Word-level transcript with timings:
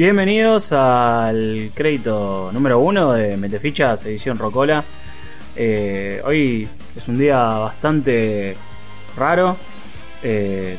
Bienvenidos 0.00 0.72
al 0.72 1.72
crédito 1.74 2.48
número 2.54 2.78
uno 2.78 3.12
de 3.12 3.36
Metefichas 3.36 4.06
edición 4.06 4.38
Rocola. 4.38 4.82
Eh, 5.54 6.22
hoy 6.24 6.66
es 6.96 7.06
un 7.06 7.18
día 7.18 7.36
bastante 7.36 8.56
raro. 9.14 9.58
Eh, 10.22 10.78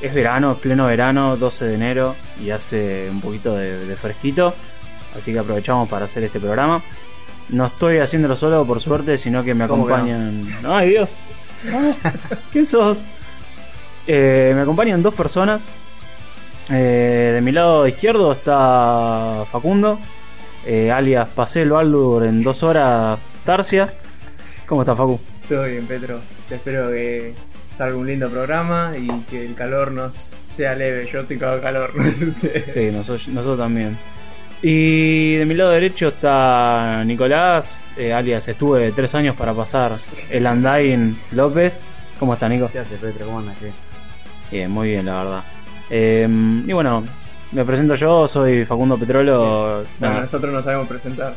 es 0.00 0.14
verano, 0.14 0.52
es 0.52 0.58
pleno 0.58 0.86
verano, 0.86 1.36
12 1.36 1.64
de 1.64 1.74
enero 1.74 2.14
y 2.40 2.50
hace 2.50 3.08
un 3.10 3.20
poquito 3.20 3.56
de, 3.56 3.84
de 3.84 3.96
fresquito. 3.96 4.54
Así 5.18 5.32
que 5.32 5.40
aprovechamos 5.40 5.88
para 5.88 6.04
hacer 6.04 6.22
este 6.22 6.38
programa. 6.38 6.84
No 7.48 7.66
estoy 7.66 7.98
haciéndolo 7.98 8.36
solo 8.36 8.64
por 8.64 8.78
suerte, 8.78 9.18
sino 9.18 9.42
que 9.42 9.54
me 9.54 9.66
¿Cómo 9.66 9.86
que 9.86 9.90
no? 9.90 9.96
acompañan. 9.96 10.48
¡Ay 10.66 10.90
Dios! 10.90 11.16
¿Quién 12.52 12.66
sos? 12.66 13.08
Eh, 14.06 14.52
me 14.54 14.60
acompañan 14.60 15.02
dos 15.02 15.14
personas. 15.14 15.66
Eh, 16.74 17.32
de 17.34 17.40
mi 17.42 17.52
lado 17.52 17.86
izquierdo 17.86 18.32
está 18.32 19.44
Facundo, 19.50 20.00
eh, 20.64 20.90
alias 20.90 21.28
Paselo 21.28 21.76
Aldur 21.76 22.24
en 22.24 22.42
dos 22.42 22.62
horas 22.62 23.18
Tarsia. 23.44 23.92
¿Cómo 24.66 24.80
está 24.82 24.96
Facu? 24.96 25.20
Todo 25.48 25.64
bien, 25.64 25.86
Petro. 25.86 26.18
Te 26.48 26.54
espero 26.54 26.88
que 26.90 27.34
salga 27.74 27.96
un 27.96 28.06
lindo 28.06 28.30
programa 28.30 28.92
y 28.96 29.06
que 29.28 29.44
el 29.44 29.54
calor 29.54 29.92
nos 29.92 30.34
sea 30.46 30.74
leve. 30.74 31.06
Yo 31.12 31.20
estoy 31.20 31.36
con 31.36 31.60
calor, 31.60 31.92
no 31.94 32.04
es 32.04 32.22
usted. 32.22 32.64
Sí, 32.68 32.90
nosotros, 32.90 33.28
nosotros 33.28 33.58
también. 33.58 33.98
Y 34.62 35.34
de 35.34 35.44
mi 35.44 35.54
lado 35.54 35.72
derecho 35.72 36.08
está 36.08 37.02
Nicolás, 37.04 37.86
eh, 37.96 38.12
alias 38.12 38.46
estuve 38.46 38.92
tres 38.92 39.14
años 39.14 39.36
para 39.36 39.52
pasar 39.52 39.96
el 40.30 40.46
Undying 40.46 41.18
López. 41.32 41.80
¿Cómo 42.18 42.34
está 42.34 42.48
Nico? 42.48 42.68
¿Qué 42.72 42.78
hace 42.78 42.96
Petro? 42.96 43.26
¿Cómo 43.26 43.40
andas, 43.40 43.58
che? 43.58 43.72
Bien, 44.50 44.70
muy 44.70 44.88
bien, 44.90 45.04
la 45.04 45.24
verdad. 45.24 45.44
Eh, 45.94 46.26
y 46.66 46.72
bueno, 46.72 47.04
me 47.52 47.66
presento 47.66 47.94
yo, 47.94 48.26
soy 48.26 48.64
Facundo 48.64 48.96
Petrolo. 48.96 49.84
Bueno, 49.98 50.22
nosotros 50.22 50.50
no 50.50 50.62
sabemos 50.62 50.88
presentar. 50.88 51.34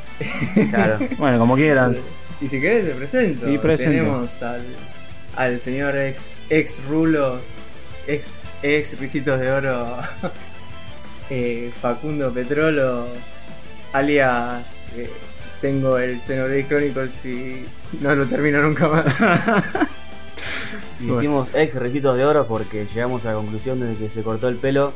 Claro. 0.70 0.97
bueno, 1.17 1.38
como 1.38 1.56
quieran. 1.56 1.97
Y 2.39 2.47
si 2.47 2.62
querés, 2.62 2.86
te 2.86 2.92
presento. 2.94 3.47
Sí, 3.47 3.58
presente. 3.58 3.97
Tenemos 4.00 4.42
al, 4.42 4.64
al 5.36 5.59
señor 5.59 5.97
ex, 5.97 6.42
ex 6.50 6.86
Rulos, 6.86 7.70
ex, 8.08 8.53
ex 8.64 8.97
Ricitos 8.97 9.39
de 9.42 9.52
Oro, 9.52 9.97
eh, 11.30 11.72
Facundo 11.81 12.31
Petrolo, 12.31 13.08
alias. 13.92 14.92
eh, 14.95 15.09
tengo 15.59 15.97
el 15.97 16.22
Xenoblade 16.22 16.67
Chronicles 16.67 17.25
y 17.25 17.66
no 18.00 18.14
lo 18.16 18.25
termino 18.25 18.62
nunca 18.62 18.88
más. 18.88 19.17
Y 21.00 21.12
Hicimos 21.12 21.54
ex 21.54 21.76
recitos 21.76 22.16
de 22.18 22.26
oro 22.26 22.48
porque 22.48 22.88
llegamos 22.94 23.26
a 23.26 23.30
la 23.30 23.36
conclusión 23.36 23.80
de 23.80 23.95
que 23.95 24.09
se 24.09 24.22
cortó 24.23 24.48
el 24.48 24.58
pelo. 24.58 24.94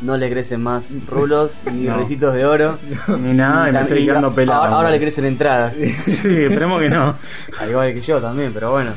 No 0.00 0.16
le 0.16 0.28
crecen 0.30 0.62
más 0.62 0.96
rulos 1.06 1.52
ni 1.72 1.84
No. 1.84 2.04
de 2.32 2.44
oro. 2.44 2.78
Ni 3.20 3.32
nada, 3.34 3.68
y 3.68 3.72
me 3.72 3.80
estoy 3.82 3.98
y 4.02 4.06
quedando 4.06 4.34
pelado. 4.34 4.62
Ahora, 4.62 4.76
ahora 4.76 4.90
le 4.90 4.98
crecen 4.98 5.24
entradas. 5.26 5.74
Sí, 6.04 6.28
esperemos 6.28 6.80
que 6.80 6.88
no. 6.90 7.14
Al 7.60 7.70
igual 7.70 7.92
que 7.92 8.00
yo 8.00 8.20
también, 8.20 8.52
pero 8.52 8.72
bueno. 8.72 8.94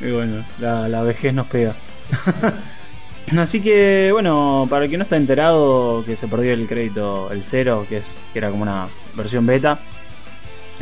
Y 0.00 0.10
bueno, 0.10 0.44
la, 0.58 0.88
la 0.88 1.02
vejez 1.02 1.32
nos 1.34 1.46
pega. 1.46 1.76
Así 3.38 3.60
que, 3.60 4.10
bueno, 4.12 4.66
para 4.68 4.86
el 4.86 4.90
que 4.90 4.96
no 4.96 5.04
está 5.04 5.16
enterado 5.16 6.02
que 6.04 6.16
se 6.16 6.26
perdió 6.26 6.52
el 6.52 6.66
crédito, 6.66 7.30
el 7.30 7.44
cero, 7.44 7.86
que, 7.88 7.98
es, 7.98 8.16
que 8.32 8.38
era 8.40 8.50
como 8.50 8.62
una 8.62 8.88
versión 9.14 9.46
beta, 9.46 9.78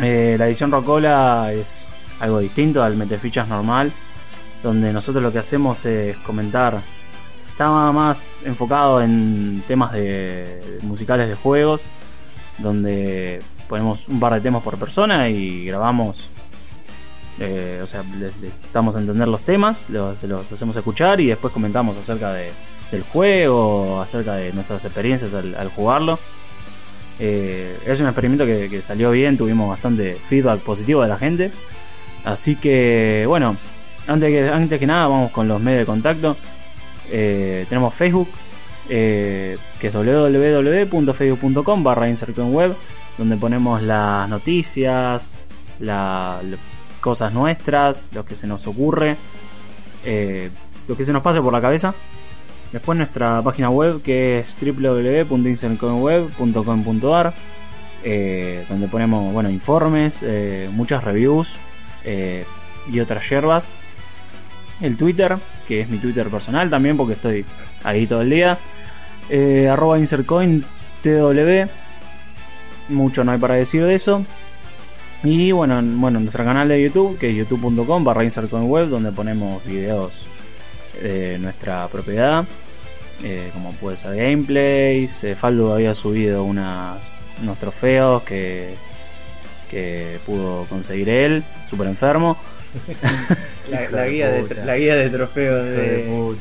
eh, 0.00 0.36
la 0.38 0.46
edición 0.46 0.70
Rocola 0.70 1.52
es 1.52 1.90
algo 2.20 2.38
distinto 2.38 2.82
al 2.82 2.96
Metefichas 2.96 3.46
normal, 3.48 3.92
donde 4.62 4.92
nosotros 4.92 5.22
lo 5.22 5.32
que 5.32 5.38
hacemos 5.38 5.84
es 5.84 6.16
comentar. 6.18 6.80
Estaba 7.50 7.90
más 7.92 8.40
enfocado 8.44 9.02
en 9.02 9.62
temas 9.66 9.92
de 9.92 10.78
musicales 10.82 11.28
de 11.28 11.34
juegos, 11.34 11.82
donde 12.58 13.40
ponemos 13.68 14.08
un 14.08 14.20
par 14.20 14.34
de 14.34 14.40
temas 14.40 14.62
por 14.62 14.78
persona 14.78 15.28
y 15.28 15.66
grabamos 15.66 16.30
eh, 17.40 17.78
o 17.80 17.86
sea, 17.86 18.02
les, 18.18 18.32
damos 18.72 18.96
a 18.96 19.00
entender 19.00 19.28
los 19.28 19.42
temas, 19.42 19.88
los, 19.90 20.22
los 20.24 20.50
hacemos 20.50 20.76
escuchar 20.76 21.20
y 21.20 21.28
después 21.28 21.52
comentamos 21.52 21.96
acerca 21.96 22.32
de, 22.32 22.50
del 22.90 23.02
juego, 23.02 24.00
acerca 24.00 24.34
de 24.34 24.52
nuestras 24.52 24.84
experiencias 24.84 25.32
al, 25.34 25.54
al 25.54 25.68
jugarlo. 25.70 26.18
Eh, 27.20 27.78
es 27.86 28.00
un 28.00 28.06
experimento 28.06 28.44
que, 28.44 28.68
que 28.68 28.82
salió 28.82 29.10
bien, 29.10 29.36
tuvimos 29.36 29.68
bastante 29.68 30.14
feedback 30.14 30.60
positivo 30.60 31.02
de 31.02 31.08
la 31.08 31.16
gente. 31.16 31.52
Así 32.24 32.56
que, 32.56 33.24
bueno, 33.28 33.56
antes 34.08 34.30
que, 34.30 34.48
antes 34.48 34.78
que 34.78 34.86
nada, 34.86 35.06
vamos 35.08 35.30
con 35.30 35.46
los 35.48 35.60
medios 35.60 35.80
de 35.80 35.86
contacto. 35.86 36.36
Eh, 37.10 37.66
tenemos 37.68 37.94
Facebook, 37.94 38.28
eh, 38.88 39.56
que 39.78 39.88
es 39.88 39.94
www.facebook.com 39.94 41.84
barra 41.84 42.06
web 42.08 42.74
donde 43.16 43.36
ponemos 43.36 43.82
las 43.82 44.28
noticias, 44.28 45.38
la, 45.80 46.38
la- 46.42 46.56
cosas 47.00 47.32
nuestras, 47.32 48.06
lo 48.12 48.24
que 48.24 48.34
se 48.36 48.46
nos 48.46 48.66
ocurre, 48.66 49.16
eh, 50.04 50.50
lo 50.88 50.96
que 50.96 51.04
se 51.04 51.12
nos 51.12 51.22
pase 51.22 51.40
por 51.40 51.52
la 51.52 51.60
cabeza. 51.60 51.94
Después 52.72 52.98
nuestra 52.98 53.40
página 53.42 53.70
web 53.70 54.02
que 54.02 54.40
es 54.40 54.58
www.inserconweb.com.ar 54.60 57.34
eh, 58.04 58.64
donde 58.68 58.86
ponemos 58.88 59.32
bueno 59.32 59.48
informes, 59.50 60.22
eh, 60.22 60.68
muchas 60.72 61.02
reviews 61.04 61.56
y 62.90 63.00
otras 63.00 63.28
yerbas. 63.28 63.68
El 64.80 64.96
Twitter, 64.96 65.36
que 65.66 65.80
es 65.80 65.88
mi 65.88 65.98
Twitter 65.98 66.28
personal 66.28 66.70
también 66.70 66.96
porque 66.96 67.14
estoy 67.14 67.44
ahí 67.84 68.06
todo 68.06 68.22
el 68.22 68.30
día. 68.30 68.56
Eh, 69.30 69.68
arroba 69.68 69.98
insercoin 69.98 70.64
tw. 71.02 71.68
Mucho 72.88 73.24
no 73.24 73.32
hay 73.32 73.38
para 73.38 73.54
decir 73.54 73.84
de 73.84 73.94
eso. 73.94 74.24
Y 75.24 75.50
bueno, 75.52 75.78
en- 75.80 76.00
bueno, 76.00 76.20
nuestro 76.20 76.44
canal 76.44 76.68
de 76.68 76.80
YouTube, 76.82 77.18
que 77.18 77.30
es 77.30 77.36
youtube.com 77.36 78.04
barra 78.04 78.24
insertconweb, 78.24 78.88
donde 78.88 79.10
ponemos 79.12 79.64
videos 79.64 80.22
de 81.02 81.38
nuestra 81.38 81.86
propiedad, 81.88 82.44
eh, 83.24 83.50
como 83.52 83.72
puede 83.72 83.96
ser 83.96 84.16
gameplays. 84.16 85.24
eh, 85.24 85.34
Faldo 85.34 85.74
había 85.74 85.92
subido 85.94 86.44
unos 86.44 87.02
trofeos 87.60 88.22
que, 88.22 88.74
que 89.70 90.18
pudo 90.26 90.64
conseguir 90.68 91.08
él, 91.08 91.44
súper 91.68 91.86
enfermo. 91.88 92.36
La, 93.70 93.90
la 93.90 94.06
guía 94.08 94.28
de, 94.30 94.54
la 94.64 94.76
guía 94.76 94.96
de 94.96 95.10
trofeos 95.10 95.66
Hijo 95.66 96.32
de. 96.32 96.38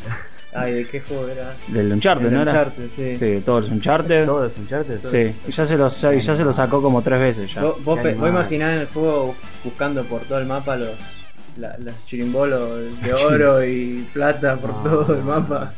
Ay, 0.53 0.73
¿de 0.73 0.85
qué 0.87 1.01
juego 1.01 1.27
era? 1.27 1.55
Del 1.67 1.91
Uncharted, 1.91 2.25
El 2.27 2.33
¿no 2.33 2.41
era? 2.41 2.51
Uncharted, 2.51 2.89
sí. 2.89 3.17
Sí, 3.17 3.41
todos 3.45 3.63
los 3.63 3.69
Uncharted. 3.71 4.25
¿Todo 4.25 4.45
es 4.47 4.57
Uncharted? 4.57 4.99
Sí, 5.03 5.35
y 5.47 5.51
ya 5.51 5.65
se, 5.65 5.77
los, 5.77 6.01
ya 6.01 6.35
se 6.35 6.43
lo 6.43 6.51
sacó 6.51 6.81
como 6.81 7.01
tres 7.01 7.19
veces 7.19 7.53
ya. 7.53 7.61
Vos, 7.61 7.83
vos, 7.83 7.99
vos 8.17 8.29
imaginás 8.29 8.73
en 8.75 8.79
el 8.81 8.87
juego 8.87 9.35
buscando 9.63 10.03
por 10.05 10.21
todo 10.21 10.39
el 10.39 10.45
mapa 10.45 10.75
los, 10.77 10.91
la- 11.57 11.77
los 11.77 12.05
chirimbolos 12.05 13.01
de 13.01 13.13
oro 13.25 13.63
y 13.63 14.07
plata 14.13 14.55
por 14.55 14.73
No, 14.73 14.81
todo 14.81 15.15
el 15.15 15.23
mapa. 15.23 15.73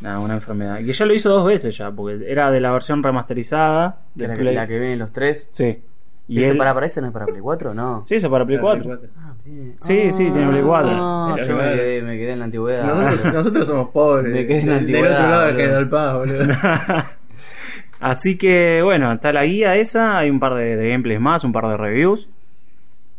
Nada, 0.00 0.18
una 0.20 0.34
enfermedad. 0.34 0.78
Y 0.80 0.86
que 0.86 0.92
ya 0.92 1.06
lo 1.06 1.14
hizo 1.14 1.30
dos 1.30 1.46
veces 1.46 1.76
ya, 1.76 1.90
porque 1.90 2.24
era 2.30 2.50
de 2.50 2.60
la 2.60 2.70
versión 2.70 3.02
remasterizada. 3.02 4.00
De 4.14 4.28
la, 4.28 4.34
Play- 4.34 4.54
la 4.54 4.66
que 4.68 4.78
vienen 4.78 4.98
los 4.98 5.10
tres. 5.12 5.48
Sí. 5.52 5.82
Y 6.28 6.40
¿Y 6.40 6.44
él... 6.44 6.56
para, 6.56 6.72
para 6.72 6.86
eso 6.86 7.00
no 7.00 7.08
es 7.08 7.12
para 7.12 7.26
Play 7.26 7.40
4 7.40 7.74
no? 7.74 8.02
Sí, 8.06 8.14
eso 8.14 8.30
para 8.30 8.46
Play 8.46 8.58
4. 8.58 8.98
Ah, 9.18 9.34
tiene- 9.42 9.74
Sí, 9.80 10.12
sí, 10.12 10.30
tiene 10.30 10.48
Play 10.50 10.62
4. 10.62 10.88
Ah, 10.92 11.32
Pero 11.34 11.46
yo 11.48 11.56
me 11.56 11.62
quedé, 11.74 12.02
me 12.02 12.16
quedé 12.18 12.32
en 12.32 12.38
la 12.38 12.44
antigüedad. 12.46 12.84
Nosotros, 12.86 13.34
nosotros 13.34 13.66
somos 13.68 13.88
pobres. 13.90 14.32
Me 14.32 14.46
quedé 14.46 14.60
en 14.60 14.68
la 14.68 14.74
del, 14.76 14.86
del 14.86 14.94
antigüedad, 14.96 15.18
otro 15.18 15.30
lado 15.30 15.46
de. 15.48 15.52
General 15.54 15.88
Paz, 15.88 16.14
boludo. 16.14 16.38
Así 18.00 18.36
que 18.36 18.80
bueno, 18.82 19.12
está 19.12 19.32
la 19.32 19.44
guía 19.44 19.76
esa, 19.76 20.18
hay 20.18 20.28
un 20.30 20.40
par 20.40 20.54
de, 20.54 20.76
de 20.76 20.88
gameplays 20.90 21.20
más, 21.20 21.44
un 21.44 21.52
par 21.52 21.68
de 21.68 21.76
reviews. 21.76 22.28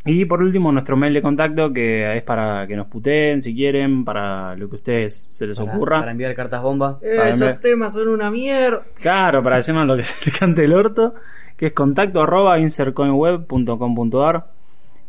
Y 0.06 0.26
por 0.26 0.42
último 0.44 0.70
nuestro 0.74 0.98
mail 0.98 1.14
de 1.14 1.22
contacto 1.22 1.72
que 1.72 2.18
es 2.18 2.24
para 2.24 2.68
que 2.68 2.76
nos 2.76 2.88
puteen 2.88 3.42
si 3.42 3.56
quieren, 3.56 4.04
para 4.04 4.54
lo 4.58 4.68
que 4.68 4.76
a 4.76 4.80
ustedes 4.80 5.28
se 5.32 5.48
les 5.48 5.58
Para- 5.58 5.74
ocurra. 5.74 6.00
Para 6.00 6.12
enviar 6.12 6.36
cartas 6.36 6.62
bomba. 6.62 7.00
Para 7.00 7.30
Esos 7.30 7.42
enviar- 7.42 7.60
temas 7.62 7.94
son 7.94 8.10
una 8.10 8.30
mierda. 8.30 8.82
Claro, 9.02 9.42
para 9.42 9.56
decirnos 9.58 9.88
lo 9.88 9.96
que 9.96 10.04
se 10.04 10.30
le 10.30 10.38
cante 10.38 10.66
el 10.66 10.74
orto, 10.74 11.16
que 11.64 11.68
es 11.68 11.74
contacto 11.74 12.22
arroba 12.22 12.60
insertcoinweb.com.ar 12.60 14.48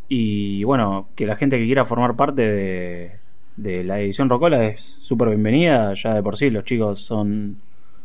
y 0.09 0.63
bueno, 0.63 1.09
que 1.17 1.27
la 1.27 1.35
gente 1.35 1.59
que 1.59 1.65
quiera 1.65 1.85
formar 1.85 2.15
parte 2.15 2.43
de, 2.43 3.11
de 3.57 3.83
la 3.83 3.99
edición 3.99 4.31
Rocola 4.31 4.65
es 4.65 4.81
súper 5.03 5.31
bienvenida, 5.31 5.93
ya 5.95 6.15
de 6.15 6.23
por 6.23 6.37
sí 6.37 6.51
los 6.51 6.63
chicos 6.63 7.01
son, 7.01 7.57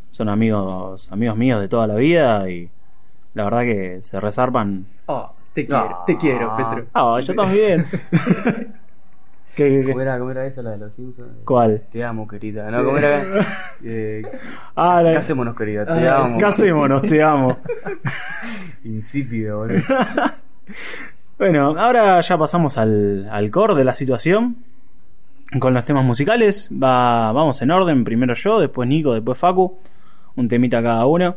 son 0.09 0.29
amigos, 0.29 1.11
amigos 1.11 1.37
míos 1.37 1.61
de 1.61 1.67
toda 1.67 1.85
la 1.85 1.93
vida 1.93 2.49
y 2.49 2.67
la 3.35 3.43
verdad 3.43 3.61
que 3.61 3.99
se 4.01 4.19
resarpan. 4.19 4.83
Oh, 5.05 5.31
te 5.53 5.67
quiero, 5.67 5.99
te 6.07 6.17
quiero, 6.17 6.57
Petro. 6.57 6.87
Ah, 6.95 7.19
yo 7.21 7.35
también. 7.35 7.85
¿Qué- 9.59 9.81
qué- 9.85 9.91
¿Cómo 9.91 10.01
era, 10.01 10.17
¿Cómo 10.17 10.31
era 10.31 10.45
esa 10.45 10.61
la 10.61 10.71
de 10.71 10.77
los 10.77 10.93
Simpsons? 10.93 11.29
¿Cuál? 11.43 11.83
Te 11.91 12.01
amo, 12.03 12.25
querida. 12.27 12.71
No, 12.71 12.83
¿cómo 12.83 12.97
era? 12.97 13.19
Eh, 13.83 14.21
Ah, 14.75 15.01
la- 15.03 15.13
casémonos, 15.13 15.55
querida. 15.55 15.85
Te 15.85 16.07
Ah, 16.07 16.23
amo. 16.23 16.37
Casémonos, 16.39 17.01
te 17.01 17.21
amo. 17.21 17.57
Insípido, 18.85 19.59
boludo. 19.59 19.79
Bueno, 21.37 21.73
ahora 21.79 22.19
ya 22.19 22.37
pasamos 22.37 22.77
al, 22.77 23.27
al 23.31 23.49
core 23.49 23.73
de 23.75 23.83
la 23.85 23.93
situación. 23.93 24.57
Con 25.59 25.73
los 25.73 25.83
temas 25.85 26.03
musicales. 26.05 26.69
Va, 26.71 27.31
vamos 27.31 27.61
en 27.61 27.71
orden. 27.71 28.03
Primero 28.03 28.33
yo, 28.35 28.59
después 28.59 28.87
Nico, 28.87 29.13
después 29.13 29.37
Facu. 29.37 29.77
Un 30.35 30.47
temita 30.47 30.81
cada 30.83 31.05
uno. 31.05 31.35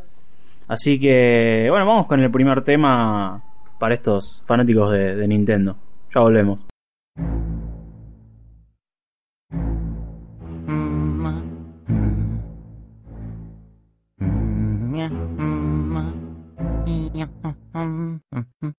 Así 0.69 0.99
que, 0.99 1.67
bueno, 1.71 1.87
vamos 1.87 2.07
con 2.07 2.21
el 2.21 2.31
primer 2.31 2.63
tema 2.63 3.43
para 3.79 3.95
estos 3.95 4.43
fanáticos 4.47 4.91
de, 4.93 5.15
de 5.17 5.29
Nintendo. 5.29 5.77
Ya 6.15 6.21
volvemos. 6.21 6.65
Mm-hmm. 17.75 18.73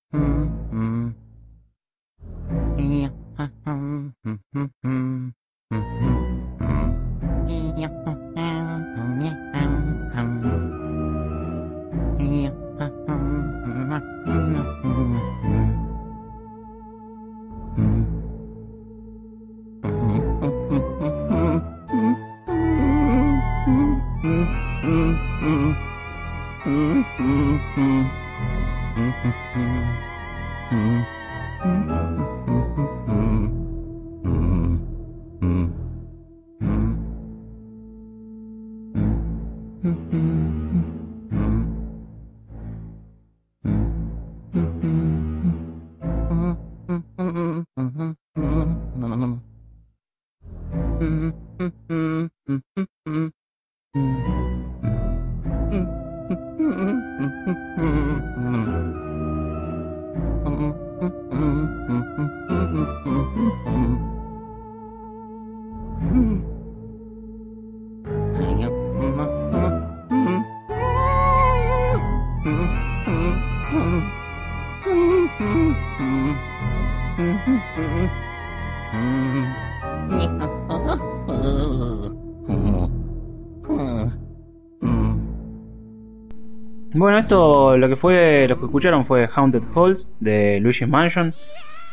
Bueno, 87.03 87.17
esto 87.17 87.75
lo 87.75 87.89
que 87.89 87.97
fue, 87.97 88.47
lo 88.47 88.57
que 88.57 88.63
escucharon 88.63 89.03
fue 89.03 89.27
Haunted 89.35 89.63
Halls 89.75 90.07
de 90.21 90.61
Luigi's 90.61 90.87
Mansion. 90.87 91.35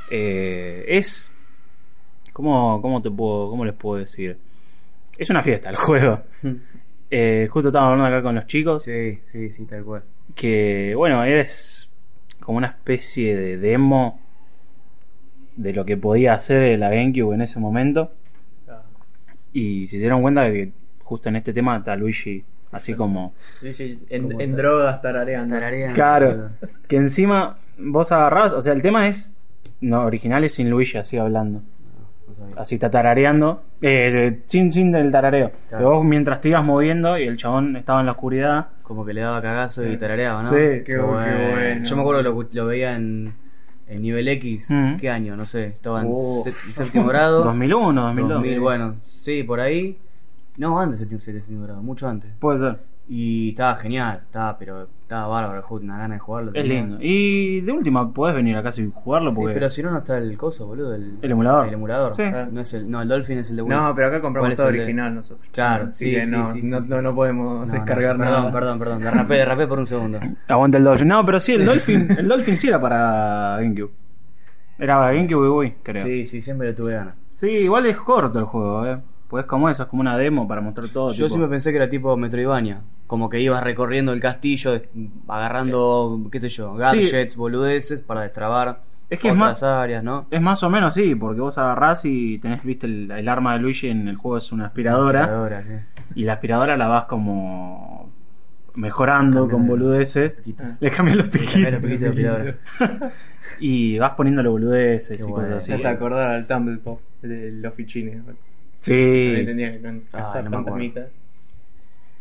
Eh, 0.09 0.85
es, 0.87 1.33
¿cómo, 2.33 2.81
cómo 2.81 3.03
te 3.03 3.11
puedo, 3.11 3.51
cómo 3.51 3.65
les 3.65 3.75
puedo 3.75 3.99
decir? 3.99 4.39
Es 5.19 5.29
una 5.29 5.43
fiesta 5.43 5.69
el 5.69 5.75
juego. 5.85 6.23
Eh, 7.11 7.49
justo 7.51 7.71
estábamos 7.71 7.95
hablando 7.95 8.19
acá 8.19 8.23
con 8.23 8.37
los 8.37 8.47
chicos 8.47 8.85
Sí, 8.85 9.19
sí, 9.25 9.51
sí, 9.51 9.65
tal 9.65 9.83
cual. 9.83 10.05
que, 10.37 10.95
bueno, 10.97 11.25
es 11.25 11.91
como 12.39 12.59
una 12.59 12.69
especie 12.69 13.35
de 13.35 13.59
demo 13.59 14.21
de 15.57 15.73
lo 15.73 15.85
que 15.85 15.97
podía 15.97 16.35
hacer 16.35 16.79
la 16.79 16.89
GameCube 16.89 17.35
en 17.35 17.43
ese 17.43 17.59
momento. 17.59 18.13
Y 19.53 19.89
se 19.89 19.97
dieron 19.97 20.23
cuenta 20.23 20.43
de 20.43 20.53
que 20.53 20.73
justo 21.03 21.29
en 21.31 21.35
este 21.35 21.53
tema 21.53 21.79
está 21.79 21.97
Luigi 21.97 22.45
así 22.73 22.95
como 22.95 23.33
Sí, 23.61 23.73
sí, 23.73 24.03
en, 24.11 24.55
drogas 24.57 25.01
tarareando. 25.01 25.55
Tarareando. 25.55 25.95
Claro, 25.95 26.49
que 26.89 26.97
encima 26.97 27.57
vos 27.79 28.13
agarrabas, 28.13 28.53
o 28.53 28.63
sea, 28.63 28.73
el 28.73 28.83
tema 28.83 29.09
es 29.09 29.35
no 29.81 30.03
original 30.05 30.45
es 30.45 30.55
sin 30.55 30.69
Luigi 30.71 30.99
así 30.99 31.17
hablando, 31.17 31.63
No 32.29 32.35
sabía. 32.35 32.55
así 32.61 32.75
está 32.75 32.91
tarareando, 32.91 33.63
eh, 33.81 34.41
sin 34.47 34.71
sin 34.71 34.93
del 34.93 35.11
tarareo. 35.11 35.51
Claro. 35.69 35.85
Pero 35.85 35.91
vos 35.97 36.05
mientras 36.05 36.41
te 36.41 36.51
ibas 36.51 36.65
moviendo 36.65 37.17
y 37.19 37.25
el 37.25 37.37
chabón 37.37 37.77
estaba 37.77 38.01
en 38.01 38.07
la 38.07 38.13
oscuridad. 38.13 38.69
Como 38.83 39.05
que 39.07 39.15
le 39.15 39.21
daba 39.21 39.41
cagazo 39.41 39.87
y 39.87 39.97
tarareaba, 39.97 40.43
¿no? 40.43 40.49
Sí. 40.51 40.57
Qué 40.57 40.83
qué 40.85 40.99
bueno. 40.99 41.85
Yo 41.85 41.97
me 41.97 42.03
acuerdo 42.03 42.23
lo, 42.23 42.49
lo 42.53 42.67
veía 42.67 42.97
en, 42.97 43.33
en 43.87 44.03
nivel 44.03 44.27
X. 44.29 44.67
Mm. 44.69 44.97
¿Qué 44.97 45.09
año? 45.09 45.37
No 45.37 45.47
sé. 45.47 45.67
Estaba 45.67 46.03
en 46.03 46.09
Oh. 46.11 46.43
sé- 46.43 46.51
séptimo 46.53 47.07
grado. 47.07 47.45
2001, 47.45 48.03
2002. 48.03 48.35
2000, 48.35 48.61
bueno. 48.61 48.97
Sí, 49.05 49.45
por 49.45 49.61
ahí. 49.61 49.97
No, 50.61 50.79
antes 50.79 51.01
del 51.01 51.21
séptimo 51.21 51.65
grado, 51.65 51.83
mucho 51.83 52.07
antes. 52.09 52.31
Puede 52.39 52.59
ser. 52.59 52.79
Y 53.09 53.49
estaba 53.49 53.75
genial, 53.75 54.21
estaba, 54.27 54.57
pero 54.57 54.87
estaba 55.03 55.27
bárbaro 55.27 55.57
el 55.57 55.63
juego, 55.65 55.83
una 55.85 55.99
gana 55.99 56.15
de 56.15 56.21
jugarlo. 56.21 56.51
Es 56.55 56.63
tenía. 56.63 56.81
lindo. 56.83 56.99
Y 57.01 57.61
de 57.63 57.73
última 57.73 58.13
podés 58.13 58.37
venir 58.37 58.57
acá 58.57 58.71
y 58.77 58.89
jugarlo 58.95 59.31
Sí, 59.31 59.37
porque 59.41 59.55
pero 59.55 59.69
si 59.69 59.83
no, 59.83 59.91
no 59.91 59.99
está 59.99 60.19
el 60.19 60.37
coso, 60.39 60.67
boludo. 60.69 60.95
El, 60.95 61.19
El 61.21 61.31
emulador. 61.33 61.67
El 61.67 61.75
emulador. 61.75 62.15
Sí. 62.15 62.23
No, 62.53 62.61
es 62.61 62.73
el, 62.75 62.89
no, 62.89 63.03
el 63.03 63.09
Dolphin 63.09 63.39
es 63.39 63.51
el 63.51 63.57
de 63.57 63.63
Wii. 63.63 63.71
No, 63.77 63.93
pero 63.97 64.07
acá 64.07 64.17
¿Cuál 64.17 64.23
compramos 64.23 64.55
todo 64.55 64.69
el 64.69 64.75
de- 64.75 64.81
original 64.83 65.13
nosotros. 65.15 65.49
Claro, 65.51 65.87
Así 65.89 66.05
sí, 66.05 66.11
que 66.13 66.25
sí, 66.27 66.31
no, 66.31 66.47
sí, 66.47 66.63
no, 66.63 66.79
sí. 66.79 66.85
no, 66.89 67.03
no 67.03 67.15
podemos 67.17 67.53
No, 67.61 67.67
no, 67.67 67.73
descargar 67.73 68.17
perdón, 68.17 68.37
nada. 68.43 68.53
Perdón, 68.53 68.79
perdón, 68.79 69.01
derrapé, 69.01 69.35
derrapé 69.35 69.67
por 69.67 69.79
un 69.81 69.87
segundo. 69.87 70.21
aguanta 70.49 70.79
el 70.79 70.85
Dolphin. 70.85 71.09
No, 71.09 71.25
pero 71.27 71.41
sí, 71.41 71.55
el 71.55 71.65
Dolphin, 71.67 72.07
el 72.17 72.29
Dolphin 72.29 72.57
sí 72.57 72.69
era 72.69 72.81
para 72.81 73.57
GameCube. 73.61 73.91
Era 74.79 74.99
GameCube 75.11 75.47
y 75.47 75.51
Wii, 75.51 75.75
creo. 75.83 76.05
Sí. 76.05 76.11
Sí, 76.11 76.27
sí, 76.27 76.43
siempre 76.43 76.69
le 76.69 76.75
tuve 76.75 76.95
ganas. 76.95 77.15
igual 77.43 77.87
es 77.87 77.97
corto 77.97 78.39
el 78.39 78.45
juego, 78.45 78.87
eh. 78.87 78.99
Pues 79.31 79.47
como 79.47 79.71
eso, 79.71 79.85
es 79.85 79.89
como 79.89 80.01
una 80.03 80.17
demo 80.19 80.47
para 80.49 80.61
mostrar 80.61 80.89
todo. 80.89 81.13
Yo 81.13 81.27
tipo- 81.27 81.29
siempre 81.29 81.49
pensé 81.49 81.71
que 81.71 81.77
era 81.77 81.89
tipo 81.89 82.17
Metroidvania. 82.17 82.81
Como 83.07 83.29
que 83.29 83.41
ibas 83.41 83.63
recorriendo 83.63 84.13
el 84.13 84.21
castillo, 84.21 84.83
agarrando, 85.29 86.29
qué 86.31 86.41
sé 86.41 86.49
yo, 86.49 86.75
gadgets, 86.75 87.37
boludeces 87.37 88.03
para 88.03 88.23
destrabar 88.23 88.83
Es 89.09 89.19
que 89.21 89.29
es 89.29 89.35
otras 89.35 89.49
más- 89.51 89.63
áreas, 89.63 90.03
¿no? 90.05 90.27
Es 90.31 90.41
más 90.43 90.63
o 90.63 90.71
menos 90.71 90.95
sí, 90.95 91.15
porque 91.15 91.41
vos 91.41 91.57
agarrás 91.59 92.05
y 92.05 92.39
tenés, 92.39 92.63
viste, 92.65 92.87
el, 92.87 93.11
el 93.11 93.29
arma 93.29 93.53
de 93.55 93.61
Luigi 93.61 93.89
en 93.89 94.09
el 94.09 94.17
juego 94.17 94.37
es 94.37 94.51
una 94.53 94.67
aspiradora. 94.67 95.21
Aspiradora, 95.23 95.63
sí. 95.65 95.75
Y 96.17 96.25
la 96.25 96.35
aspiradora 96.35 96.77
la 96.77 96.89
vas 96.89 97.05
como 97.05 98.11
mejorando 98.75 99.49
con 99.49 99.67
boludeces. 99.67 100.33
piquitos. 100.33 100.67
Le 100.81 100.91
cambian 100.91 101.19
los 101.19 101.29
piquitos. 101.29 101.73
los 101.73 101.81
piquitos 101.81 102.01
de 102.01 102.09
aspiradora. 102.09 102.57
y 103.61 103.99
vas 103.99 104.13
poniéndole 104.13 104.49
boludeces 104.49 105.19
Qué 105.25 105.31
y 105.31 105.33
cosas 105.33 105.51
así. 105.53 105.71
Me 105.71 105.75
hace 105.77 105.89
acordar 105.89 106.29
al 106.35 106.47
Tumble 106.47 106.79
Pop 106.79 107.01
de 107.23 107.53
los 107.53 107.75
fichines. 107.75 108.23
También 108.85 109.37
Sí, 109.41 109.45
tenía 109.47 109.73
que 109.73 109.81
cazar 110.11 110.41
Ah, 110.41 110.43
no 110.45 110.51
me 110.51 110.57
acuerdo. 110.57 110.65
fantasmitas. 110.79 111.09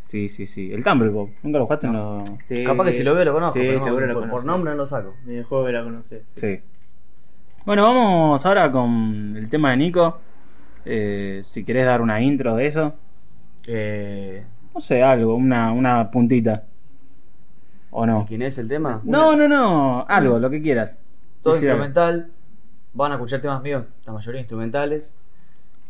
sí, 0.08 0.28
sí, 0.30 0.46
sí. 0.48 0.72
El 0.74 0.84
Tumble 0.84 1.10
Pop. 1.12 1.30
¿Nunca 1.44 1.60
lo 1.60 1.66
jugaste? 1.66 1.88
en 1.88 1.94
lo- 1.94 2.24
Sí, 2.44 2.64
Capaz 2.64 2.86
que 2.86 2.94
si 2.94 3.04
lo 3.04 3.16
veo 3.16 3.26
lo 3.26 3.34
conozco, 3.34 3.54
Sí, 3.54 3.60
pero 3.66 3.78
no, 3.78 3.84
seguro 3.84 4.06
lo 4.08 4.30
por, 4.30 4.46
nombre 4.46 4.72
no 4.72 4.78
lo 4.78 4.88
saco. 4.88 5.14
El 5.28 5.44
juego 5.44 5.68
era 5.68 5.84
conocer. 5.84 6.24
Sí. 6.36 6.60
Bueno, 7.66 7.84
vamos 7.84 8.46
ahora 8.46 8.72
con 8.72 9.34
el 9.36 9.50
tema 9.50 9.72
de 9.72 9.78
Nico. 9.78 10.20
Eh, 10.86 11.44
si 11.46 11.64
querés 11.64 11.86
dar 11.86 12.02
una 12.02 12.22
intro 12.22 12.56
de 12.56 12.66
eso. 12.68 12.94
Eh, 13.68 14.44
No 14.74 14.82
sé, 14.82 15.04
algo, 15.04 15.36
una, 15.36 15.72
una 15.72 16.10
puntita. 16.10 16.64
¿O 17.92 18.06
no? 18.06 18.26
¿Quién 18.28 18.42
es 18.44 18.58
el 18.58 18.68
tema? 18.68 19.02
No, 19.04 19.36
no, 19.36 19.48
no. 19.48 20.06
Algo, 20.08 20.40
lo 20.40 20.50
que 20.50 20.62
quieras. 20.62 20.98
Todo 21.42 21.54
Decir 21.54 21.72
algo. 21.72 21.86
instrumental. 21.86 22.32
Van 22.94 23.12
a 23.12 23.16
escuchar 23.16 23.42
temas 23.42 23.62
míos, 23.62 23.86
la 24.06 24.14
mayoría 24.14 24.42
instrumentales. 24.42 25.16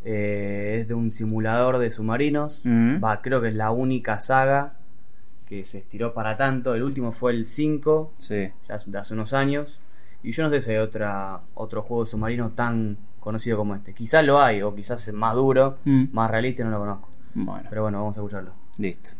Eh, 0.05 0.77
es 0.81 0.87
de 0.87 0.93
un 0.93 1.11
simulador 1.11 1.77
de 1.77 1.89
submarinos. 1.91 2.61
Mm. 2.63 3.03
Va, 3.03 3.21
creo 3.21 3.41
que 3.41 3.49
es 3.49 3.55
la 3.55 3.71
única 3.71 4.19
saga 4.19 4.73
que 5.45 5.65
se 5.65 5.79
estiró 5.79 6.13
para 6.13 6.37
tanto. 6.37 6.73
El 6.75 6.83
último 6.83 7.11
fue 7.11 7.31
el 7.33 7.45
5, 7.45 8.13
Sí. 8.19 8.49
ya 8.67 8.75
hace- 8.75 8.91
de 8.91 8.97
hace 8.97 9.13
unos 9.13 9.33
años. 9.33 9.79
Y 10.23 10.31
yo 10.31 10.43
no 10.43 10.49
sé 10.49 10.61
si 10.61 10.71
hay 10.71 10.77
otra, 10.77 11.41
otro 11.53 11.81
juego 11.81 12.03
de 12.03 12.09
submarino 12.11 12.49
tan 12.51 12.97
conocido 13.19 13.57
como 13.57 13.75
este. 13.75 13.93
Quizás 13.93 14.23
lo 14.25 14.39
hay, 14.41 14.61
o 14.61 14.73
quizás 14.75 15.05
es 15.07 15.13
más 15.13 15.33
duro, 15.35 15.77
Mm. 15.85 16.05
más 16.13 16.29
realista, 16.31 16.63
no 16.63 16.71
lo 16.71 16.79
conozco. 16.79 17.09
Bueno, 17.33 17.63
Pero 17.69 17.81
bueno, 17.83 17.99
vamos 17.99 18.17
a 18.17 18.21
escucharlo. 18.21 18.51
listo. 18.77 19.11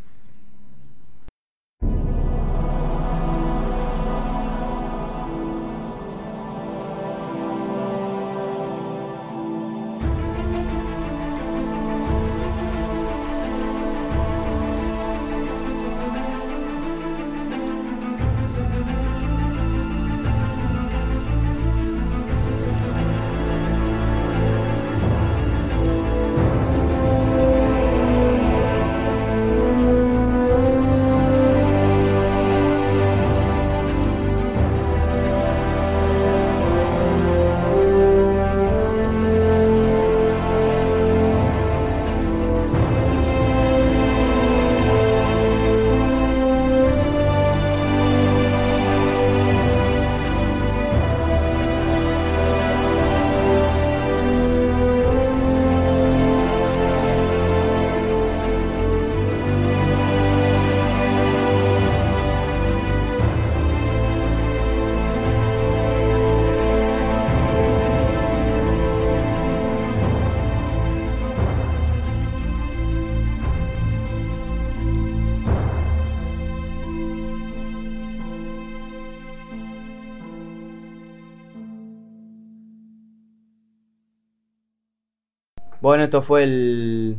Bueno, 85.89 86.03
esto 86.03 86.22
fue 86.22 86.43
el 86.43 87.17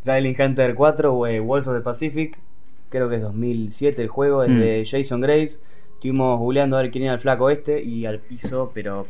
Silent 0.00 0.38
Hunter 0.38 0.76
4 0.76 1.12
o 1.12 1.26
eh, 1.26 1.40
Walls 1.40 1.66
of 1.66 1.74
the 1.74 1.80
Pacific. 1.80 2.38
Creo 2.88 3.08
que 3.08 3.16
es 3.16 3.22
2007 3.22 4.02
el 4.02 4.06
juego, 4.06 4.44
es 4.44 4.50
Mm. 4.50 4.60
de 4.60 4.86
Jason 4.88 5.20
Graves. 5.20 5.60
Estuvimos 5.94 6.38
googleando 6.38 6.76
a 6.76 6.82
ver 6.82 6.92
quién 6.92 7.02
era 7.02 7.14
el 7.14 7.18
flaco 7.18 7.50
este 7.50 7.82
y 7.82 8.06
al 8.06 8.20
piso, 8.20 8.70
pero 8.72 9.08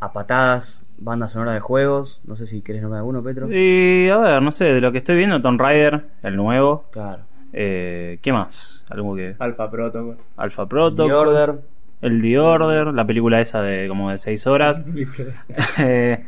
a 0.00 0.12
patadas, 0.12 0.88
banda 0.98 1.28
sonora 1.28 1.52
de 1.52 1.60
juegos. 1.60 2.20
No 2.26 2.34
sé 2.34 2.46
si 2.46 2.62
querés 2.62 2.82
nombrar 2.82 2.98
alguno, 2.98 3.22
Petro. 3.22 3.46
Y 3.48 4.08
a 4.08 4.18
ver, 4.18 4.42
no 4.42 4.50
sé, 4.50 4.64
de 4.74 4.80
lo 4.80 4.90
que 4.90 4.98
estoy 4.98 5.14
viendo, 5.14 5.40
Tomb 5.40 5.60
Raider, 5.60 6.06
el 6.24 6.34
nuevo. 6.34 6.86
Claro. 6.90 7.22
Eh, 7.52 8.18
¿Qué 8.22 8.32
más? 8.32 8.84
Algo 8.90 9.14
que. 9.14 9.36
Alpha 9.38 9.70
Protocol. 9.70 10.16
Alpha 10.36 10.66
Protocol. 10.66 11.06
The 11.06 11.14
Order. 11.14 11.60
El 12.02 12.20
The 12.20 12.38
Order, 12.40 12.86
la 12.88 13.06
película 13.06 13.40
esa 13.40 13.62
de 13.62 13.86
como 13.86 14.10
de 14.10 14.18
6 14.18 14.48
horas. 14.48 14.82
eh, 15.78 16.24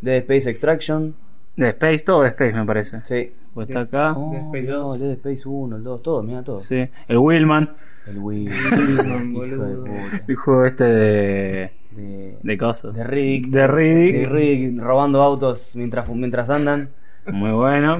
Dead 0.00 0.16
Space 0.22 0.48
Extraction. 0.48 1.14
De 1.56 1.68
Space, 1.70 2.04
todo 2.04 2.22
de 2.22 2.28
Space 2.28 2.52
me 2.52 2.64
parece. 2.64 3.00
Sí. 3.04 3.32
O 3.54 3.62
está 3.62 3.80
acá. 3.80 4.12
Oh, 4.12 4.34
Space 4.34 4.62
no, 4.68 4.78
2. 4.80 4.94
el 4.96 5.00
Dead 5.02 5.10
Space 5.12 5.42
1, 5.48 5.76
el 5.76 5.82
2, 5.82 6.02
todo, 6.02 6.22
mira 6.22 6.42
todo. 6.42 6.60
Sí. 6.60 6.86
El 7.08 7.18
Willman. 7.18 7.70
El. 8.06 8.18
Willman, 8.18 8.54
Hijo 9.32 9.42
de 9.42 9.56
boludo. 9.56 9.84
puta. 9.84 10.22
El 10.28 10.36
juego 10.36 10.64
este 10.66 10.84
de. 10.84 11.70
De, 11.92 12.38
de 12.42 12.58
cosas. 12.58 12.94
de 12.94 13.04
Riddick. 13.04 13.46
De 13.48 13.66
Riddick. 13.66 14.14
De 14.16 14.26
Riddick 14.28 14.80
robando 14.82 15.22
autos 15.22 15.74
mientras, 15.76 16.08
mientras 16.10 16.50
andan. 16.50 16.90
Muy 17.32 17.52
bueno. 17.52 17.98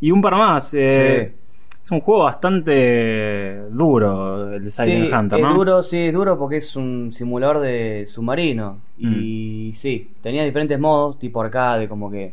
Y 0.00 0.10
un 0.12 0.22
par 0.22 0.34
más. 0.36 0.72
eh, 0.74 1.32
Sí. 1.34 1.40
Es 1.84 1.90
un 1.90 2.00
juego 2.00 2.24
bastante 2.24 3.58
duro 3.70 4.54
el 4.54 4.64
de 4.64 4.70
Silent 4.70 5.08
sí, 5.10 5.14
Hunter, 5.14 5.38
es 5.38 5.44
¿no? 5.44 5.54
duro, 5.54 5.82
sí, 5.82 5.98
es 5.98 6.14
duro 6.14 6.38
porque 6.38 6.56
es 6.56 6.76
un 6.76 7.12
simulador 7.12 7.58
de 7.60 8.04
submarino. 8.06 8.78
Y 8.96 9.68
Mm. 9.70 9.76
sí, 9.76 10.10
tenía 10.22 10.44
diferentes 10.44 10.78
modos, 10.80 11.18
tipo 11.18 11.42
arcade, 11.42 11.86
como 11.88 12.10
que. 12.10 12.32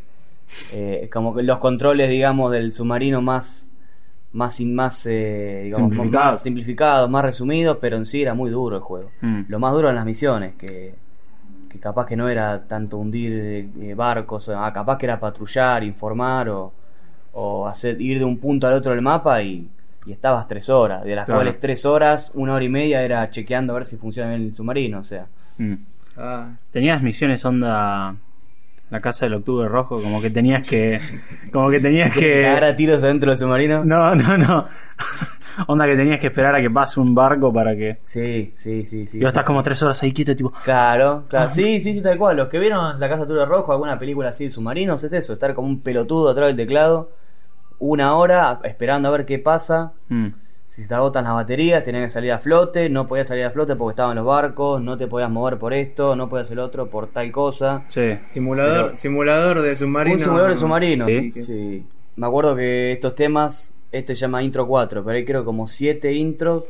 Eh, 0.73 1.09
como 1.11 1.33
que 1.35 1.43
los 1.43 1.59
controles, 1.59 2.09
digamos, 2.09 2.51
del 2.51 2.71
submarino 2.71 3.21
más. 3.21 3.69
Más, 4.33 4.55
sin- 4.55 4.73
más, 4.73 5.05
eh, 5.07 5.63
digamos, 5.65 5.89
Simplificado. 5.91 6.25
más 6.31 6.41
simplificados, 6.43 7.09
más 7.09 7.21
resumidos, 7.25 7.77
pero 7.81 7.97
en 7.97 8.05
sí 8.05 8.21
era 8.21 8.33
muy 8.33 8.49
duro 8.49 8.77
el 8.77 8.81
juego. 8.81 9.11
Mm. 9.19 9.41
Lo 9.49 9.59
más 9.59 9.73
duro 9.73 9.89
en 9.89 9.95
las 9.95 10.05
misiones, 10.05 10.55
que, 10.55 10.95
que 11.69 11.79
capaz 11.79 12.05
que 12.05 12.15
no 12.15 12.29
era 12.29 12.65
tanto 12.65 12.97
hundir 12.97 13.69
eh, 13.81 13.93
barcos, 13.93 14.47
o- 14.47 14.57
ah, 14.57 14.71
capaz 14.71 14.97
que 14.97 15.05
era 15.05 15.19
patrullar, 15.19 15.83
informar 15.83 16.47
o, 16.47 16.71
o 17.33 17.67
hacer, 17.67 17.99
ir 18.01 18.19
de 18.19 18.23
un 18.25 18.37
punto 18.37 18.67
al 18.67 18.73
otro 18.75 18.91
del 18.93 19.01
mapa 19.01 19.43
y, 19.43 19.67
y 20.05 20.11
estabas 20.13 20.47
tres 20.47 20.69
horas, 20.69 21.03
de 21.03 21.13
las 21.13 21.25
Claro. 21.25 21.39
cuales 21.41 21.59
tres 21.59 21.85
horas, 21.85 22.31
una 22.33 22.53
hora 22.53 22.63
y 22.63 22.69
media 22.69 23.03
era 23.03 23.29
chequeando 23.29 23.73
a 23.73 23.79
ver 23.79 23.85
si 23.85 23.97
funciona 23.97 24.29
bien 24.29 24.43
el 24.43 24.55
submarino, 24.55 24.99
o 24.99 25.03
sea. 25.03 25.25
Mm. 25.57 25.73
Ah, 26.15 26.51
Tenías 26.71 27.03
misiones 27.03 27.43
onda 27.43 28.15
la 28.91 29.01
casa 29.01 29.25
del 29.25 29.35
octubre 29.35 29.67
rojo, 29.67 29.95
como 30.01 30.21
que 30.21 30.29
tenías 30.29 30.67
que 30.67 30.99
como 31.51 31.69
que 31.71 31.79
tenías 31.79 32.11
Cagar 32.13 32.59
que 32.59 32.65
a 32.67 32.75
tiros 32.75 33.03
adentro 33.03 33.31
del 33.31 33.39
submarino. 33.39 33.83
No, 33.83 34.13
no, 34.13 34.37
no. 34.37 34.65
onda 35.67 35.85
que 35.85 35.95
tenías 35.95 36.19
que 36.19 36.27
esperar 36.27 36.55
a 36.55 36.61
que 36.61 36.69
pase 36.69 36.99
un 36.99 37.13
barco 37.15 37.51
para 37.53 37.75
que 37.75 37.97
Sí, 38.03 38.51
sí, 38.53 38.85
sí, 38.85 39.07
sí. 39.07 39.17
y 39.17 39.21
vos 39.21 39.29
estás 39.29 39.43
como 39.43 39.61
tres 39.63 39.81
horas 39.83 40.01
ahí 40.03 40.13
quieto 40.13 40.35
tipo 40.35 40.51
Claro, 40.63 41.23
claro. 41.27 41.49
Sí, 41.49 41.81
sí, 41.81 41.93
sí, 41.93 42.01
tal 42.01 42.17
cual. 42.17 42.37
Los 42.37 42.47
que 42.49 42.59
vieron 42.59 42.99
La 42.99 43.09
Casa 43.09 43.23
Azul 43.23 43.45
Rojo, 43.45 43.71
alguna 43.71 43.97
película 43.97 44.29
así 44.29 44.45
de 44.45 44.49
submarinos, 44.49 45.03
es 45.03 45.13
eso, 45.13 45.33
estar 45.33 45.53
como 45.55 45.67
un 45.67 45.81
pelotudo 45.81 46.29
atrás 46.29 46.47
del 46.47 46.55
teclado, 46.57 47.11
una 47.79 48.15
hora 48.15 48.59
esperando 48.63 49.07
a 49.09 49.11
ver 49.11 49.25
qué 49.25 49.39
pasa. 49.39 49.93
mm, 50.09 50.27
Si 50.71 50.85
se 50.85 50.95
agotan 50.95 51.25
las 51.25 51.33
baterías, 51.33 51.83
tenías 51.83 52.03
que 52.05 52.09
salir 52.09 52.31
a 52.31 52.39
flote, 52.39 52.87
no 52.87 53.05
podías 53.05 53.27
salir 53.27 53.43
a 53.43 53.51
flote 53.51 53.75
porque 53.75 53.91
estaban 53.91 54.15
los 54.15 54.25
barcos, 54.25 54.81
no 54.81 54.95
te 54.95 55.05
podías 55.05 55.29
mover 55.29 55.57
por 55.57 55.73
esto, 55.73 56.15
no 56.15 56.29
podías 56.29 56.47
hacer 56.47 56.55
lo 56.55 56.63
otro 56.63 56.87
por 56.87 57.07
tal 57.07 57.29
cosa. 57.29 57.83
sí. 57.89 58.17
simulador, 58.27 58.85
Pero- 58.85 58.95
simulador 58.95 59.61
de 59.63 59.75
submarino. 59.75 60.13
Un 60.13 60.19
simulador 60.21 60.51
de 60.51 60.55
submarino. 60.55 61.07
Sí. 61.07 61.33
Sí. 61.41 61.85
Me 62.15 62.25
acuerdo 62.25 62.55
que 62.55 62.93
estos 62.93 63.15
temas, 63.15 63.73
este 63.91 64.15
se 64.15 64.21
llama 64.21 64.43
Intro 64.43 64.65
4, 64.65 65.03
pero 65.03 65.17
hay 65.17 65.25
creo 65.25 65.43
como 65.43 65.67
7 65.67 66.13
intros 66.13 66.63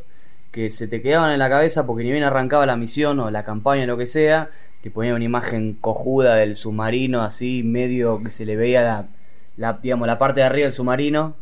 que 0.50 0.72
se 0.72 0.88
te 0.88 1.03
quedaban 1.03 1.31
en 1.34 1.38
la 1.38 1.51
cabeza 1.51 1.86
porque 1.86 2.03
ni 2.03 2.12
bien 2.12 2.24
arrancaba 2.24 2.65
la 2.65 2.77
misión 2.77 3.20
o 3.20 3.29
la 3.29 3.43
campaña 3.43 3.84
o 3.84 3.86
lo 3.86 3.98
que 3.98 4.08
sea, 4.08 4.50
te 4.81 4.89
ponía 4.89 5.13
una 5.13 5.25
imagen 5.25 5.77
cojuda 5.79 6.38
del 6.38 6.55
submarino 6.55 7.22
así, 7.22 7.62
medio 7.62 8.24
que 8.24 8.31
se 8.31 8.48
le 8.48 8.55
veía 8.55 8.81
la, 8.81 9.08
la, 9.58 9.74
digamos, 9.74 10.08
la 10.08 10.17
parte 10.17 10.39
de 10.39 10.48
arriba 10.48 10.63
del 10.65 10.72
submarino, 10.74 11.36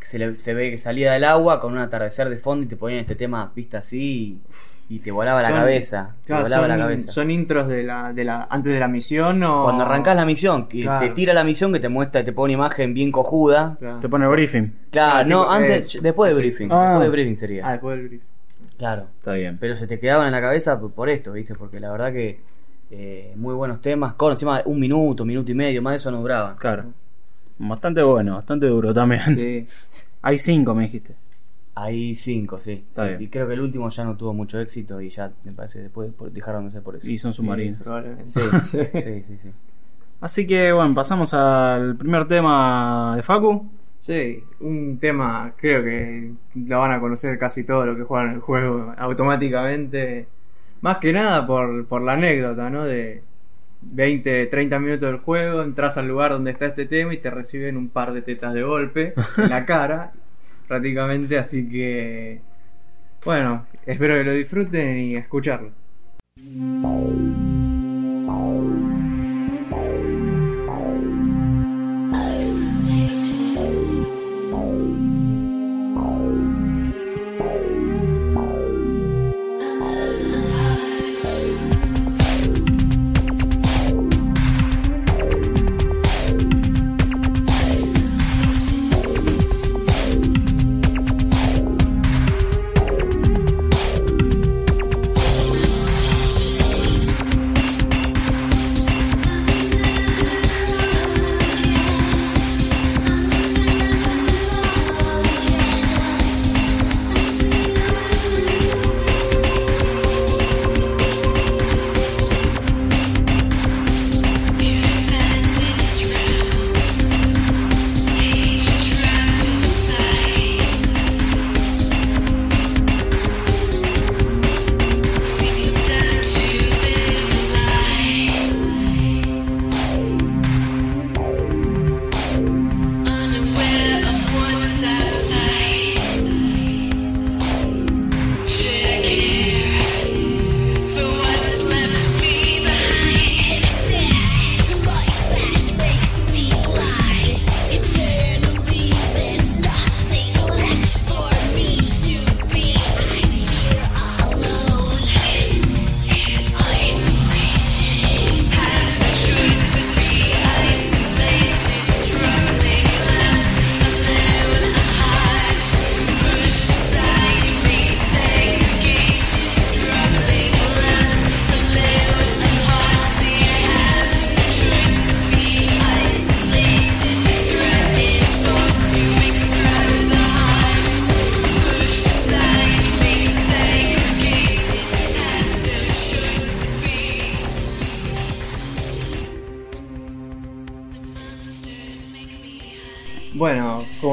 se, 0.00 0.18
le- 0.18 0.36
se 0.36 0.54
ve 0.54 0.70
que 0.70 0.78
salía 0.78 1.12
del 1.12 1.24
agua 1.24 1.60
con 1.60 1.72
un 1.72 1.78
atardecer 1.78 2.28
de 2.30 2.38
fondo 2.38 2.64
y 2.64 2.68
te 2.68 2.76
ponían 2.76 3.00
este 3.00 3.14
tema 3.16 3.52
vista 3.54 3.78
así 3.78 4.40
y, 4.88 4.94
y 4.96 4.98
te 5.00 5.10
volaba 5.10 5.42
la 5.42 5.48
Son- 5.48 5.58
cabeza. 5.58 6.14
Te 6.26 6.32
volaba 6.32 6.56
son, 6.56 6.68
la 6.68 6.78
cabeza. 6.78 7.08
son 7.08 7.30
intros 7.30 7.68
de 7.68 7.82
la, 7.84 8.12
de 8.12 8.24
la, 8.24 8.46
antes 8.50 8.72
de 8.72 8.80
la 8.80 8.88
misión 8.88 9.42
o. 9.42 9.64
Cuando 9.64 9.84
arrancas 9.84 10.16
la 10.16 10.24
misión, 10.24 10.66
que 10.68 10.82
Claro. 10.82 11.06
te 11.06 11.12
tira 11.12 11.32
la 11.34 11.44
misión, 11.44 11.72
que 11.72 11.80
te 11.80 11.88
muestra, 11.88 12.24
te 12.24 12.32
pone 12.32 12.54
una 12.54 12.64
imagen 12.64 12.92
bien 12.94 13.12
cojuda. 13.12 13.76
Claro. 13.78 14.00
Te 14.00 14.08
pone 14.08 14.24
el 14.24 14.30
briefing. 14.32 14.72
Claro, 14.90 15.12
Ah, 15.18 15.24
no, 15.24 15.40
tipo, 15.42 15.50
antes, 15.52 15.94
eh, 15.94 15.98
después 16.02 16.30
de 16.34 16.42
sí. 16.42 16.48
briefing. 16.48 16.68
Ah. 16.72 16.80
Después 16.90 17.02
de 17.02 17.08
briefing 17.10 17.36
sería. 17.36 17.68
Ah, 17.68 17.72
después 17.72 17.96
del 17.98 18.08
brief. 18.08 18.22
Claro. 18.78 19.06
Está 19.18 19.32
bien. 19.34 19.58
Pero 19.60 19.76
se 19.76 19.86
te 19.86 20.00
quedaban 20.00 20.26
en 20.26 20.32
la 20.32 20.40
cabeza 20.40 20.80
por- 20.80 20.92
por 20.92 21.08
esto, 21.10 21.32
¿viste? 21.32 21.54
Porque 21.54 21.78
la 21.80 21.90
verdad 21.92 22.12
que 22.12 22.40
eh, 22.90 23.32
muy 23.36 23.54
buenos 23.54 23.80
temas. 23.80 24.14
Con 24.14 24.32
encima 24.32 24.62
un 24.64 24.80
minuto, 24.80 25.24
minuto 25.24 25.52
y 25.52 25.54
medio, 25.54 25.80
más 25.82 25.92
de 25.92 25.96
eso 25.98 26.10
no 26.10 26.20
duraba. 26.20 26.54
Claro. 26.56 26.86
Bastante 27.62 28.02
bueno, 28.02 28.36
bastante 28.36 28.66
duro 28.66 28.92
también. 28.94 29.22
Sí. 29.22 29.66
Hay 30.22 30.38
cinco, 30.38 30.74
me 30.74 30.84
dijiste. 30.84 31.14
Hay 31.74 32.14
cinco, 32.14 32.60
sí. 32.60 32.72
Está 32.72 33.04
Sí, 33.04 33.08
bien. 33.10 33.22
Y 33.22 33.28
creo 33.28 33.46
que 33.46 33.54
el 33.54 33.60
último 33.60 33.88
ya 33.90 34.04
no 34.04 34.16
tuvo 34.16 34.32
mucho 34.34 34.58
éxito 34.60 35.00
y 35.00 35.08
ya 35.08 35.30
me 35.44 35.52
parece 35.52 35.78
que 35.78 35.82
después 35.84 36.10
dejaron 36.32 36.64
de 36.64 36.70
ser 36.70 36.82
por 36.82 36.96
eso. 36.96 37.08
Y 37.08 37.16
son 37.18 37.32
submarinos. 37.32 37.78
Sí, 37.78 37.84
probablemente. 37.84 38.24
Sí, 38.64 38.78
sí, 38.92 39.22
sí, 39.22 39.38
sí. 39.42 39.50
Así 40.20 40.46
que 40.46 40.72
bueno, 40.72 40.94
pasamos 40.94 41.32
al 41.34 41.96
primer 41.96 42.26
tema 42.28 43.14
de 43.16 43.22
Facu. 43.22 43.70
Sí, 43.98 44.42
un 44.60 44.98
tema, 44.98 45.52
creo 45.56 45.82
que 45.84 46.32
lo 46.54 46.78
van 46.78 46.92
a 46.92 47.00
conocer 47.00 47.38
casi 47.38 47.64
todos 47.64 47.86
los 47.86 47.96
que 47.96 48.02
juegan 48.04 48.32
el 48.34 48.40
juego 48.40 48.94
automáticamente. 48.96 50.26
Más 50.80 50.96
que 50.98 51.12
nada 51.12 51.46
por, 51.46 51.86
por 51.86 52.00
la 52.02 52.14
anécdota, 52.14 52.70
¿no? 52.70 52.84
De 52.84 53.22
20, 53.82 54.46
30 54.46 54.78
minutos 54.78 55.08
del 55.10 55.18
juego, 55.18 55.62
entras 55.62 55.96
al 55.96 56.08
lugar 56.08 56.32
donde 56.32 56.50
está 56.50 56.66
este 56.66 56.86
tema 56.86 57.14
y 57.14 57.18
te 57.18 57.30
reciben 57.30 57.76
un 57.76 57.88
par 57.88 58.12
de 58.12 58.22
tetas 58.22 58.54
de 58.54 58.62
golpe 58.62 59.14
en 59.36 59.48
la 59.48 59.64
cara, 59.66 60.12
prácticamente. 60.68 61.38
Así 61.38 61.68
que, 61.68 62.40
bueno, 63.24 63.66
espero 63.86 64.14
que 64.14 64.24
lo 64.24 64.32
disfruten 64.32 64.98
y 64.98 65.16
escucharlo. 65.16 65.70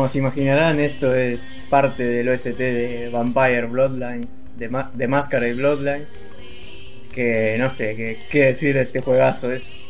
Como 0.07 0.13
se 0.13 0.19
imaginarán, 0.19 0.79
esto 0.79 1.13
es 1.13 1.65
parte 1.69 2.05
del 2.05 2.29
OST 2.29 2.55
de 2.57 3.09
Vampire 3.11 3.65
Bloodlines, 3.65 4.41
de, 4.57 4.69
Ma 4.69 4.89
de 4.93 5.05
Masquerade 5.05 5.53
Bloodlines. 5.53 6.07
Que 7.13 7.57
no 7.59 7.69
sé 7.69 7.93
qué, 7.97 8.17
qué 8.29 8.45
decir 8.45 8.73
de 8.73 8.83
este 8.83 9.01
juegazo, 9.01 9.51
es 9.51 9.85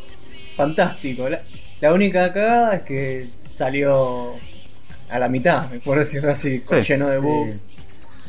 fantástico. 0.56 1.30
La, 1.30 1.40
la 1.82 1.94
única 1.94 2.34
cagada 2.34 2.78
es 2.78 2.82
que 2.82 3.28
salió 3.52 4.34
a 5.08 5.20
la 5.20 5.30
mitad, 5.30 5.70
por 5.86 6.00
decirlo 6.00 6.32
así, 6.32 6.62
Sí. 6.62 6.76
lleno 6.82 7.10
de 7.10 7.18
Sí. 7.18 7.22
bugs. 7.22 7.64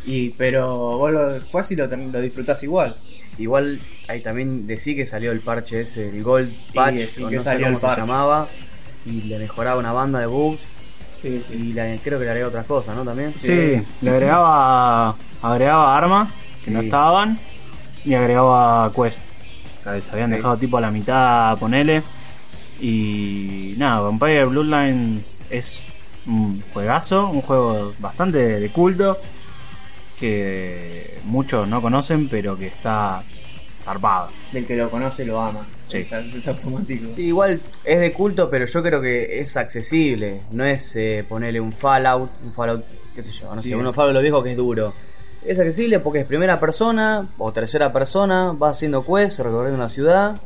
Y, 0.05 0.31
pero 0.33 0.99
vos 0.99 1.11
lo 1.11 1.37
y 1.71 1.75
lo, 1.77 1.87
lo 1.87 2.21
disfrutás 2.21 2.63
igual. 2.65 2.97
Igual 3.39 3.81
ahí 4.09 4.21
también 4.21 4.67
decí 4.67 4.95
que 4.95 5.07
salió 5.07 5.33
el 5.33 5.41
parche 5.41 5.81
ese, 5.81 6.11
el 6.11 6.23
Gold 6.23 6.55
Patch, 6.75 6.99
sí, 6.99 7.23
o 7.23 7.31
no 7.31 7.43
sé 7.43 7.59
cómo 7.63 7.81
se 7.81 7.87
llamaba, 8.01 8.47
y 9.07 9.23
le 9.23 9.39
mejoraba 9.39 9.79
una 9.81 9.93
banda 9.93 10.19
de 10.21 10.27
bugs, 10.27 10.61
Sí, 11.21 11.45
y 11.51 11.73
le- 11.73 11.99
creo 12.03 12.19
que 12.19 12.25
le 12.25 12.31
agregó 12.31 12.49
otras 12.49 12.67
cosas, 12.67 12.95
¿no? 12.97 13.05
También. 13.05 13.35
Sí, 13.37 13.83
le 14.03 14.11
agregaba 14.11 15.17
agregaba 15.43 15.97
armas 15.97 16.33
que 16.65 16.71
no 16.71 16.81
estaban 16.81 17.39
y 18.05 18.15
agregaba 18.15 18.93
quest. 18.93 19.21
Que 19.85 20.01
se 20.03 20.11
habían 20.13 20.31
Sí. 20.31 20.37
dejado 20.37 20.57
tipo 20.57 20.79
a 20.79 20.81
la 20.81 20.91
mitad, 20.91 21.57
ponele. 21.59 22.03
Y 22.81 23.75
nada, 23.79 24.01
Vampire 24.01 24.45
Bloodlines 24.45 25.43
es 25.51 25.85
un 26.27 26.63
juegazo, 26.73 27.29
un 27.29 27.41
juego 27.43 27.93
bastante 27.99 28.39
de 28.61 28.69
culto 28.71 29.19
que 30.19 31.19
muchos 31.25 31.67
no 31.69 31.81
conocen, 31.81 32.29
pero 32.29 32.57
que 32.57 32.67
está 32.69 33.23
zarpado. 33.81 34.29
Del 34.53 34.67
que 34.67 34.77
lo 34.77 34.91
conoce 34.91 35.25
lo 35.25 35.41
ama. 35.41 35.65
Sí. 35.89 35.99
Es, 35.99 36.13
es 36.13 36.49
automático. 36.49 37.09
Sí, 37.17 37.23
igual 37.23 37.61
es 37.85 38.01
de 38.01 38.13
culto, 38.13 38.49
pero 38.51 38.67
yo 38.67 38.83
creo 38.83 39.01
que 39.01 39.41
es 39.41 39.57
accesible. 39.57 40.43
No 40.53 40.65
es 40.65 40.95
eh, 40.97 41.25
ponerle 41.29 41.61
un 41.61 41.73
Fallout, 41.73 42.31
un 42.45 42.53
Fallout, 42.53 42.85
qué 43.15 43.23
sé 43.23 43.33
yo, 43.33 43.55
no 43.55 43.63
Sí. 43.63 43.71
sé, 43.71 43.77
uno 43.77 43.93
Fallout 43.93 44.15
lo 44.15 44.21
viejo 44.21 44.43
que 44.43 44.53
es 44.53 44.57
duro. 44.57 44.93
Es 45.45 45.59
accesible 45.59 46.01
porque 46.01 46.21
es 46.21 46.27
primera 46.27 46.61
persona 46.61 47.27
o 47.39 47.53
tercera 47.53 47.93
persona, 47.93 48.53
va 48.53 48.71
haciendo 48.71 49.05
quests, 49.05 49.39
recorriendo 49.39 49.77
una 49.77 49.89
ciudad 49.89 50.37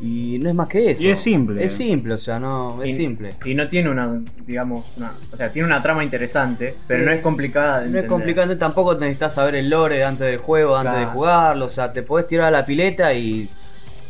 y 0.00 0.38
no 0.40 0.48
es 0.48 0.54
más 0.54 0.68
que 0.68 0.92
eso. 0.92 1.02
Y 1.04 1.10
es 1.10 1.18
simple. 1.20 1.64
Es 1.64 1.72
simple, 1.72 2.14
o 2.14 2.18
sea, 2.18 2.38
no, 2.38 2.82
es 2.82 2.92
y, 2.92 2.96
simple. 2.96 3.34
Y 3.44 3.54
no 3.54 3.68
tiene 3.68 3.90
una, 3.90 4.20
digamos, 4.46 4.94
una, 4.96 5.12
o 5.32 5.36
sea, 5.36 5.50
tiene 5.50 5.66
una 5.66 5.82
trama 5.82 6.02
interesante, 6.04 6.74
pero 6.86 7.00
Sí. 7.00 7.06
no 7.06 7.12
es 7.12 7.20
complicada 7.20 7.80
de 7.80 7.82
No 7.82 7.98
es 7.98 8.04
entender. 8.04 8.06
complicado, 8.08 8.56
tampoco 8.56 8.94
necesitas 8.94 9.34
saber 9.34 9.56
el 9.56 9.68
lore 9.68 10.02
antes 10.04 10.26
del 10.28 10.38
juego, 10.38 10.76
antes 10.76 10.98
de 11.00 11.06
jugarlo, 11.06 11.66
o 11.66 11.68
sea, 11.68 11.92
te 11.92 12.02
podés 12.02 12.26
tirar 12.26 12.46
a 12.46 12.50
la 12.50 12.64
pileta 12.64 13.12
y 13.12 13.48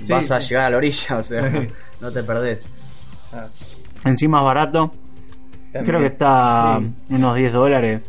Sí, 0.05 0.13
vas 0.13 0.31
a 0.31 0.41
sí. 0.41 0.49
llegar 0.51 0.67
a 0.67 0.71
la 0.71 0.77
orilla, 0.77 1.17
o 1.19 1.23
sea, 1.23 1.51
Sí. 1.51 1.69
no 2.01 2.13
te 2.13 2.23
perdés. 2.23 2.63
Ah, 3.33 3.49
Encima 4.05 4.39
es 4.39 4.45
barato, 4.45 4.93
también. 5.73 5.85
creo 5.85 6.01
que 6.01 6.07
está 6.07 6.81
Sí. 6.81 7.15
unos 7.15 7.37
10 7.37 7.53
dólares, 7.53 8.01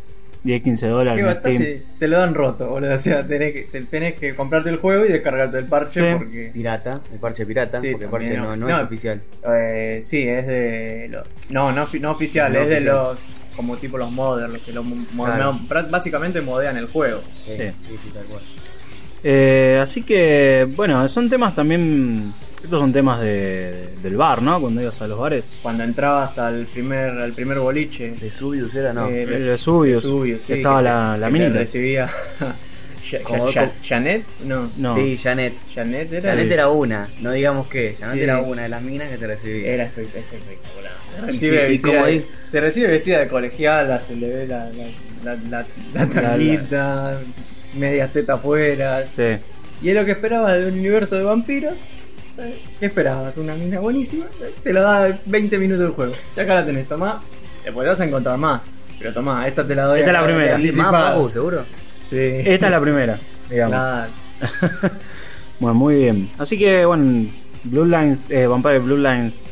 10, 0.42 0.62
15 0.62 0.86
dólares 0.88 1.16
¿Qué 1.16 1.20
en 1.28 1.34
basta 1.34 1.52
Steam. 1.52 1.64
si 1.80 1.82
te 1.98 2.08
lo 2.08 2.18
dan 2.18 2.34
roto, 2.34 2.68
boludo? 2.70 2.94
O 2.94 2.98
sea, 2.98 3.26
tenés 3.26 3.52
que, 3.52 3.62
te- 3.64 3.82
tenés 3.82 4.14
que 4.14 4.34
comprarte 4.34 4.70
el 4.70 4.76
juego 4.78 5.04
y 5.04 5.08
descargarte 5.12 5.58
el 5.58 5.66
parche 5.66 6.00
Sí. 6.00 6.16
porque... 6.16 6.50
Pirata, 6.54 7.00
el 7.12 7.18
parche 7.18 7.44
pirata, 7.44 7.80
Sí, 7.80 7.88
porque 7.90 8.04
el 8.06 8.10
parche 8.10 8.36
no, 8.38 8.44
no. 8.50 8.56
no 8.56 8.68
es 8.70 8.78
No. 8.78 8.84
oficial. 8.84 9.20
Eh, 9.54 10.00
sí, 10.02 10.26
es 10.26 10.46
de... 10.46 11.08
lo- 11.10 11.22
no, 11.50 11.72
no, 11.72 11.86
no 12.00 12.10
oficial, 12.10 12.52
No 12.52 12.58
es 12.60 12.68
de 12.68 12.80
los... 12.80 13.18
Como 13.56 13.76
tipo 13.76 13.98
los 13.98 14.10
modders, 14.10 14.50
los 14.50 14.62
que 14.62 14.72
lo, 14.72 14.82
Claro. 15.16 15.58
básicamente 15.90 16.40
modean 16.40 16.78
el 16.78 16.86
juego. 16.86 17.20
Sí, 17.44 17.52
sí, 17.58 18.10
tal 18.14 18.24
cual. 18.24 18.42
Eh, 19.22 19.78
así 19.82 20.02
que, 20.02 20.66
bueno, 20.76 21.06
son 21.08 21.28
temas 21.28 21.54
también. 21.54 22.32
Estos 22.62 22.78
son 22.80 22.92
temas 22.92 23.20
de, 23.22 23.88
del 24.02 24.16
bar, 24.18 24.42
¿no? 24.42 24.60
Cuando 24.60 24.82
ibas 24.82 25.00
a 25.00 25.06
los 25.06 25.18
bares. 25.18 25.44
Cuando 25.62 25.82
entrabas 25.82 26.36
al 26.38 26.66
primer, 26.66 27.08
al 27.18 27.32
primer 27.32 27.58
boliche... 27.58 28.10
¿De 28.20 28.30
Subius 28.30 28.74
era? 28.74 28.92
No. 28.92 29.08
eh, 29.08 29.24
de 29.24 29.56
Subius. 29.56 30.02
Subius, 30.02 30.42
sí, 30.46 30.52
Estaba 30.54 30.78
que 30.80 30.84
la, 30.84 31.12
te- 31.14 31.20
la 31.20 31.26
que 31.28 31.32
minita. 31.32 31.58
recibía... 31.58 32.08
Como- 33.24 33.48
¿Janet? 33.82 34.24
No. 34.44 34.70
No. 34.76 34.94
Sí, 34.94 35.16
Janet. 35.16 35.54
Janet 35.74 36.12
era... 36.12 36.30
Janet 36.30 36.52
era 36.52 36.68
una, 36.68 37.08
no 37.20 37.32
digamos 37.32 37.66
que. 37.66 37.96
Janet 37.98 38.14
Sí. 38.14 38.20
era 38.20 38.40
una 38.40 38.62
de 38.62 38.68
las 38.68 38.82
minas 38.84 39.08
que 39.10 39.16
te 39.18 39.26
recibía. 39.26 39.66
Era 39.68 39.86
espe- 39.86 40.06
es 40.14 40.32
espectacular. 40.32 40.92
Te 41.16 41.26
recibe, 41.26 41.66
sí, 41.66 41.72
vestida, 41.72 42.06
de, 42.06 42.26
te 42.52 42.60
recibe 42.60 42.86
vestida 42.88 43.18
de 43.20 43.28
colegiala, 43.28 43.98
se 43.98 44.14
le 44.14 44.28
ve 44.28 44.46
la, 44.46 44.70
la, 44.70 44.84
la, 45.24 45.36
la, 45.50 45.66
la 45.94 46.08
tanguita, 46.08 47.20
medias 47.74 48.12
tetas 48.12 48.38
afuera. 48.38 49.04
Sí. 49.04 49.36
Y 49.82 49.88
es 49.90 49.94
lo 49.94 50.04
que 50.04 50.12
esperabas 50.12 50.58
de 50.58 50.68
un 50.68 50.78
universo 50.78 51.16
de 51.16 51.24
vampiros. 51.24 51.78
¿Qué 52.78 52.86
esperabas? 52.86 53.36
Una 53.36 53.54
mina 53.54 53.80
buenísima. 53.80 54.24
Te 54.62 54.72
lo 54.72 54.82
da 54.82 55.18
20 55.26 55.58
minutos 55.58 55.82
del 55.84 55.90
juego. 55.92 56.12
Ya 56.36 56.42
acá 56.44 56.54
la 56.56 56.66
tenés, 56.66 56.88
tomá. 56.88 57.20
Después 57.64 57.86
vas 57.86 58.00
a 58.00 58.04
encontrar 58.06 58.38
más. 58.38 58.62
Pero 58.98 59.12
tomá, 59.12 59.46
esta 59.46 59.66
te 59.66 59.74
la 59.74 59.84
doy. 59.84 60.00
Esta 60.00 60.10
es 60.12 60.18
la 60.18 60.24
primera. 60.24 60.60
¿Y 60.60 60.72
más. 60.72 60.90
Facu, 60.90 61.30
seguro? 61.30 61.64
Sí. 61.98 62.16
Esta 62.18 62.66
es 62.66 62.70
la 62.72 62.80
primera, 62.80 63.18
digamos. 63.50 63.74
Claro. 63.74 64.10
Bueno, 65.60 65.74
muy 65.74 65.94
bien. 65.96 66.30
Así 66.38 66.56
que, 66.58 66.86
bueno, 66.86 67.28
Bloodlines, 67.64 68.30
eh, 68.30 68.46
Vampire 68.46 68.78
Bloodlines, 68.78 69.50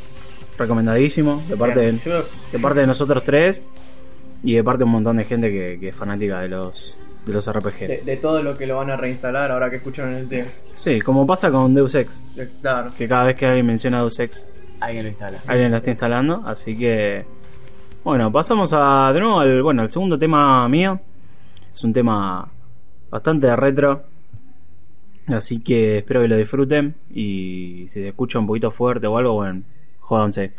recomendadísimo. 0.56 1.42
De 1.46 1.54
parte 1.54 1.80
de, 1.80 1.98
Yo- 1.98 2.24
de 2.50 2.58
parte 2.58 2.80
de 2.80 2.86
nosotros 2.86 3.22
tres. 3.24 3.62
Y 4.42 4.54
de 4.54 4.64
parte 4.64 4.78
de 4.78 4.84
un 4.84 4.92
montón 4.92 5.18
de 5.18 5.24
gente 5.24 5.50
que, 5.50 5.76
que 5.78 5.88
es 5.88 5.94
fanática 5.94 6.40
de 6.40 6.48
los, 6.48 6.96
de 7.28 7.34
los 7.34 7.50
RPG. 7.52 7.78
de, 7.86 8.02
de 8.04 8.16
todo 8.16 8.42
lo 8.42 8.56
que 8.58 8.66
lo 8.66 8.76
van 8.76 8.90
a 8.90 8.96
reinstalar 8.96 9.50
ahora 9.50 9.70
que 9.70 9.76
escucharon 9.76 10.14
el 10.14 10.28
tema. 10.28 10.46
Sí, 10.76 11.00
como 11.00 11.26
pasa 11.26 11.50
con 11.50 11.74
Deus 11.74 11.94
Ex. 11.94 12.20
Claro. 12.60 12.90
Que 12.96 13.06
cada 13.08 13.24
vez 13.24 13.36
que 13.36 13.46
alguien 13.46 13.66
menciona 13.66 13.98
Deus 13.98 14.18
Ex, 14.18 14.48
Alguien 14.80 15.04
lo 15.04 15.08
instala. 15.10 15.38
alguien 15.46 15.70
lo 15.70 15.76
está 15.76 15.90
instalando. 15.90 16.42
Así 16.46 16.76
que, 16.76 17.24
bueno, 18.04 18.30
pasamos 18.32 18.72
a, 18.72 19.12
de 19.12 19.20
nuevo 19.20 19.40
al, 19.40 19.62
bueno, 19.62 19.82
al 19.82 19.90
segundo 19.90 20.18
tema 20.18 20.68
mío. 20.68 21.00
Es 21.74 21.84
un 21.84 21.92
tema 21.92 22.48
bastante 23.10 23.54
retro. 23.56 24.02
Así 25.28 25.60
que 25.60 25.98
espero 25.98 26.22
que 26.22 26.28
lo 26.28 26.36
disfruten. 26.36 26.94
Y 27.10 27.84
si 27.88 28.00
se 28.00 28.08
escucha 28.08 28.38
un 28.38 28.46
poquito 28.46 28.70
fuerte 28.70 29.06
o 29.06 29.16
algo, 29.18 29.34
bueno, 29.34 29.62
jódanse. 30.00 30.52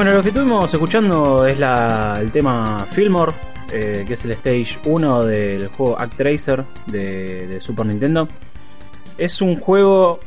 Bueno, 0.00 0.14
lo 0.14 0.22
que 0.22 0.28
estuvimos 0.28 0.72
escuchando 0.72 1.46
es 1.46 1.60
el 1.60 2.32
tema 2.32 2.86
Fillmore, 2.90 3.32
eh, 3.70 4.04
que 4.06 4.14
es 4.14 4.24
el 4.24 4.30
Stage 4.30 4.78
1 4.86 5.24
del 5.26 5.68
juego 5.68 6.00
Actracer 6.00 6.64
de, 6.86 7.46
de 7.46 7.60
Super 7.60 7.84
Nintendo. 7.84 8.26
Es 9.18 9.42
un 9.42 9.60
juego 9.60 10.20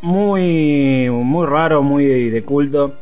muy, 0.00 1.10
muy 1.10 1.46
raro, 1.46 1.82
muy 1.82 2.30
de 2.30 2.42
culto 2.44 2.94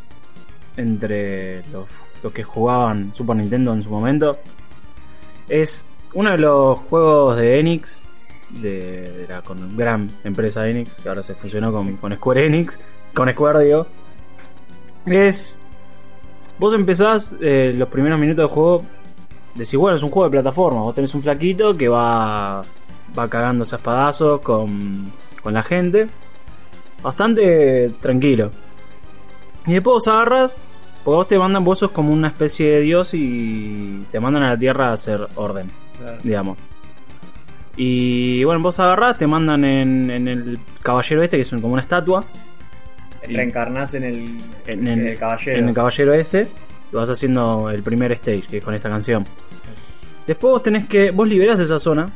entre 0.76 1.62
los, 1.68 1.87
que 2.33 2.42
jugaban 2.42 3.14
Super 3.14 3.37
Nintendo 3.37 3.72
en 3.72 3.85
su 3.85 3.90
momento. 3.90 4.40
Es 5.48 5.87
uno 6.14 6.33
de 6.33 6.38
los 6.38 6.81
juegos 6.81 7.37
de 7.37 7.61
Enix, 7.61 8.00
de, 8.61 9.24
la 9.28 9.40
gran 9.76 10.11
empresa 10.24 10.68
Enix, 10.68 10.96
que 10.96 11.09
ahora 11.09 11.22
se 11.22 11.37
fusionó 11.37 11.70
con, 11.70 11.96
con 11.98 12.12
Square 12.16 12.44
Enix, 12.44 12.81
con 13.14 13.31
Square 13.31 13.64
digo. 13.64 13.87
Es. 15.07 15.61
Vos 16.58 16.74
empezás 16.74 17.36
eh, 17.40 17.72
los 17.76 17.88
primeros 17.88 18.18
minutos 18.18 18.42
del 18.44 18.48
juego. 18.54 18.82
Decís, 19.54 19.76
bueno, 19.76 19.96
es 19.96 20.02
un 20.02 20.10
juego 20.10 20.28
de 20.28 20.32
plataforma. 20.32 20.80
Vos 20.82 20.94
tenés 20.94 21.14
un 21.14 21.22
flaquito 21.22 21.76
que 21.76 21.88
va. 21.88 22.64
Va 23.18 23.28
cagándose 23.28 23.74
a 23.74 23.78
espadazos 23.78 24.40
con, 24.40 25.12
con 25.42 25.54
la 25.54 25.62
gente. 25.62 26.08
Bastante 27.02 27.90
tranquilo. 28.00 28.50
Y 29.66 29.74
después 29.74 29.94
vos 29.94 30.08
agarras. 30.08 30.60
Porque 31.04 31.16
vos 31.16 31.28
te 31.28 31.38
mandan, 31.38 31.64
vos 31.64 31.78
sos 31.78 31.90
como 31.92 32.12
una 32.12 32.28
especie 32.28 32.68
de 32.70 32.80
dios 32.80 33.14
y 33.14 34.04
te 34.10 34.20
mandan 34.20 34.42
a 34.42 34.50
la 34.50 34.58
tierra 34.58 34.88
a 34.88 34.92
hacer 34.92 35.26
orden, 35.36 35.70
Claro. 35.98 36.18
digamos. 36.22 36.58
Y 37.76 38.42
bueno, 38.44 38.60
vos 38.60 38.78
agarrás, 38.80 39.16
te 39.16 39.26
mandan 39.26 39.64
en, 39.64 40.10
en 40.10 40.28
el 40.28 40.58
caballero 40.82 41.22
este, 41.22 41.36
que 41.36 41.42
es 41.42 41.50
como 41.50 41.68
una 41.68 41.82
estatua. 41.82 42.24
Reencarnás 43.26 43.94
en 43.94 44.04
el, 44.04 44.16
en, 44.66 44.87
en 44.87 44.88
en- 44.88 45.07
el 45.09 45.18
caballero. 45.18 45.59
en 45.59 45.68
el 45.68 45.74
caballero 45.74 46.14
ese 46.14 46.46
y 46.92 46.96
vas 46.96 47.11
haciendo 47.11 47.70
el 47.70 47.83
primer 47.83 48.12
stage 48.12 48.42
que 48.42 48.59
es 48.59 48.64
con 48.64 48.74
esta 48.74 48.88
canción 48.88 49.26
después 50.26 50.50
vos 50.52 50.62
tenés 50.62 50.87
que 50.87 51.11
vos 51.11 51.28
liberás 51.28 51.59
esa 51.61 51.78
zona 51.78 52.12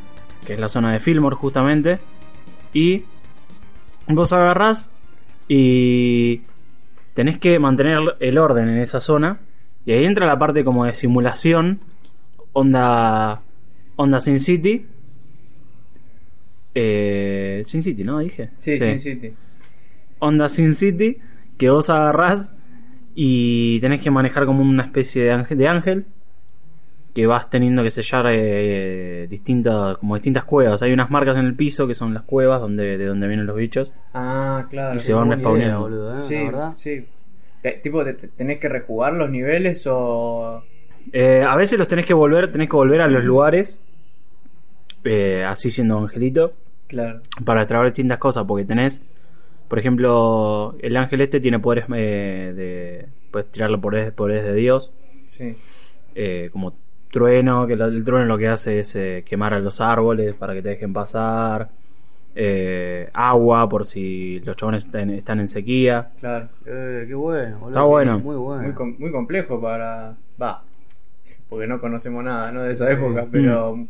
que 0.47 0.55
es 0.55 0.61
la 0.61 0.69
zona 0.69 0.93
de 0.93 1.01
Fillmore 1.01 1.37
justamente 1.37 1.99
y 2.73 3.05
vos 4.09 4.33
agarrás 4.33 4.91
y 5.49 6.43
tenés 7.15 7.39
que 7.39 7.59
mantener 7.59 7.99
el 8.21 8.39
orden 8.39 8.69
en 8.69 8.79
esa 8.79 9.01
zona 9.01 9.39
y 9.85 9.93
ahí 9.93 10.05
entra 10.05 10.27
la 10.27 10.39
parte 10.39 10.65
como 10.65 10.85
de 10.85 10.95
simulación 10.95 11.81
onda 12.55 13.41
onda 13.97 14.21
Sin 14.21 14.39
City 14.39 14.87
eh, 16.75 17.63
Sin 17.65 17.83
City 17.83 18.05
¿no? 18.05 18.19
dije 18.21 18.51
Sí, 18.57 18.79
Sin 18.79 18.99
City. 18.99 19.33
Onda 20.23 20.49
Sin 20.49 20.75
City 20.75 21.19
que 21.59 21.71
vos 21.71 21.91
agarrás 21.91 22.55
y 23.15 23.79
tenés 23.81 24.01
que 24.01 24.11
manejar 24.11 24.47
como 24.47 24.63
una 24.63 24.85
especie 24.85 25.23
de 25.25 25.33
ángel, 25.33 25.59
de 25.59 25.69
ángel 25.69 26.07
que 27.15 27.27
vas 27.27 27.51
teniendo 27.51 27.83
que 27.83 27.91
sellar 27.91 28.27
eh, 28.33 29.27
distintas 29.29 29.99
como 29.99 30.15
distintas 30.15 30.45
cuevas. 30.45 30.81
Hay 30.83 30.93
unas 30.93 31.11
marcas 31.11 31.37
en 31.37 31.45
el 31.45 31.55
piso 31.55 31.87
que 31.87 31.95
son 31.95 32.15
las 32.15 32.25
cuevas 32.25 32.61
donde 32.61 32.97
de 32.97 33.05
donde 33.07 33.27
vienen 33.29 33.45
los 33.47 33.57
bichos 33.57 33.93
Ah, 34.15 34.65
claro. 34.71 34.97
y 34.97 34.99
se 34.99 35.13
van 35.13 35.31
respawneando. 35.31 35.81
boludo, 35.81 36.19
¿eh? 36.19 36.23
Sí, 36.23 36.37
La 36.37 36.45
verdad. 36.45 36.73
sí. 36.77 37.07
Te- 37.61 37.73
tipo, 37.83 38.03
te- 38.05 38.15
te- 38.15 38.29
¿tenés 38.29 38.59
que 38.59 38.69
rejugar 38.69 39.13
los 39.13 39.29
niveles 39.31 39.87
o...? 39.91 40.65
Eh, 41.13 41.45
a 41.47 41.55
veces 41.57 41.79
los 41.79 41.87
tenés 41.87 42.07
que 42.07 42.15
volver, 42.15 42.51
tenés 42.51 42.69
que 42.71 42.77
volver 42.77 43.03
a 43.03 43.09
los 43.09 43.25
lugares 43.25 43.79
eh, 45.05 45.45
así 45.47 45.71
siendo 45.71 45.99
angelito 45.99 46.55
Claro. 46.87 47.21
para 47.45 47.65
traer 47.67 47.87
distintas 47.87 48.19
cosas 48.19 48.45
porque 48.47 48.65
tenés 48.65 49.03
por 49.73 49.79
ejemplo 49.79 50.77
el 50.83 50.95
ángel 50.99 51.23
este 51.23 51.41
tiene 51.41 51.59
poderes 51.59 51.87
eh, 51.97 52.53
de 52.55 53.07
puedes 53.31 53.51
tirarle 53.51 53.79
poderes, 53.79 54.13
poderes 54.13 54.45
de 54.45 54.53
Dios 54.53 54.93
Sí. 55.25 55.57
eh, 56.15 56.51
como 56.53 56.75
trueno, 57.11 57.67
que 57.67 57.75
lo- 57.75 57.87
el 57.87 58.05
trueno 58.05 58.27
lo 58.27 58.37
que 58.37 58.49
hace 58.49 58.81
es 58.81 58.95
eh, 58.97 59.25
quemar 59.27 59.55
a 59.55 59.61
los 59.61 59.81
árboles 59.81 60.35
para 60.35 60.53
que 60.53 60.61
te 60.61 60.69
dejen 60.69 60.93
pasar, 60.93 61.71
eh, 62.35 63.09
agua 63.15 63.67
por 63.67 63.87
si 63.87 64.41
los 64.41 64.57
chabones 64.59 64.85
están, 64.85 65.09
están 65.09 65.41
en 65.41 65.49
sequía. 65.49 66.11
Claro. 66.21 66.49
Eh, 66.67 67.07
qué 67.09 67.15
bueno, 67.15 67.55
boludo. 67.61 67.69
Está 67.71 67.83
bueno. 67.85 68.19
Muy 68.19 68.37
bueno. 68.37 68.63
Muy, 68.65 68.73
com- 68.73 68.97
muy 68.99 69.11
complejo 69.11 69.59
para... 69.59 70.15
Va. 70.41 70.63
Porque 71.49 71.67
no 71.67 71.81
conocemos 71.81 72.23
nada, 72.23 72.53
¿no? 72.53 72.63
De 72.63 72.73
esa 72.73 72.89
Sí. 72.89 72.93
época, 72.93 73.27
pero... 73.33 73.87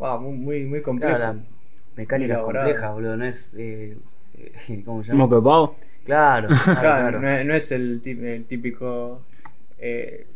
Wow, 0.00 0.20
muy, 0.20 0.36
muy, 0.36 0.64
muy 0.64 0.82
complejo. 0.82 1.14
Claro, 1.16 1.34
la 1.38 1.40
mecánica 1.96 2.32
es 2.32 2.38
Elaborado. 2.38 2.66
compleja, 2.66 2.90
boludo. 2.90 3.16
No 3.16 3.24
es. 3.24 3.54
Eh, 3.56 3.96
¿Cómo 4.84 5.02
se 5.02 5.08
llama? 5.12 5.24
Moco 5.24 5.36
de 5.36 5.42
pavo. 5.42 5.76
Claro, 6.04 6.48
claro. 6.80 7.20
No, 7.20 7.28
es, 7.30 7.46
no 7.46 7.54
es 7.54 7.72
el, 7.72 8.00
tí- 8.02 8.18
el 8.24 8.44
típico... 8.44 9.22
Eh, 9.78 10.26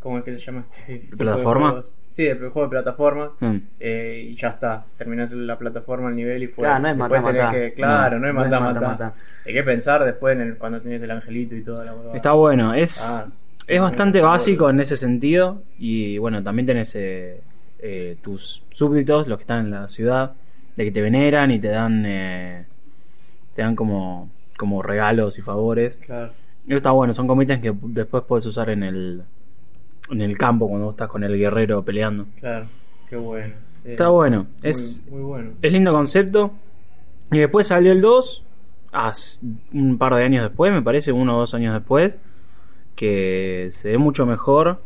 ¿Cómo 0.00 0.18
es 0.18 0.24
que 0.24 0.38
se 0.38 0.44
llama 0.46 0.60
este? 0.68 0.98
de 1.10 1.16
¿Plataforma? 1.16 1.82
Sí, 2.08 2.26
el 2.26 2.38
juego 2.38 2.62
de 2.62 2.68
plataforma. 2.70 3.32
Mm. 3.40 3.56
eh, 3.80 4.28
y 4.30 4.34
ya 4.36 4.48
está. 4.48 4.84
Terminás 4.96 5.32
la 5.32 5.58
plataforma, 5.58 6.08
el 6.08 6.16
nivel 6.16 6.42
y 6.44 6.46
fue. 6.46 6.64
Claro, 6.64 6.80
no 6.80 6.88
es 6.88 6.96
Después 6.96 7.20
mata, 7.20 7.32
tenés 7.32 7.42
mata. 7.46 7.52
que- 7.58 7.72
Claro, 7.74 8.18
no, 8.18 8.20
No, 8.20 8.28
es 8.28 8.34
no 8.34 8.44
es 8.44 8.50
mata, 8.50 8.60
mata, 8.60 8.80
mata. 8.80 9.04
mata. 9.04 9.14
Hay 9.44 9.52
que 9.52 9.62
pensar 9.62 10.04
después 10.04 10.36
en 10.36 10.42
el, 10.42 10.56
cuando 10.56 10.80
tenés 10.80 11.02
el 11.02 11.10
angelito 11.10 11.54
y 11.56 11.62
toda 11.62 11.84
la 11.84 11.94
huevada. 11.94 12.16
Está 12.16 12.32
bueno, 12.32 12.72
es, 12.74 13.02
Ah, 13.26 13.30
es 13.66 13.80
bastante 13.80 14.20
básico 14.22 14.64
bueno. 14.64 14.78
en 14.78 14.80
ese 14.82 14.96
sentido 14.96 15.62
y 15.78 16.16
bueno, 16.18 16.42
también 16.42 16.64
tenés 16.66 16.94
eh, 16.94 17.40
eh, 17.80 18.16
tus 18.22 18.62
súbditos, 18.70 19.26
los 19.28 19.36
que 19.36 19.42
están 19.42 19.66
en 19.66 19.70
la 19.72 19.88
ciudad, 19.88 20.32
de 20.76 20.84
que 20.84 20.92
te 20.92 21.02
veneran 21.02 21.50
y 21.50 21.58
te 21.58 21.68
dan 21.68 22.04
eh, 22.06 22.64
te 23.58 23.62
dan 23.64 23.74
como, 23.74 24.30
como 24.56 24.82
regalos 24.82 25.36
y 25.36 25.42
favores. 25.42 25.96
Claro. 25.96 26.30
Y 26.64 26.74
está 26.76 26.92
bueno, 26.92 27.12
son 27.12 27.26
comités 27.26 27.58
que 27.58 27.74
después 27.82 28.22
puedes 28.22 28.46
usar 28.46 28.70
en 28.70 28.84
el 28.84 29.22
en 30.12 30.20
el 30.20 30.38
campo 30.38 30.68
cuando 30.68 30.90
estás 30.90 31.08
con 31.08 31.24
el 31.24 31.36
guerrero 31.36 31.82
peleando. 31.84 32.26
Claro, 32.38 32.66
qué 33.10 33.16
bueno. 33.16 33.54
Eh, 33.84 33.90
Está 33.90 34.10
bueno, 34.10 34.46
muy- 34.62 34.70
es, 34.70 35.02
muy, 35.10 35.22
bueno. 35.22 35.50
es 35.60 35.72
lindo 35.72 35.92
concepto. 35.92 36.52
Y 37.32 37.38
después 37.40 37.66
salió 37.66 37.90
el 37.90 38.00
2, 38.00 38.44
as- 38.92 39.40
un 39.72 39.98
par 39.98 40.14
de 40.14 40.22
años 40.22 40.44
después, 40.44 40.72
me 40.72 40.82
parece, 40.82 41.10
uno 41.10 41.34
o 41.36 41.40
dos 41.40 41.52
años 41.54 41.74
después, 41.74 42.16
que 42.94 43.66
se 43.72 43.90
ve 43.90 43.98
mucho 43.98 44.24
mejor 44.24 44.80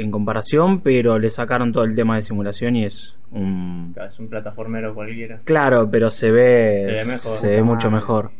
en 0.00 0.10
comparación, 0.10 0.80
pero 0.80 1.18
le 1.18 1.30
sacaron 1.30 1.72
todo 1.72 1.84
el 1.84 1.94
tema 1.94 2.16
de 2.16 2.22
simulación 2.22 2.76
y 2.76 2.84
es 2.84 3.14
un... 3.30 3.94
Es 4.06 4.18
un 4.18 4.26
plataformero 4.28 4.94
cualquiera. 4.94 5.40
Claro, 5.44 5.88
pero 5.90 6.10
se 6.10 6.30
ve, 6.30 6.80
Se 6.84 6.90
ve 6.92 6.98
mejor. 7.04 7.18
se 7.18 7.48
ve 7.50 7.62
mucho 7.62 7.90
mejor. 7.90 8.30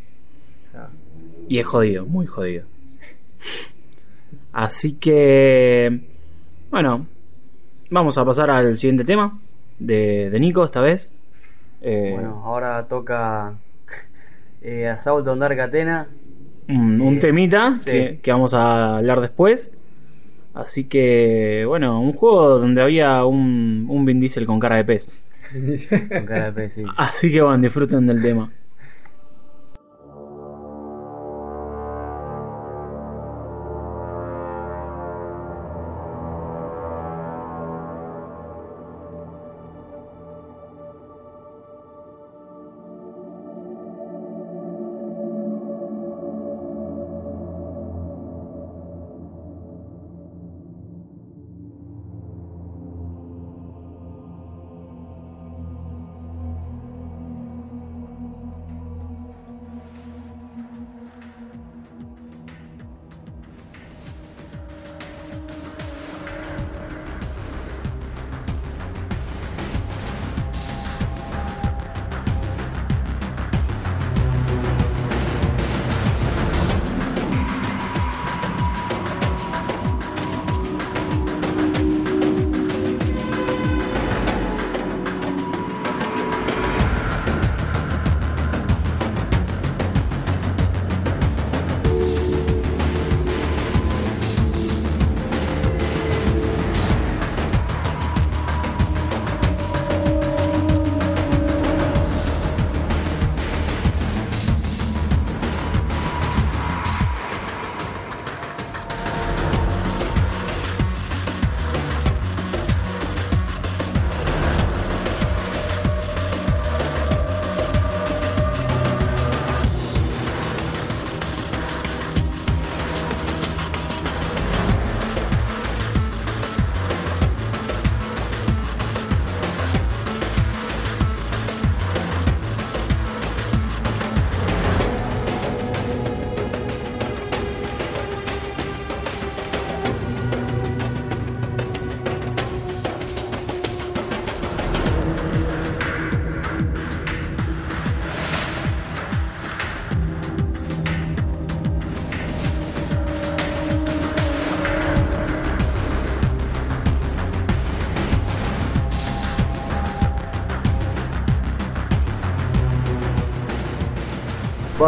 Ah, 0.74 0.88
Y 1.48 1.58
es 1.58 1.66
jodido, 1.66 2.06
muy 2.06 2.26
jodido. 2.26 2.64
Así 4.52 4.94
que, 4.94 6.00
bueno, 6.70 7.06
vamos 7.90 8.18
a 8.18 8.24
pasar 8.24 8.50
al 8.50 8.76
siguiente 8.76 9.04
tema 9.04 9.38
de, 9.78 10.30
de 10.30 10.40
Nico 10.40 10.64
esta 10.64 10.80
vez. 10.80 11.12
Eh, 11.80 12.12
Bueno, 12.14 12.42
ahora 12.44 12.84
toca 12.88 13.54
eh, 14.62 14.88
Assault 14.88 15.26
on 15.28 15.38
Dark 15.38 15.60
Athena. 15.60 16.08
un, 16.68 17.00
un 17.00 17.16
eh, 17.16 17.18
temita 17.20 17.70
sí. 17.72 17.90
que, 17.90 18.20
que 18.22 18.32
vamos 18.32 18.54
a 18.54 18.96
hablar 18.98 19.20
después. 19.20 19.72
Así 20.54 20.84
que, 20.84 21.64
bueno, 21.66 22.00
un 22.00 22.12
juego 22.12 22.58
donde 22.58 22.82
había 22.82 23.24
un, 23.24 23.87
un 23.88 24.04
Vin 24.04 24.20
Diesel 24.20 24.46
con 24.46 24.58
cara 24.58 24.76
de 24.76 24.84
pez. 24.84 25.08
Con 26.08 26.26
cara 26.26 26.46
de 26.46 26.52
pez, 26.52 26.72
sí. 26.74 26.84
Así 26.96 27.30
que, 27.30 27.42
bueno, 27.42 27.58
disfruten 27.58 28.06
del 28.06 28.22
tema. 28.22 28.50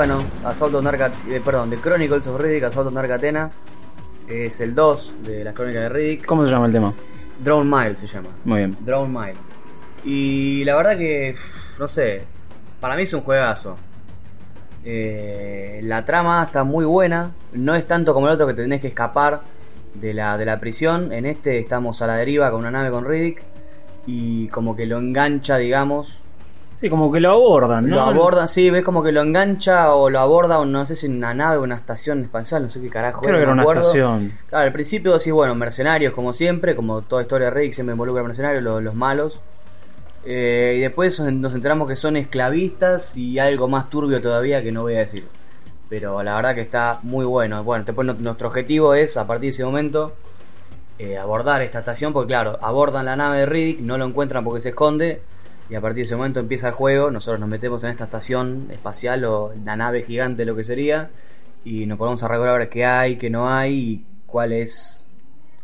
Bueno, 0.01 0.25
Assault 0.45 0.75
on 0.77 0.87
Arca, 0.87 1.13
eh, 1.29 1.43
perdón, 1.45 1.69
The 1.69 1.77
Chronicles 1.77 2.27
of 2.27 2.41
Riddick, 2.41 2.65
Assault 2.65 2.89
on 2.89 2.97
Athena. 2.97 3.51
Es 4.27 4.63
el 4.63 4.75
2 4.75 5.17
de 5.25 5.45
las 5.45 5.55
crónicas 5.55 5.83
de 5.83 5.89
Riddick. 5.91 6.25
¿Cómo 6.25 6.47
se 6.47 6.53
llama 6.53 6.65
el 6.65 6.73
tema? 6.73 6.95
Drone 7.39 7.71
Mile 7.71 7.95
se 7.97 8.07
llama. 8.07 8.31
Muy 8.47 8.61
bien. 8.61 8.79
Drone 8.81 9.09
Mile. 9.13 9.37
Y 10.03 10.65
la 10.65 10.75
verdad 10.77 10.97
que, 10.97 11.37
no 11.79 11.87
sé, 11.87 12.23
para 12.81 12.97
mí 12.97 13.03
es 13.03 13.13
un 13.13 13.21
juegazo. 13.21 13.77
Eh, 14.87 15.81
la 15.83 16.03
trama 16.03 16.45
está 16.47 16.65
muy 16.65 16.87
buena. 16.87 17.33
No 17.53 17.75
es 17.75 17.87
tanto 17.87 18.15
como 18.15 18.27
el 18.29 18.33
otro 18.33 18.47
que 18.47 18.55
te 18.55 18.63
tenés 18.63 18.81
que 18.81 18.89
escapar 18.89 19.43
de 19.93 20.15
la, 20.15 20.39
de 20.39 20.47
la 20.47 20.59
prisión. 20.59 21.13
En 21.13 21.27
este 21.27 21.59
estamos 21.59 22.01
a 22.01 22.07
la 22.07 22.17
deriva 22.17 22.51
con 22.51 22.61
una 22.61 22.71
nave 22.71 22.91
con 22.91 23.05
Riddick. 23.05 23.43
Y 24.07 24.49
como 24.49 24.75
que 24.75 24.87
lo 24.87 24.97
engancha, 24.97 25.59
digamos. 25.59 26.20
Sí, 26.81 26.89
como 26.89 27.13
que 27.13 27.21
lo 27.21 27.31
abordan, 27.33 27.91
¿no? 27.91 27.97
Lo 27.97 28.03
aborda, 28.03 28.49
sí, 28.49 28.71
ves 28.71 28.83
como 28.83 29.03
que 29.03 29.13
lo 29.13 29.21
engancha 29.21 29.93
o 29.95 30.09
lo 30.09 30.19
aborda, 30.19 30.59
o 30.59 30.65
no 30.65 30.87
sé 30.87 30.97
si 30.97 31.05
en 31.07 31.17
una 31.17 31.35
nave 31.35 31.59
o 31.59 31.63
una 31.63 31.75
estación 31.75 32.23
espacial, 32.23 32.63
no 32.63 32.71
sé 32.71 32.81
qué 32.81 32.89
carajo. 32.89 33.21
Creo 33.21 33.37
que 33.37 33.43
era 33.43 33.53
una 33.53 33.61
acuerdo. 33.61 33.83
estación. 33.83 34.33
Claro, 34.49 34.65
al 34.65 34.73
principio 34.73 35.13
decís, 35.13 35.31
bueno, 35.31 35.55
mercenarios 35.55 36.15
como 36.15 36.33
siempre, 36.33 36.75
como 36.75 37.03
toda 37.03 37.21
historia 37.21 37.51
de 37.51 37.55
Rick 37.55 37.73
siempre 37.73 37.93
involucra 37.93 38.23
mercenarios, 38.23 38.63
lo- 38.63 38.81
los, 38.81 38.95
malos. 38.95 39.41
Eh, 40.25 40.77
y 40.79 40.81
después 40.81 41.21
nos 41.21 41.53
enteramos 41.55 41.87
que 41.87 41.97
son 41.97 42.17
esclavistas 42.17 43.15
y 43.15 43.39
algo 43.39 43.69
más 43.69 43.91
turbio 43.91 44.23
todavía 44.23 44.63
que 44.63 44.73
no 44.73 44.81
voy 44.81 44.95
a 44.95 45.01
decir. 45.01 45.27
Pero 45.91 46.23
la 46.23 46.35
verdad 46.37 46.55
que 46.55 46.63
está 46.63 47.01
muy 47.03 47.27
bueno. 47.27 47.63
Bueno, 47.63 47.85
después 47.85 48.07
no- 48.07 48.15
nuestro 48.15 48.49
objetivo 48.49 48.95
es, 48.95 49.19
a 49.19 49.27
partir 49.27 49.43
de 49.43 49.49
ese 49.51 49.65
momento, 49.67 50.15
eh, 50.99 51.19
abordar 51.19 51.61
esta 51.61 51.81
estación, 51.81 52.15
porque 52.15 52.29
claro, 52.29 52.59
abordan 52.63 53.05
la 53.05 53.17
nave 53.17 53.41
de 53.41 53.47
Riddick, 53.47 53.81
no 53.81 53.99
lo 53.99 54.07
encuentran 54.07 54.43
porque 54.45 54.63
se 54.63 54.71
esconde. 54.71 55.21
Y 55.71 55.75
a 55.77 55.81
partir 55.81 55.97
de 55.99 56.03
ese 56.03 56.17
momento 56.17 56.41
empieza 56.41 56.69
el 56.69 56.75
juego, 56.75 57.11
nosotros 57.11 57.39
nos 57.39 57.49
metemos 57.49 57.85
en 57.85 57.91
esta 57.91 58.05
estación 58.05 58.69
espacial 58.73 59.25
o 59.25 59.53
la 59.65 59.77
nave 59.77 60.03
gigante, 60.03 60.45
lo 60.45 60.57
que 60.57 60.65
sería, 60.65 61.11
y 61.65 61.87
nos 61.87 61.97
ponemos 61.99 62.23
a 62.25 62.29
recordar 62.29 62.57
a 62.57 62.59
ver 62.59 62.69
qué 62.69 62.85
hay, 62.85 63.17
qué 63.17 63.31
no 63.31 63.49
hay 63.49 63.73
y 63.79 64.05
cuál 64.27 64.53
es 64.53 65.07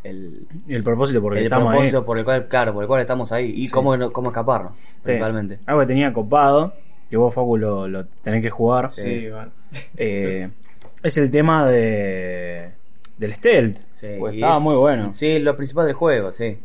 el, 0.04 0.46
el 0.68 0.84
propósito 0.84 1.20
porque 1.20 1.40
el 1.40 1.46
estamos 1.46 1.72
propósito 1.72 1.98
ahí. 1.98 2.04
por 2.04 2.18
el 2.18 2.24
cual, 2.24 2.46
claro, 2.46 2.72
por 2.72 2.84
el 2.84 2.88
cual 2.88 3.00
estamos 3.00 3.32
ahí 3.32 3.50
y 3.56 3.66
Sí. 3.66 3.72
cómo, 3.72 4.12
cómo 4.12 4.28
escaparnos, 4.28 4.72
Sí. 4.76 5.00
principalmente. 5.02 5.58
Algo 5.66 5.80
que 5.80 5.86
tenía 5.88 6.12
copado, 6.12 6.72
que 7.10 7.16
vos, 7.16 7.34
Facu, 7.34 7.56
lo, 7.56 7.88
lo 7.88 8.04
tenés 8.22 8.42
que 8.42 8.50
jugar. 8.50 8.92
Sí, 8.92 9.28
bueno. 9.28 9.50
eh, 9.96 10.48
es 11.02 11.18
el 11.18 11.30
tema 11.32 11.66
de 11.66 12.70
del 13.18 13.34
stealth. 13.34 13.78
Sí, 13.92 14.08
Pues 14.18 14.34
estaba 14.34 14.58
es- 14.58 14.62
muy 14.62 14.76
bueno. 14.76 15.10
Sí, 15.12 15.38
lo 15.40 15.56
principal 15.56 15.86
del 15.86 15.94
juego, 15.94 16.30
sí. 16.32 16.58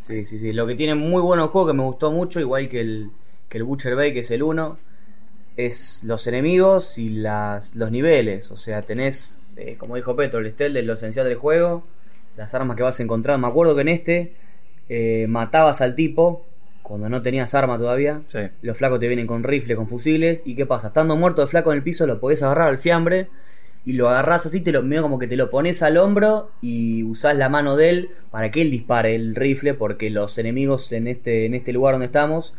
Sí, 0.00 0.24
sí, 0.24 0.38
sí. 0.38 0.52
Lo 0.52 0.66
que 0.66 0.74
tiene 0.74 0.94
muy 0.94 1.20
bueno 1.20 1.44
el 1.44 1.50
juego, 1.50 1.68
que 1.68 1.74
me 1.74 1.82
gustó 1.82 2.10
mucho, 2.10 2.40
igual 2.40 2.68
que 2.68 2.80
el, 2.80 3.10
que 3.48 3.58
el 3.58 3.64
Butcher 3.64 3.96
Bay, 3.96 4.12
que 4.12 4.20
es 4.20 4.30
el 4.30 4.42
1, 4.42 4.78
es 5.56 6.04
los 6.04 6.26
enemigos 6.26 6.98
y 6.98 7.10
las, 7.10 7.74
los 7.74 7.90
niveles. 7.90 8.50
O 8.50 8.56
sea, 8.56 8.82
tenés, 8.82 9.46
eh, 9.56 9.76
como 9.76 9.96
dijo 9.96 10.14
Petro, 10.16 10.40
el 10.40 10.50
stealth 10.52 10.74
de 10.74 10.82
lo 10.82 10.94
esencial 10.94 11.26
del 11.26 11.36
juego, 11.36 11.84
las 12.36 12.54
armas 12.54 12.76
que 12.76 12.82
vas 12.82 12.98
a 13.00 13.02
encontrar. 13.02 13.38
Me 13.38 13.48
acuerdo 13.48 13.74
que 13.74 13.82
en 13.82 13.88
este 13.88 14.34
eh, 14.88 15.26
matabas 15.28 15.80
al 15.80 15.94
tipo 15.94 16.44
cuando 16.82 17.08
no 17.08 17.20
tenías 17.20 17.54
arma 17.54 17.76
todavía. 17.76 18.22
Sí. 18.28 18.38
Los 18.62 18.78
flacos 18.78 19.00
te 19.00 19.08
vienen 19.08 19.26
con 19.26 19.42
rifle, 19.42 19.76
con 19.76 19.88
fusiles. 19.88 20.42
¿Y 20.46 20.54
qué 20.54 20.64
pasa? 20.64 20.88
Estando 20.88 21.16
muerto 21.16 21.42
el 21.42 21.48
flaco 21.48 21.72
en 21.72 21.78
el 21.78 21.82
piso, 21.82 22.06
lo 22.06 22.20
podés 22.20 22.42
agarrar 22.42 22.68
al 22.68 22.78
fiambre. 22.78 23.28
Y 23.88 23.94
lo 23.94 24.08
agarrás 24.10 24.44
así, 24.44 24.60
te 24.60 24.70
lo, 24.70 24.82
medio 24.82 25.00
como 25.02 25.18
que 25.18 25.26
te 25.26 25.36
lo 25.36 25.48
pones 25.50 25.82
al 25.82 25.96
hombro 25.96 26.50
y 26.60 27.02
usás 27.04 27.34
la 27.36 27.48
mano 27.48 27.74
de 27.76 27.88
él 27.88 28.10
para 28.30 28.50
que 28.50 28.60
él 28.62 28.70
dispare 28.70 29.14
el 29.14 29.34
rifle. 29.34 29.72
Porque 29.74 30.10
los 30.10 30.36
enemigos 30.36 30.92
en 30.92 31.08
este, 31.08 31.46
en 31.46 31.54
este 31.54 31.72
lugar 31.72 31.94
donde 31.94 32.06
estamos, 32.06 32.52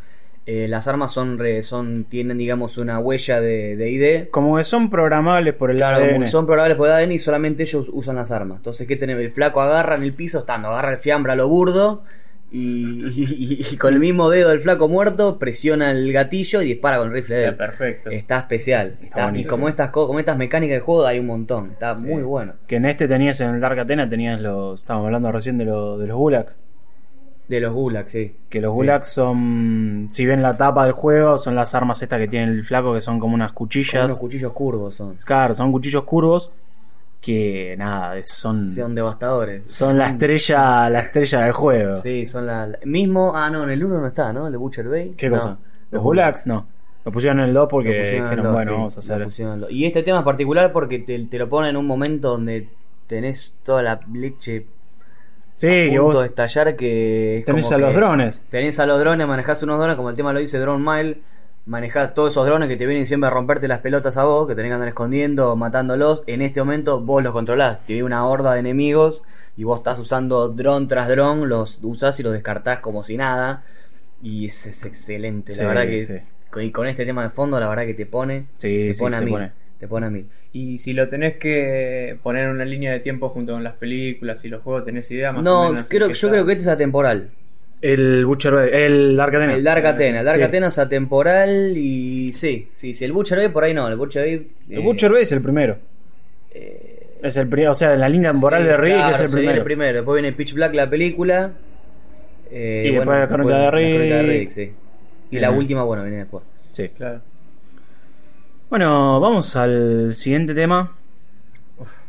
eh, 0.47 0.67
las 0.67 0.87
armas 0.87 1.11
son, 1.11 1.37
re- 1.37 1.61
son 1.61 2.05
tienen, 2.05 2.39
digamos, 2.39 2.79
una 2.79 2.97
huella 2.99 3.39
de, 3.41 3.75
de 3.75 3.89
ID. 3.91 4.29
Como 4.31 4.57
que 4.57 4.63
son 4.63 4.89
programables 4.89 5.53
por 5.53 5.69
el 5.69 5.77
Claro, 5.77 5.97
ADN. 5.97 6.07
como 6.13 6.19
que 6.21 6.31
son 6.31 6.45
programables 6.47 6.77
por 6.77 6.89
ADN 6.89 7.11
y 7.11 7.19
solamente 7.19 7.61
ellos 7.63 7.87
usan 7.93 8.15
las 8.15 8.31
armas. 8.31 8.57
Entonces, 8.57 8.87
¿qué 8.87 8.95
tenemos? 8.95 9.21
El 9.23 9.31
flaco 9.31 9.61
agarra 9.61 9.95
en 9.95 10.03
el 10.03 10.13
piso, 10.13 10.39
estando, 10.39 10.69
agarra 10.69 10.93
el 10.93 10.97
fiambre 10.97 11.33
a 11.33 11.35
lo 11.35 11.47
burdo 11.47 12.03
y, 12.51 13.05
y- 13.07 13.67
y 13.71 13.77
con 13.77 13.93
el 13.93 13.99
mismo 13.99 14.29
dedo 14.29 14.49
del 14.49 14.59
flaco 14.59 14.87
muerto 14.87 15.37
presiona 15.37 15.91
el 15.91 16.11
gatillo 16.11 16.61
y 16.61 16.65
dispara 16.65 16.97
con 16.97 17.07
el 17.07 17.13
rifle 17.13 17.35
de 17.35 17.45
él. 17.45 17.55
perfecto. 17.55 18.09
Está 18.09 18.39
especial. 18.39 18.97
Está- 19.03 19.31
y 19.35 19.43
como 19.43 19.69
estas, 19.69 19.89
co- 19.91 20.07
como 20.07 20.19
estas 20.19 20.37
mecánicas 20.37 20.75
de 20.77 20.81
juego 20.81 21.05
hay 21.05 21.19
un 21.19 21.27
montón. 21.27 21.71
Está 21.71 21.93
muy 21.95 22.23
bueno. 22.23 22.53
Que 22.67 22.77
en 22.77 22.85
este 22.85 23.07
tenías 23.07 23.39
en 23.41 23.55
el 23.55 23.61
Dark 23.61 23.79
Athena, 23.79 24.07
tenías 24.09 24.41
los. 24.41 24.79
Estábamos 24.81 25.07
hablando 25.07 25.31
recién 25.31 25.57
de, 25.57 25.65
lo- 25.65 25.97
de 25.97 26.07
los 26.07 26.17
gulags. 26.17 26.57
De 27.47 27.59
los 27.59 27.73
gulags, 27.73 28.11
sí. 28.11 28.35
Que 28.47 28.61
los 28.61 28.71
Sí. 28.73 28.75
gulags 28.75 29.07
son. 29.09 30.07
Si 30.11 30.25
ven 30.25 30.41
la 30.43 30.55
tapa 30.55 30.83
del 30.83 30.91
juego, 30.93 31.37
son 31.37 31.55
las 31.55 31.73
armas 31.73 32.01
estas 32.01 32.19
que 32.19 32.27
tiene 32.27 32.51
el 32.51 32.63
flaco, 32.63 32.93
que 32.93 33.01
son 33.01 33.19
como 33.19 33.33
unas 33.33 33.53
cuchillas. 33.53 34.05
unos 34.05 34.19
cuchillos 34.19 34.53
curvos 34.53 34.95
son. 34.95 35.15
Claro, 35.25 35.53
son 35.55 35.71
cuchillos 35.71 36.03
curvos. 36.03 36.51
Que 37.21 37.75
nada, 37.77 38.15
son. 38.23 38.73
Son 38.73 38.95
devastadores. 38.95 39.63
Son 39.71 39.97
la 39.97 40.07
estrella, 40.09 40.89
la 40.89 40.99
estrella 40.99 41.41
del 41.41 41.51
juego. 41.51 41.95
Sí, 41.97 42.25
son 42.25 42.45
la, 42.47 42.65
la- 42.67 42.79
Mismo. 42.85 43.33
Ah, 43.35 43.49
no, 43.49 43.63
en 43.63 43.71
el 43.71 43.83
1 43.83 43.99
no 43.99 44.07
está, 44.07 44.31
¿no? 44.31 44.45
El 44.47 44.53
de 44.53 44.57
Butcher 44.57 44.87
Bay. 44.87 45.13
¿Qué 45.17 45.29
No. 45.29 45.35
cosa? 45.35 45.57
¿Los 45.91 46.01
gulags? 46.01 46.47
No. 46.47 46.65
Lo 47.03 47.11
pusieron 47.11 47.39
en 47.39 47.47
el 47.49 47.53
2 47.53 47.67
porque 47.69 47.89
Lo 47.89 47.99
pusieron 48.03 48.23
en 48.25 48.29
dijeron, 48.31 48.53
bueno, 48.53 48.71
sí, 48.71 48.77
vamos 48.77 48.93
a 48.93 48.95
lo 48.95 48.99
hacer. 48.99 49.23
pusieron 49.25 49.51
en 49.53 49.55
el 49.55 49.61
dos. 49.61 49.71
Y 49.71 49.85
este 49.85 50.03
tema 50.03 50.19
es 50.19 50.23
particular 50.25 50.71
porque 50.71 50.99
te, 50.99 51.19
te 51.25 51.37
lo 51.39 51.49
pone 51.49 51.69
en 51.69 51.77
un 51.77 51.85
momento 51.87 52.29
donde 52.31 52.69
tenés 53.07 53.55
toda 53.63 53.81
la 53.81 53.99
leche 54.13 54.65
Sí, 55.55 55.67
a 55.67 55.71
que 55.71 55.89
punto 55.89 56.03
vos 56.03 56.21
de 56.21 56.27
estallar 56.27 56.75
que 56.77 57.39
es 57.39 57.45
tenés 57.45 57.65
como 57.65 57.75
a 57.75 57.79
los 57.79 57.89
que 57.91 57.95
drones. 57.97 58.41
Tenés 58.49 58.79
a 58.79 58.85
los 58.85 58.97
drones, 58.99 59.27
manejás 59.27 59.61
unos 59.63 59.77
drones, 59.77 59.97
como 59.97 60.09
el 60.09 60.15
tema 60.15 60.31
lo 60.31 60.39
dice 60.39 60.57
Drone 60.59 60.83
Mile, 60.89 61.21
manejás 61.69 62.13
todos 62.13 62.31
esos 62.31 62.45
drones 62.45 62.67
que 62.67 62.77
te 62.77 62.85
vienen 62.85 63.05
siempre 63.05 63.27
a 63.27 63.31
romperte 63.31 63.67
las 63.67 63.79
pelotas 63.79 64.17
a 64.17 64.25
vos, 64.25 64.47
que 64.47 64.55
tenés 64.55 64.69
que 64.69 64.73
andar 64.73 64.89
escondiendo, 64.89 65.55
matándolos. 65.55 66.23
En 66.27 66.41
este 66.41 66.59
momento 66.59 66.99
vos 67.01 67.23
los 67.23 67.33
controlás, 67.33 67.79
te 67.85 67.93
viene 67.93 68.05
una 68.05 68.25
horda 68.27 68.53
de 68.53 68.59
enemigos 68.59 69.23
y 69.57 69.63
vos 69.63 69.79
estás 69.79 69.99
usando 69.99 70.49
dron 70.49 70.87
tras 70.87 71.07
dron, 71.09 71.47
los 71.49 71.79
usás 71.83 72.19
y 72.19 72.23
los 72.23 72.33
descartás 72.33 72.79
como 72.79 73.03
si 73.03 73.17
nada. 73.17 73.63
Y 74.21 74.45
es, 74.47 74.65
es 74.65 74.85
excelente, 74.85 75.51
Sí, 75.51 75.61
la 75.61 75.67
verdad 75.67 75.85
que 75.87 75.99
sí. 76.01 76.15
con, 76.49 76.63
y 76.63 76.71
con 76.71 76.87
este 76.87 77.05
tema 77.05 77.23
de 77.23 77.29
fondo, 77.29 77.59
la 77.59 77.69
verdad 77.69 77.85
que 77.85 77.93
te 77.93 78.05
pone, 78.05 78.47
Sí, 78.57 78.87
te 78.89 78.95
pone 78.95 79.15
a 79.15 79.21
mí, 79.21 79.31
pone. 79.31 79.51
te 79.77 79.87
pone 79.87 80.05
a 80.07 80.09
mí. 80.09 80.25
Y 80.51 80.77
si 80.79 80.93
lo 80.93 81.07
tenés 81.07 81.37
que 81.37 82.19
poner 82.23 82.45
en 82.45 82.51
una 82.51 82.65
línea 82.65 82.91
de 82.91 82.99
tiempo 82.99 83.29
junto 83.29 83.53
con 83.53 83.63
las 83.63 83.75
películas 83.75 84.43
y 84.45 84.49
los 84.49 84.61
juegos, 84.63 84.85
¿tenés 84.85 85.09
idea 85.11 85.31
más 85.31 85.41
o 85.41 85.43
No, 85.43 85.69
menos? 85.69 85.91
en 85.91 85.97
creo, 85.97 86.07
qué 86.07 86.13
yo 86.13 86.27
está? 86.27 86.31
creo 86.31 86.45
que 86.45 86.51
este 86.53 86.63
es 86.63 86.67
atemporal. 86.67 87.31
El 87.81 88.25
Butcher 88.25 88.53
Bay, 88.53 88.69
el 88.73 89.15
Dark 89.15 89.35
Athena. 89.35 89.53
El 89.55 89.63
Dark 89.63 89.85
Athena, 89.85 90.19
el 90.19 90.25
Dark 90.25 90.37
Sí. 90.37 90.43
Athena 90.43 90.67
es 90.67 90.77
atemporal 90.77 91.77
y 91.77 92.33
sí, 92.33 92.67
sí, 92.73 92.93
sí, 92.93 93.05
el 93.05 93.13
Butcher 93.13 93.37
Bay 93.37 93.49
por 93.49 93.63
ahí 93.63 93.73
no, 93.73 93.87
el 93.87 93.95
Butcher 93.95 94.23
Bay... 94.23 94.47
El 94.69 94.77
eh, 94.79 94.81
Butcher 94.81 95.11
Bay 95.11 95.23
es 95.23 95.31
el 95.31 95.41
primero. 95.41 95.77
es 97.21 97.37
el 97.37 97.47
primero, 97.47 97.71
o 97.71 97.75
sea, 97.75 97.93
en 97.93 97.99
la 98.01 98.09
línea 98.09 98.31
temporal 98.31 98.63
sí, 98.63 98.67
de 98.67 98.77
Rick 98.77 98.93
claro, 98.95 99.15
es 99.15 99.21
el 99.21 99.31
primero. 99.31 99.57
el 99.57 99.63
primero. 99.63 99.93
Después 99.99 100.21
viene 100.21 100.35
Pitch 100.35 100.53
Black, 100.53 100.73
la 100.73 100.89
película. 100.89 101.51
eh, 102.51 102.83
Y 102.89 102.95
después 102.95 103.19
la 103.19 103.27
crónica 103.27 103.57
de 103.57 103.63
la 103.63 103.69
crónica 103.71 104.15
de 104.15 104.23
Rick. 104.23 104.49
Sí. 104.49 104.71
Y 105.31 105.39
la 105.39 105.51
última, 105.51 105.83
bueno, 105.83 106.03
viene 106.03 106.17
después. 106.19 106.43
Sí. 106.71 106.89
Claro. 106.89 107.21
Bueno, 108.69 109.19
vamos 109.19 109.55
al 109.55 110.13
siguiente 110.13 110.53
tema. 110.53 110.95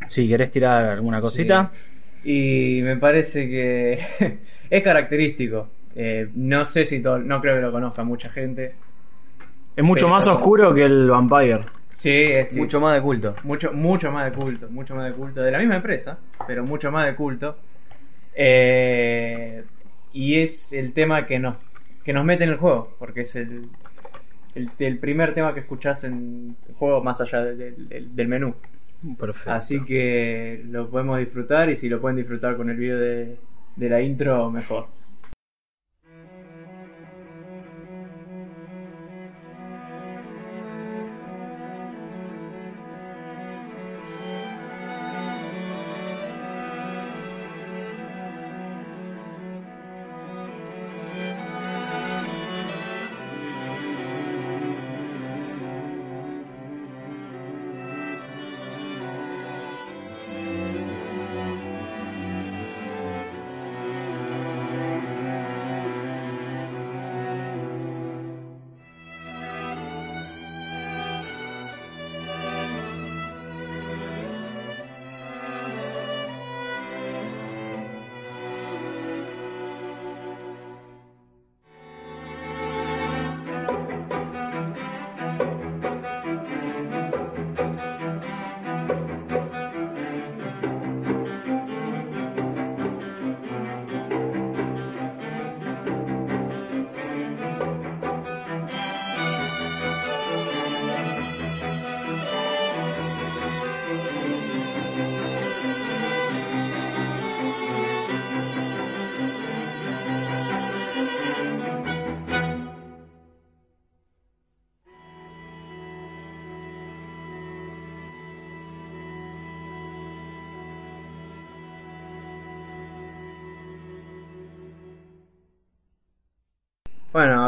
Si 0.09 0.29
querés 0.29 0.51
tirar 0.51 0.85
alguna 0.87 1.21
cosita. 1.21 1.71
Y 2.25 2.81
me 2.83 2.97
parece 2.97 3.49
que 3.49 3.99
es 4.71 4.83
característico. 4.83 5.69
Eh, 5.97 6.31
no 6.35 6.65
sé 6.65 6.87
si 6.87 7.03
todo, 7.03 7.19
no 7.19 7.41
creo 7.41 7.57
que 7.57 7.63
lo 7.63 7.73
conozca 7.73 8.05
mucha 8.05 8.31
gente. 8.31 8.75
Es 9.77 9.85
mucho 9.85 10.07
Pero- 10.07 10.15
más 10.15 10.27
oscuro 10.29 10.73
que 10.73 10.85
el 10.85 11.11
Vampire. 11.11 11.61
Sí, 11.91 12.11
es 12.13 12.51
sí. 12.51 12.61
Mucho 12.61 12.81
más 12.81 12.95
de 12.95 13.03
culto. 13.03 13.35
mucho, 13.43 13.73
mucho 13.73 14.11
más 14.13 14.31
de 14.33 14.39
culto, 14.39 14.71
mucho 14.71 14.95
más 14.95 15.07
de 15.07 15.13
culto, 15.13 15.43
de 15.43 15.51
la 15.51 15.59
misma 15.59 15.77
empresa, 15.77 16.19
pero 16.47 16.65
mucho 16.65 16.91
más 16.93 17.07
de 17.07 17.15
culto. 17.17 17.59
Eh, 18.35 19.65
y 20.13 20.41
es 20.41 20.73
el 20.73 20.93
tema 20.93 21.27
que 21.27 21.39
nos, 21.39 21.57
que 22.05 22.13
nos 22.13 22.25
mete 22.25 22.45
en 22.45 22.51
el 22.51 22.57
juego, 22.57 22.95
porque 22.99 23.21
es 23.21 23.37
el, 23.37 23.63
el, 24.55 24.71
el 24.79 24.99
primer 24.99 25.35
tema 25.35 25.53
que 25.53 25.61
escuchás 25.61 26.05
en 26.05 26.57
el 26.69 26.75
juego 26.75 27.03
más 27.03 27.21
allá 27.21 27.45
de- 27.45 27.55
de- 27.57 27.71
del- 27.73 28.15
del 28.15 28.29
menú. 28.29 28.55
Perfecto. 29.19 29.53
Así 29.53 29.85
que 29.85 30.63
lo 30.69 30.89
podemos 30.91 31.19
disfrutar 31.19 31.69
y 31.71 31.77
si 31.77 31.89
lo 31.89 32.01
pueden 32.01 32.17
disfrutar 32.17 32.57
con 32.57 32.71
el 32.71 32.77
video 32.77 32.99
de, 32.99 33.37
de 33.81 33.89
la 33.89 34.01
intro, 34.03 34.51
mejor. 34.51 35.00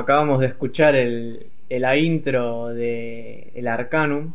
Acabamos 0.03 0.41
de 0.41 0.47
escuchar 0.47 0.95
el, 0.95 1.47
el- 1.69 1.83
la 1.83 1.97
intro 1.97 2.69
de 2.69 3.51
el 3.55 3.67
Arcanum 3.67 4.33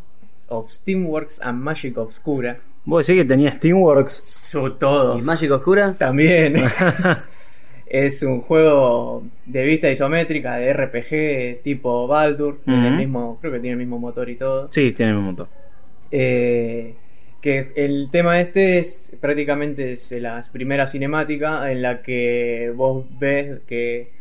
of 0.50 0.72
Steamworks 0.72 1.42
and 1.42 1.62
Magic 1.62 1.98
Obscura. 1.98 2.58
Vos 2.86 3.06
decís 3.06 3.22
que 3.22 3.28
tenía 3.28 3.52
Steamworks. 3.52 4.14
Su- 4.50 4.72
Todos. 4.72 5.24
¿Y 5.24 5.28
Magic 5.28 5.52
Oscura? 5.52 5.94
También. 5.98 6.56
es 7.86 8.24
un 8.24 8.42
juego 8.42 9.24
de 9.46 9.64
vista 9.64 9.90
isométrica, 9.90 10.56
de 10.58 10.74
RPG 10.74 11.62
tipo 11.64 12.08
Baldur. 12.08 12.60
tiene 12.66 12.88
el 12.90 12.96
mismo, 12.96 13.38
creo 13.40 13.54
que 13.54 13.60
tiene 13.60 13.74
el 13.74 13.80
mismo 13.80 14.00
motor 14.00 14.30
y 14.30 14.36
todo. 14.36 14.68
Sí, 14.72 14.92
tiene 14.94 15.16
un 15.18 15.24
montón. 15.24 15.48
Eh, 16.12 16.96
que 17.42 17.72
el 17.76 18.10
tema 18.12 18.40
este 18.40 18.80
es 18.80 19.12
prácticamente 19.22 19.92
es 19.94 20.12
la 20.14 20.42
primera 20.52 20.88
cinemática 20.88 21.72
en 21.72 21.82
la 21.82 22.02
que 22.02 22.72
vos 22.76 23.06
ves 23.20 23.60
que 23.68 24.12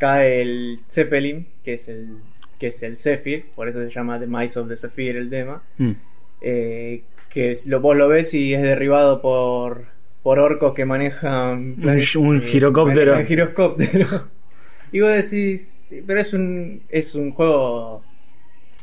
cae 0.00 0.42
el 0.42 0.80
Zeppelin, 0.90 1.46
que 1.62 1.74
es 1.74 1.86
el 1.88 2.16
que 2.58 2.66
es 2.66 2.82
el 2.82 2.98
Zephyr, 2.98 3.46
por 3.54 3.68
eso 3.68 3.78
se 3.82 3.88
llama 3.90 4.18
The 4.18 4.26
Mice 4.26 4.58
of 4.58 4.68
the 4.68 4.76
Zephyr 4.76 5.16
el 5.16 5.30
tema, 5.30 5.62
Mm. 5.78 5.92
eh, 6.42 7.02
que 7.30 7.52
es- 7.52 7.66
lo, 7.66 7.80
vos 7.80 7.96
lo 7.96 8.08
ves 8.08 8.34
y 8.34 8.52
es 8.52 8.60
derribado 8.62 9.22
por, 9.22 9.84
por 10.22 10.38
orcos 10.38 10.74
que 10.74 10.84
manejan 10.84 11.76
Un- 11.82 11.98
un 12.18 12.36
eh, 12.42 12.48
girocóptero. 12.48 13.12
manejan 13.12 13.26
girocóptero. 13.28 14.06
y 14.92 15.00
vos 15.00 15.10
decís, 15.12 15.94
pero 16.06 16.20
es 16.20 16.34
un 16.34 16.82
es 16.90 17.14
un 17.14 17.30
juego 17.30 18.02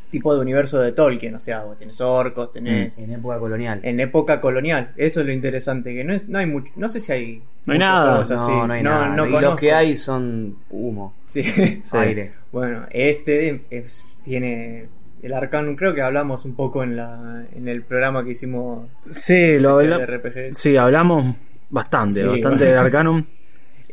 tipo 0.10 0.34
de 0.36 0.42
universo 0.42 0.80
de 0.80 0.92
Tolkien, 0.92 1.36
o 1.36 1.40
sea, 1.40 1.64
vos 1.64 1.78
tenés 1.78 2.00
orcos, 2.02 2.52
tenés 2.52 2.98
En 3.00 3.12
época 3.12 3.40
colonial. 3.40 3.80
en 3.84 4.00
época 4.00 4.40
colonial. 4.42 4.92
Eso 4.98 5.20
es 5.22 5.26
lo 5.26 5.32
interesante, 5.34 5.94
que 5.94 6.04
no 6.04 6.14
es, 6.14 6.28
no 6.30 6.40
hay 6.40 6.46
mucho, 6.46 6.72
no 6.76 6.88
sé 6.88 7.00
si 7.00 7.12
hay 7.12 7.42
No 7.66 7.74
hay 7.74 7.80
nada. 7.80 8.20
así. 8.22 8.34
no, 8.34 8.68
no 8.68 8.74
hay 8.74 8.84
nada. 8.84 9.10
no 9.16 9.26
y 9.26 9.32
los 9.42 9.56
que 9.56 9.72
hay 9.74 9.96
son 9.98 10.58
humo, 10.70 11.14
Sí. 11.26 11.44
aire. 11.94 12.32
Bueno, 12.52 12.86
este 12.92 13.62
es- 13.70 14.04
tiene 14.24 14.88
el 15.24 15.34
Arcanum, 15.34 15.76
creo 15.76 15.94
que 15.96 16.02
hablamos 16.02 16.46
un 16.46 16.56
poco 16.56 16.84
en 16.84 16.96
la 16.96 17.46
en 17.56 17.68
el 17.68 17.82
programa 17.84 18.24
que 18.24 18.32
hicimos 18.32 18.88
Sí, 19.06 19.58
lo 19.60 19.78
habla- 19.78 19.98
de 19.98 20.06
RPG. 20.06 20.54
Sí, 20.54 20.76
hablamos 20.78 21.36
bastante, 21.70 22.18
Sí, 22.22 22.28
bastante 22.28 22.66
bueno. 22.66 22.72
de 22.72 22.78
Arcanum. 22.78 23.24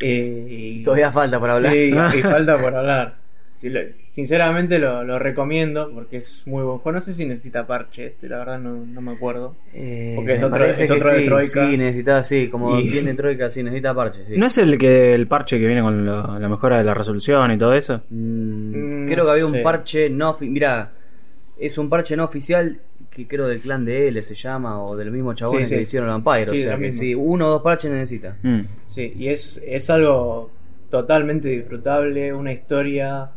Eh, 0.01 0.47
y- 0.51 0.83
Todavía 0.83 1.11
falta 1.13 1.39
por 1.39 1.51
hablar. 1.51 1.73
Sí, 1.73 1.95
y 2.19 2.23
falta 2.23 2.59
por 2.59 2.75
hablar. 2.75 3.15
Sinceramente 4.13 4.79
lo, 4.79 5.05
lo 5.05 5.19
recomiendo 5.19 5.91
porque 5.93 6.19
es 6.19 6.43
muy 6.47 6.63
buen 6.63 6.79
juego. 6.79 6.99
No 6.99 7.01
sé 7.01 7.15
si 7.15 7.25
necesita 7.25 7.67
parche 7.67 8.07
este, 8.07 8.29
la 8.29 8.39
verdad 8.39 8.59
no, 8.59 8.85
no 8.85 9.01
me 9.01 9.13
acuerdo. 9.13 9.57
Eh, 9.73 10.13
Porque 10.17 10.35
es 10.35 10.41
me 10.41 10.47
otro- 10.47 10.65
es 10.67 10.79
que 10.79 10.93
otro 10.93 11.11
de 11.11 11.23
Troika. 11.23 11.67
Sí, 11.67 11.77
necesita, 11.79 12.25
sí, 12.25 12.49
como 12.49 12.79
Y- 12.79 12.91
tiene 12.91 13.15
Troika, 13.15 13.49
sí, 13.51 13.63
necesita 13.63 13.95
parche. 13.95 14.27
Sí. 14.27 14.35
¿No 14.37 14.47
es 14.47 14.59
el 14.59 14.77
que 14.79 15.15
el 15.15 15.27
parche 15.27 15.59
que 15.59 15.67
viene 15.67 15.81
con 15.83 16.05
la, 16.05 16.39
la 16.39 16.49
mejora 16.49 16.79
de 16.79 16.85
la 16.85 16.95
resolución 16.95 17.51
y 17.53 17.59
todo 17.59 17.73
eso? 17.75 18.03
Mm, 18.11 19.05
Mm, 19.05 19.07
creo 19.07 19.25
que 19.25 19.31
había 19.31 19.47
un 19.47 19.63
parche 19.63 20.11
no 20.11 20.37
Mira, 20.41 20.93
es 21.59 21.79
un 21.79 21.89
parche 21.89 22.17
no 22.17 22.25
oficial 22.25 22.79
que 23.11 23.27
creo 23.29 23.47
del 23.47 23.61
clan 23.61 23.85
de 23.85 24.09
L 24.09 24.23
se 24.23 24.35
llama 24.35 24.83
o 24.83 24.97
del 24.97 25.11
mismo 25.13 25.35
chabón 25.35 25.59
Sí, 25.61 25.67
sí. 25.67 25.75
que 25.77 25.83
hicieron 25.83 26.09
Vampire. 26.23 26.47
Sí, 26.51 26.61
o 26.61 26.69
sea, 26.69 26.79
que 26.79 26.93
sí, 26.93 27.15
uno 27.15 27.47
o 27.47 27.51
dos 27.51 27.63
parches 27.63 27.91
necesita. 27.91 28.37
Mm. 28.43 28.61
Sí, 28.87 29.13
y 29.17 29.29
es, 29.29 29.61
es 29.65 29.89
algo 29.89 30.51
totalmente 30.91 31.49
disfrutable, 31.49 32.33
una 32.33 32.53
historia 32.53 33.31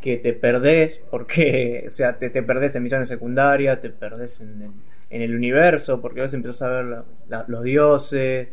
que 0.00 0.16
te 0.18 0.32
perdés, 0.32 1.00
porque, 1.10 1.84
o 1.88 1.90
sea, 1.90 2.18
te, 2.18 2.30
te 2.30 2.42
perdés 2.42 2.74
en 2.76 2.82
misiones 2.82 3.08
secundarias, 3.08 3.80
te 3.80 3.90
perdés 3.90 4.40
en 4.40 4.62
el, 4.62 4.70
en 5.10 5.22
el 5.22 5.34
universo, 5.36 6.00
porque 6.00 6.22
vos 6.22 6.34
empezás 6.34 6.62
a 6.62 6.68
ver 6.70 6.84
la- 6.86 7.04
la- 7.28 7.44
los 7.48 7.62
dioses, 7.64 8.48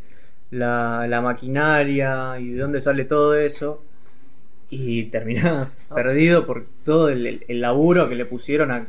la, 0.51 1.05
la 1.07 1.21
maquinaria 1.21 2.37
y 2.39 2.49
de 2.53 2.61
dónde 2.61 2.81
sale 2.81 3.05
todo 3.05 3.35
eso, 3.35 3.83
y 4.69 5.05
terminás 5.05 5.89
perdido 5.95 6.45
por 6.45 6.65
todo 6.83 7.09
el, 7.09 7.43
el- 7.47 7.61
laburo 7.61 8.09
que 8.09 8.15
le 8.15 8.25
pusieron 8.25 8.71
a 8.71 8.87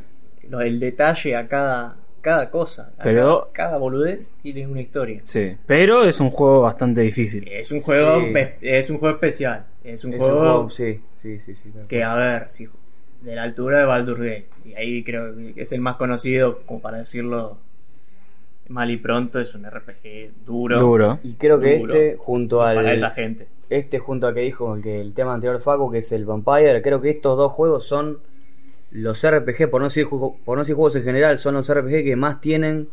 el 0.63 0.79
detalle 0.79 1.35
a 1.35 1.47
cada, 1.47 1.97
cada 2.25 2.49
cosa. 2.49 2.91
A 2.97 3.03
Pero- 3.03 3.49
cada, 3.53 3.69
cada 3.69 3.77
boludez 3.77 4.31
tiene 4.41 4.65
una 4.65 4.81
historia. 4.81 5.21
Sí, 5.25 5.55
pero 5.67 6.03
es 6.05 6.19
un 6.19 6.31
juego 6.31 6.61
bastante 6.61 7.01
difícil. 7.01 7.47
Es 7.47 7.71
un 7.71 7.81
juego 7.81 8.19
Sí. 8.21 8.31
pe- 8.33 8.57
es 8.61 8.89
un 8.89 8.97
juego 8.97 9.13
especial. 9.15 9.65
Es 9.83 10.03
un 10.03 10.13
Es 10.13 10.17
juego, 10.19 10.33
un 10.33 10.39
juego, 10.41 10.69
sí, 10.71 11.01
sí, 11.17 11.39
sí, 11.39 11.53
sí. 11.53 11.71
que 11.87 12.03
a 12.03 12.15
ver, 12.15 12.49
si 12.49 12.67
de 13.21 13.35
la 13.35 13.43
altura 13.43 13.77
de 13.79 13.85
Baldur 13.85 14.17
Gate. 14.17 14.49
Y 14.65 14.73
ahí 14.73 15.03
creo 15.03 15.35
que 15.35 15.61
es 15.61 15.71
el 15.71 15.81
más 15.81 15.97
conocido, 15.97 16.61
como 16.65 16.81
para 16.81 16.97
decirlo 16.97 17.57
mal 18.69 18.89
y 18.89 18.97
pronto, 18.97 19.39
es 19.39 19.53
un 19.53 19.65
RPG 19.65 20.31
duro. 20.45 20.79
Duro. 20.79 21.19
Y 21.23 21.35
creo 21.35 21.59
que 21.59 21.77
duro. 21.77 21.93
este, 21.93 22.17
junto 22.17 22.63
al. 22.63 22.75
Para 22.77 22.93
esa 22.93 23.11
gente. 23.11 23.47
Este, 23.69 23.99
junto 23.99 24.25
al 24.27 24.33
que 24.33 24.41
dijo 24.41 24.75
que 24.81 24.99
el 24.99 25.13
tema 25.13 25.33
anterior 25.35 25.57
de 25.57 25.63
Facu, 25.63 25.91
que 25.91 25.99
es 25.99 26.11
el 26.11 26.25
Vampire, 26.25 26.81
creo 26.81 26.99
que 27.01 27.11
estos 27.11 27.37
dos 27.37 27.51
juegos 27.51 27.85
son 27.87 28.19
los 28.91 29.25
RPG, 29.29 29.69
por 29.69 29.81
no 29.81 29.87
decir, 29.87 30.07
por 30.07 30.57
no 30.57 30.59
decir 30.59 30.75
juegos 30.75 30.95
en 30.95 31.03
general, 31.03 31.37
son 31.37 31.55
los 31.55 31.69
RPG 31.73 32.03
que 32.03 32.15
más 32.15 32.39
tienen, 32.41 32.87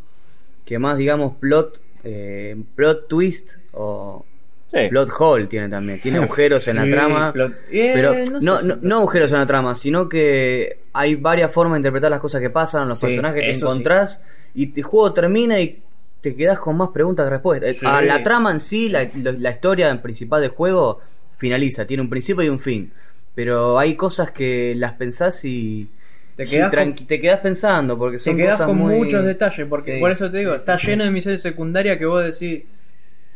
que 0.65 0.79
más, 0.79 0.97
digamos, 0.97 1.35
plot, 1.37 1.79
eh, 2.03 2.55
plot 2.75 3.07
twist 3.07 3.55
o 3.73 4.25
Sí. 4.71 4.89
plot 4.89 5.09
hole 5.19 5.45
tiene 5.45 5.69
también. 5.69 5.99
Tiene 6.01 6.17
agujeros 6.23 6.67
en 6.67 6.77
la 6.77 6.89
trama. 6.89 7.31
plot- 7.33 7.55
eh, 7.71 7.91
Pero 7.93 8.15
no 8.41 8.59
no, 8.81 8.97
agujeros 8.97 9.31
en 9.31 9.37
la 9.37 9.45
trama, 9.45 9.75
sino 9.75 10.09
que 10.09 10.79
hay 10.93 11.13
varias 11.15 11.51
formas 11.51 11.75
de 11.75 11.79
interpretar 11.79 12.09
las 12.09 12.19
cosas 12.19 12.41
que 12.41 12.49
pasan, 12.49 12.87
los 12.87 12.99
Sí, 12.99 13.05
personajes 13.07 13.41
que 13.43 13.51
encontrás 13.51 14.23
y 14.55 14.75
el 14.77 14.83
juego 14.83 15.13
termina 15.13 15.59
y 15.59 15.79
te 16.21 16.35
quedas 16.35 16.57
con 16.59 16.75
más 16.77 16.89
preguntas 16.89 17.25
que 17.25 17.29
respuestas. 17.29 17.83
A 17.83 18.01
la 18.01 18.23
trama 18.23 18.51
en 18.51 18.59
sí, 18.59 18.89
la- 18.89 19.09
la 19.13 19.51
historia 19.51 20.01
principal 20.01 20.41
del 20.41 20.49
juego 20.51 21.01
finaliza, 21.37 21.85
tiene 21.85 22.01
un 22.01 22.09
principio 22.09 22.43
y 22.43 22.49
un 22.49 22.59
fin. 22.59 22.91
Pero 23.35 23.79
hay 23.79 23.95
cosas 23.95 24.31
que 24.31 24.73
las 24.77 24.93
pensás 24.93 25.43
y 25.45 25.87
Te 26.35 26.45
sí, 26.45 26.55
quedás 26.55 26.69
con- 26.73 26.79
tranqui- 26.79 27.07
te 27.07 27.19
quedás 27.21 27.39
pensando 27.39 27.97
porque 27.97 28.17
Te 28.17 28.23
son 28.23 28.37
quedas 28.37 28.53
cosas 28.53 28.67
con 28.67 28.77
muy- 28.77 28.95
muchos 28.95 29.23
detalles, 29.25 29.67
porque 29.67 29.95
Sí, 29.95 29.99
por 29.99 30.11
eso 30.11 30.29
te 30.31 30.37
digo, 30.39 30.51
sí, 30.51 30.57
está 30.57 30.77
sí, 30.77 30.87
lleno 30.87 31.03
sí. 31.03 31.07
de 31.09 31.13
misiones 31.13 31.41
secundarias 31.41 31.97
que 31.97 32.05
vos 32.05 32.23
decís, 32.23 32.63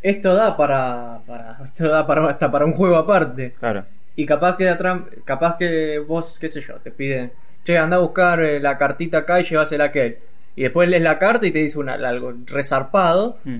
esto 0.01 0.33
da 0.35 0.55
para, 0.55 1.19
para 1.25 1.57
esto 1.63 1.87
da 1.89 2.05
para 2.05 2.29
hasta 2.29 2.51
para 2.51 2.65
un 2.65 2.73
juego 2.73 2.95
aparte. 2.95 3.53
Claro. 3.59 3.85
Y 4.15 4.25
capaz 4.25 4.55
que 4.57 4.63
de 4.65 4.71
atrás, 4.71 5.01
capaz 5.25 5.57
que 5.57 5.99
vos, 5.99 6.37
qué 6.39 6.49
sé 6.49 6.61
yo, 6.61 6.75
te 6.75 6.91
piden, 6.91 7.31
che, 7.63 7.77
anda 7.77 7.97
a 7.97 7.99
buscar 7.99 8.39
eh, 8.41 8.59
la 8.59 8.77
cartita 8.77 9.19
acá 9.19 9.39
y 9.39 9.43
llevásela 9.43 9.85
a 9.85 9.87
aquel. 9.87 10.17
Y 10.55 10.63
después 10.63 10.89
lees 10.89 11.03
la 11.03 11.19
carta 11.19 11.45
y 11.45 11.51
te 11.51 11.59
dice 11.59 11.77
una, 11.77 11.93
algo 11.93 12.33
resarpado 12.47 13.37
Mm. 13.45 13.57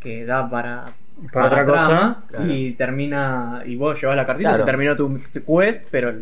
que 0.00 0.24
da 0.24 0.48
para, 0.50 0.92
Para 1.32 1.46
otra 1.46 1.64
cosa, 1.64 2.22
claro. 2.28 2.52
y 2.52 2.72
termina, 2.72 3.62
y 3.66 3.76
vos 3.76 4.00
llevas 4.00 4.16
la 4.16 4.24
cartita, 4.26 4.50
Claro. 4.50 4.64
se 4.64 4.66
terminó 4.70 4.94
tu, 4.96 5.18
tu 5.32 5.44
quest, 5.44 5.84
pero 5.90 6.14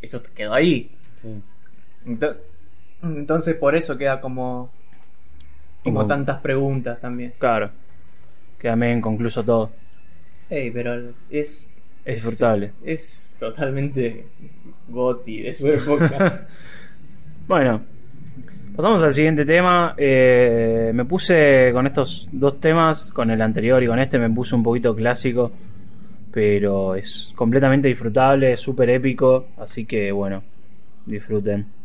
eso 0.00 0.20
te 0.22 0.30
quedó 0.30 0.54
ahí. 0.54 0.90
Sí. 1.20 1.42
Entonces 3.02 3.54
por 3.56 3.74
eso 3.76 3.96
queda 3.98 4.20
como, 4.20 4.70
como 5.84 5.98
Como- 6.00 6.06
tantas 6.06 6.40
preguntas 6.40 7.00
también. 7.00 7.34
Claro. 7.38 7.70
Queda 8.58 8.74
medio 8.76 8.96
inconcluso 8.96 9.44
todo. 9.44 9.70
Ey, 10.50 10.70
pero 10.70 11.10
es... 11.30 11.70
Es 12.04 12.14
disfrutable. 12.24 12.72
Es 12.84 13.28
totalmente 13.38 14.26
goti 14.88 15.42
de 15.42 15.52
su 15.52 15.68
época. 15.68 16.46
Bueno, 17.46 17.80
pasamos 18.78 19.02
al 19.02 19.12
siguiente 19.12 19.44
tema. 19.44 19.96
Eh, 19.96 20.92
me 20.94 21.04
puse 21.04 21.72
con 21.72 21.88
estos 21.88 22.28
dos 22.30 22.60
temas, 22.60 23.10
con 23.10 23.28
el 23.28 23.42
anterior 23.42 23.82
y 23.82 23.88
con 23.88 23.98
este, 23.98 24.20
me 24.20 24.30
puse 24.30 24.54
un 24.54 24.62
poquito 24.62 24.94
clásico. 24.94 25.50
Pero 26.30 26.94
es 26.94 27.32
completamente 27.34 27.88
disfrutable, 27.88 28.52
es 28.52 28.60
súper 28.60 28.90
épico. 28.90 29.46
Así 29.56 29.84
que 29.84 30.12
bueno, 30.12 30.44
disfruten. 31.06 31.77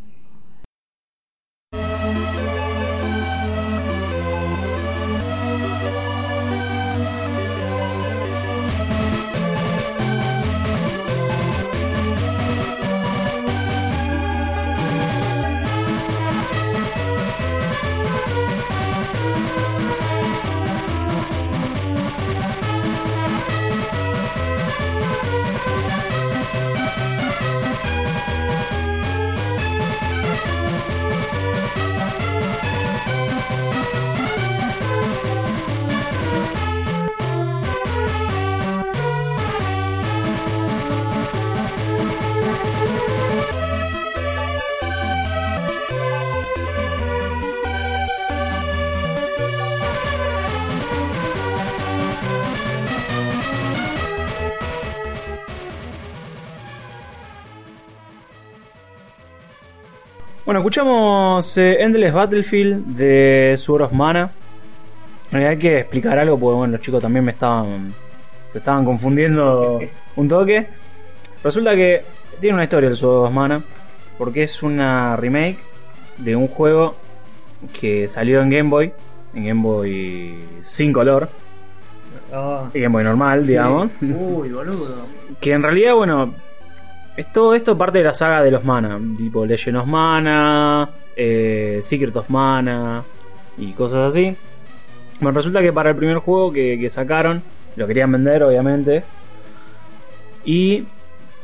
Bueno, 60.54 60.62
escuchamos 60.62 61.58
eh, 61.58 61.82
Endless 61.82 62.14
Battlefield 62.14 62.96
de 62.96 63.56
Sword 63.58 63.86
of 63.86 63.92
Mana. 63.92 64.30
Hay 65.32 65.58
que 65.58 65.80
explicar 65.80 66.20
algo 66.20 66.38
porque 66.38 66.58
bueno, 66.58 66.74
los 66.74 66.82
chicos 66.82 67.02
también 67.02 67.26
me 67.26 67.32
estaban. 67.32 67.92
se 68.50 68.60
estaban 68.60 68.86
confundiendo 68.86 69.80
un 70.16 70.28
toque. 70.28 70.68
Resulta 71.44 71.76
que 71.76 72.04
tiene 72.40 72.54
una 72.54 72.66
historia 72.66 72.88
el 72.88 72.96
Sword 72.96 73.30
of 73.30 73.32
Mana. 73.32 73.64
Porque 74.20 74.44
es 74.44 74.62
una 74.62 75.16
remake 75.16 75.58
de 76.20 76.36
un 76.36 76.48
juego 76.48 76.98
que 77.82 78.08
salió 78.08 78.40
en 78.40 78.52
Game 78.52 78.70
Boy. 78.70 78.94
En 79.34 79.46
Game 79.46 79.64
Boy 79.64 80.36
sin 80.62 80.94
color. 80.94 81.30
Y 82.76 82.80
Game 82.80 82.94
Boy 82.94 83.04
normal, 83.04 83.48
digamos. 83.48 83.92
Uy, 84.04 84.50
boludo. 84.52 85.08
Que 85.42 85.54
en 85.54 85.64
realidad, 85.64 85.96
bueno, 85.96 86.36
es 87.16 87.32
todo 87.32 87.54
esto 87.54 87.78
parte 87.78 88.00
de 88.00 88.06
la 88.06 88.14
saga 88.14 88.42
de 88.42 88.52
los 88.52 88.64
Mana, 88.64 89.00
tipo 89.18 89.46
Legend 89.46 89.78
of 89.78 89.88
Mana, 89.88 90.90
eh, 91.16 91.80
Secret 91.82 92.16
of 92.16 92.30
Mana 92.30 93.04
y 93.58 93.74
cosas 93.74 94.10
así. 94.10 94.36
Bueno, 95.20 95.38
resulta 95.38 95.62
que 95.62 95.72
para 95.72 95.92
el 95.92 95.96
primer 95.96 96.18
juego 96.18 96.52
que, 96.52 96.78
que 96.80 96.90
sacaron, 96.90 97.44
lo 97.76 97.88
querían 97.88 98.12
vender, 98.12 98.44
obviamente. 98.44 99.04
Y 100.44 100.86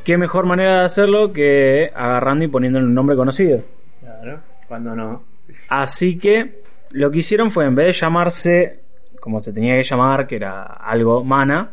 qué 0.04 0.18
mejor 0.18 0.46
manera 0.46 0.80
de 0.80 0.86
hacerlo 0.86 1.32
que 1.32 1.92
agarrando 1.96 2.44
y 2.44 2.48
poniéndole 2.48 2.86
un 2.86 2.94
nombre 2.94 3.16
conocido. 3.16 3.62
Claro. 4.02 4.40
Cuando 4.68 4.96
no. 4.96 5.24
Así 5.70 6.18
que 6.18 6.62
lo 6.92 7.10
que 7.12 7.20
hicieron 7.20 7.52
fue, 7.52 7.66
en 7.66 7.76
vez 7.76 7.88
de 7.88 7.94
llamarse 7.94 8.80
como 9.20 9.40
se 9.40 9.54
tenía 9.54 9.76
que 9.76 9.84
llamar, 9.84 10.28
que 10.28 10.38
era 10.38 10.64
algo 10.64 11.24
Mana, 11.24 11.72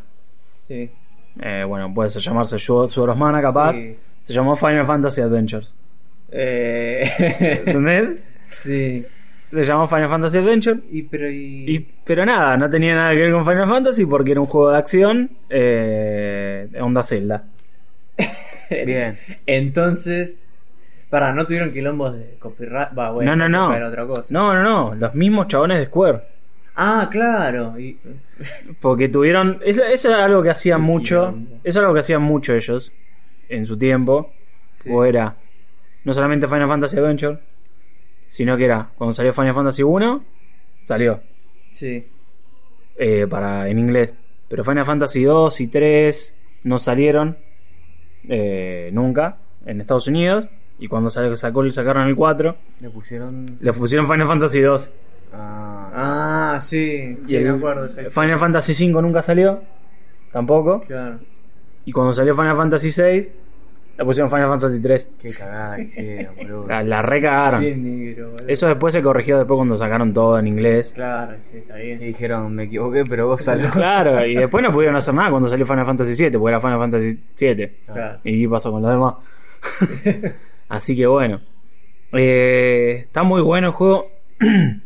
Sí. 0.55 0.91
Eh, 1.41 1.65
bueno, 1.65 1.93
puede 1.93 2.11
ser 2.11 2.23
llamarse 2.23 2.59
Sword 2.59 3.11
of 3.11 3.17
Mana 3.17 3.41
capaz, 3.43 3.75
Sí. 3.75 3.97
se 4.25 4.33
llamó 4.33 4.57
Final 4.57 4.85
Fantasy 4.85 5.21
Adventures. 5.21 5.77
Eh... 6.31 7.03
¿Entendés? 7.67 8.23
sí. 8.45 8.99
Se 8.99 9.65
llamó 9.65 9.87
Final 9.87 10.09
Fantasy 10.09 10.39
Adventure. 10.39 10.81
Y 10.91 11.03
pero 11.03 11.31
y... 11.31 11.65
Y, 11.69 11.89
pero 12.05 12.27
nada, 12.27 12.57
no 12.57 12.69
tenía 12.69 12.97
nada 12.97 13.13
que 13.13 13.19
ver 13.21 13.33
con 13.33 13.47
Final 13.47 13.69
Fantasy 13.69 14.05
porque 14.05 14.33
era 14.33 14.41
un 14.41 14.47
juego 14.49 14.73
de 14.73 14.79
acción 14.79 15.31
eh, 15.49 16.67
de 16.69 16.81
onda 16.81 17.05
Zelda. 17.05 17.45
Bien. 18.85 19.17
Entonces, 19.47 20.45
para, 21.11 21.33
no 21.33 21.47
tuvieron 21.47 21.71
quilombos 21.71 22.17
de 22.17 22.37
copyright. 22.41 22.89
Va, 22.99 23.13
bueno, 23.13 23.37
no, 23.37 23.49
no, 23.49 23.69
no. 23.69 23.75
Era 23.75 23.89
otra 23.89 24.05
cosa. 24.05 24.35
No, 24.35 24.53
no, 24.53 24.63
no. 24.63 24.95
Los 24.97 25.15
mismos 25.15 25.47
chabones 25.47 25.79
de 25.79 25.87
Square. 25.87 26.23
Ah, 26.77 27.09
claro. 27.11 27.79
Y... 27.81 27.99
Porque 28.81 29.09
tuvieron. 29.09 29.61
Eso, 29.65 29.83
eso 29.85 30.11
era 30.11 30.25
algo 30.27 30.43
que 30.43 30.51
hacían 30.51 30.81
mucho. 30.83 31.29
quilombo. 31.33 31.61
Eso 31.65 31.79
era 31.81 31.87
algo 31.89 31.95
que 31.95 32.01
hacían 32.01 32.23
mucho 32.23 32.55
ellos 32.55 32.93
en 33.49 33.67
su 33.67 33.77
tiempo. 33.79 34.31
Sí. 34.73 34.91
O 34.93 35.05
era 35.05 35.37
no 36.05 36.13
solamente 36.13 36.47
Final 36.47 36.69
Fantasy 36.69 36.99
Adventure, 36.99 37.39
sino 38.27 38.57
que 38.57 38.67
era 38.67 38.91
cuando 38.97 39.15
salió 39.15 39.33
Final 39.33 39.55
Fantasy 39.55 39.83
1, 39.83 40.25
salió 40.85 41.21
Sí. 41.71 42.07
eh, 42.97 43.27
para 43.29 43.69
en 43.69 43.79
inglés. 43.79 44.15
Pero 44.49 44.63
Final 44.63 44.85
Fantasy 44.85 45.25
2 45.25 45.61
y 45.63 45.67
3 45.69 46.39
no 46.65 46.79
salieron 46.79 47.39
eh, 48.29 48.91
nunca 48.93 49.39
en 49.65 49.81
Estados 49.81 50.07
Unidos. 50.09 50.49
Y 50.79 50.89
cuando 50.89 51.09
salió, 51.09 51.35
sacó, 51.39 51.69
sacaron 51.73 52.07
el 52.07 52.15
4, 52.15 52.55
Le 52.81 52.91
pusieron. 52.91 53.47
le 53.61 53.73
pusieron 53.73 54.07
Final 54.07 54.27
Fantasy 54.27 54.61
2. 54.61 54.93
Ah, 55.33 56.53
Ah, 56.55 56.61
sí. 56.61 57.17
Y 57.21 57.23
Sí, 57.25 57.39
me 57.39 57.51
acuerdo. 57.51 57.89
sí. 57.89 58.01
Final 58.11 58.39
Fantasy 58.39 58.75
5 58.75 59.03
nunca 59.03 59.23
salió, 59.23 59.61
tampoco. 60.33 60.81
Claro. 60.83 61.19
Y 61.85 61.93
cuando 61.93 62.13
salió 62.13 62.35
Final 62.35 62.57
Fantasy 62.57 62.91
6, 62.91 63.33
le 63.99 64.05
pusieron 64.05 64.29
Final 64.31 64.49
Fantasy 64.49 64.81
3. 64.83 65.11
qué 65.21 65.29
cagada 65.39 65.77
que 65.77 65.83
hicieron, 65.85 66.35
boludo. 66.37 66.67
La, 66.67 66.83
la 66.83 67.03
recagaron. 67.03 67.61
Negro, 67.63 68.31
boludo. 68.33 68.49
Eso 68.49 68.67
después 68.69 68.93
se 68.95 69.03
corrigió 69.03 69.39
después 69.39 69.57
cuando 69.57 69.77
sacaron 69.77 70.13
todo 70.13 70.39
en 70.39 70.49
inglés. 70.49 70.93
Claro, 70.95 71.35
sí, 71.41 71.59
está 71.59 71.81
Y 71.83 71.87
bien. 71.87 71.99
dijeron, 72.01 72.55
me 72.55 72.65
equivoqué, 72.65 73.05
pero 73.09 73.27
vos 73.29 73.43
saló. 73.45 73.69
Claro, 73.71 74.25
y 74.27 74.35
después 74.35 74.63
no 74.63 74.71
pudieron 74.73 74.97
hacer 74.97 75.15
nada 75.15 75.31
cuando 75.31 75.49
salió 75.49 75.65
Final 75.65 75.87
Fantasy 75.87 76.15
7, 76.15 76.39
porque 76.39 76.51
era 76.53 76.61
Final 76.61 76.79
Fantasy 76.79 77.21
7. 77.35 77.77
Claro. 77.87 78.19
¿Y 78.25 78.43
qué 78.43 78.49
pasó 78.49 78.71
con 78.73 78.83
los 78.83 78.91
demás? 78.91 79.15
Así 80.69 80.97
que 80.97 81.07
bueno. 81.07 81.41
Eh, 82.13 83.01
está 83.05 83.23
muy 83.23 83.41
bueno 83.43 83.69
el 83.69 83.73
juego. 83.73 84.07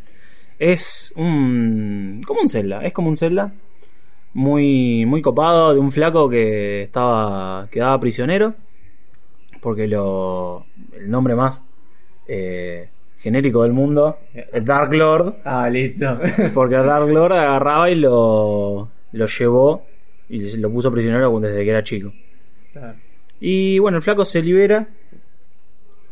es 0.61 1.13
un. 1.17 2.21
como 2.27 2.43
un 2.43 2.49
Zelda. 2.49 2.85
Es 2.85 2.93
como 2.93 3.09
un 3.09 3.17
Zelda. 3.17 3.53
Muy, 4.35 5.07
muy 5.07 5.23
copado 5.23 5.75
de 5.75 5.81
un 5.81 5.91
flaco 5.91 6.29
que 6.29 6.83
estaba. 6.83 7.67
quedaba 7.71 7.99
prisionero. 7.99 8.55
Porque 9.63 9.89
lo. 9.89 10.67
el 10.93 11.11
nombre 11.11 11.35
más 11.35 11.65
eh, 12.29 12.91
genérico 13.19 13.63
del 13.63 13.73
mundo. 13.73 14.19
El 14.35 14.65
Dark 14.65 14.93
Lord. 14.93 15.37
Ah, 15.45 15.69
listo. 15.71 16.19
Porque 16.55 16.75
el 16.75 16.87
Dark 16.87 17.09
Lord 17.09 17.33
agarraba 17.33 17.91
y 17.91 17.95
lo. 17.95 18.91
lo 19.13 19.27
llevó. 19.27 19.87
Y 20.29 20.59
lo 20.59 20.71
puso 20.71 20.93
prisionero 20.93 21.41
desde 21.41 21.65
que 21.65 21.71
era 21.71 21.83
chico. 21.83 22.13
Claro. 22.73 22.97
Y 23.41 23.79
bueno, 23.79 23.97
el 23.97 24.03
flaco 24.03 24.27
se 24.27 24.43
libera. 24.43 24.87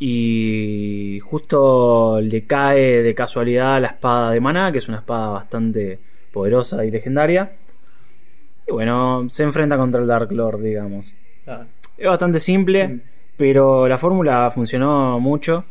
Y 0.01 1.21
justo 1.25 2.21
le 2.21 2.45
cae 2.45 3.03
de 3.03 3.15
casualidad 3.15 3.81
la 3.81 3.89
espada 3.89 4.31
de 4.33 4.41
Maná, 4.41 4.71
que 4.73 4.79
es 4.79 4.89
una 4.89 4.99
espada 4.99 5.29
bastante 5.29 5.99
poderosa 6.33 6.85
y 6.85 6.91
legendaria. 6.91 7.53
Y 8.67 8.73
bueno, 8.73 9.27
se 9.29 9.43
enfrenta 9.43 9.77
contra 9.77 10.01
el 10.01 10.07
Dark 10.07 10.31
Lord, 10.33 10.61
digamos. 10.63 11.15
Claro. 11.45 11.67
Es 11.97 12.07
bastante 12.07 12.39
simple, 12.39 12.87
Sí. 12.89 13.01
pero 13.37 13.89
la 13.89 13.99
fórmula 13.99 14.51
funcionó 14.51 15.19
mucho. 15.19 15.65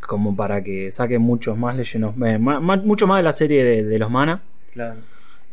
Como 0.00 0.34
para 0.36 0.62
que 0.62 0.90
saque 0.92 1.18
muchos 1.18 1.56
más 1.58 1.76
Legend 1.76 2.04
of- 2.04 2.22
eh, 2.22 2.38
ma- 2.38 2.60
ma- 2.60 2.76
mucho 2.76 3.06
más 3.06 3.18
de 3.18 3.22
la 3.24 3.32
serie 3.32 3.64
de, 3.64 3.84
de 3.84 3.98
los 3.98 4.10
Mana. 4.10 4.40
Claro. 4.72 4.96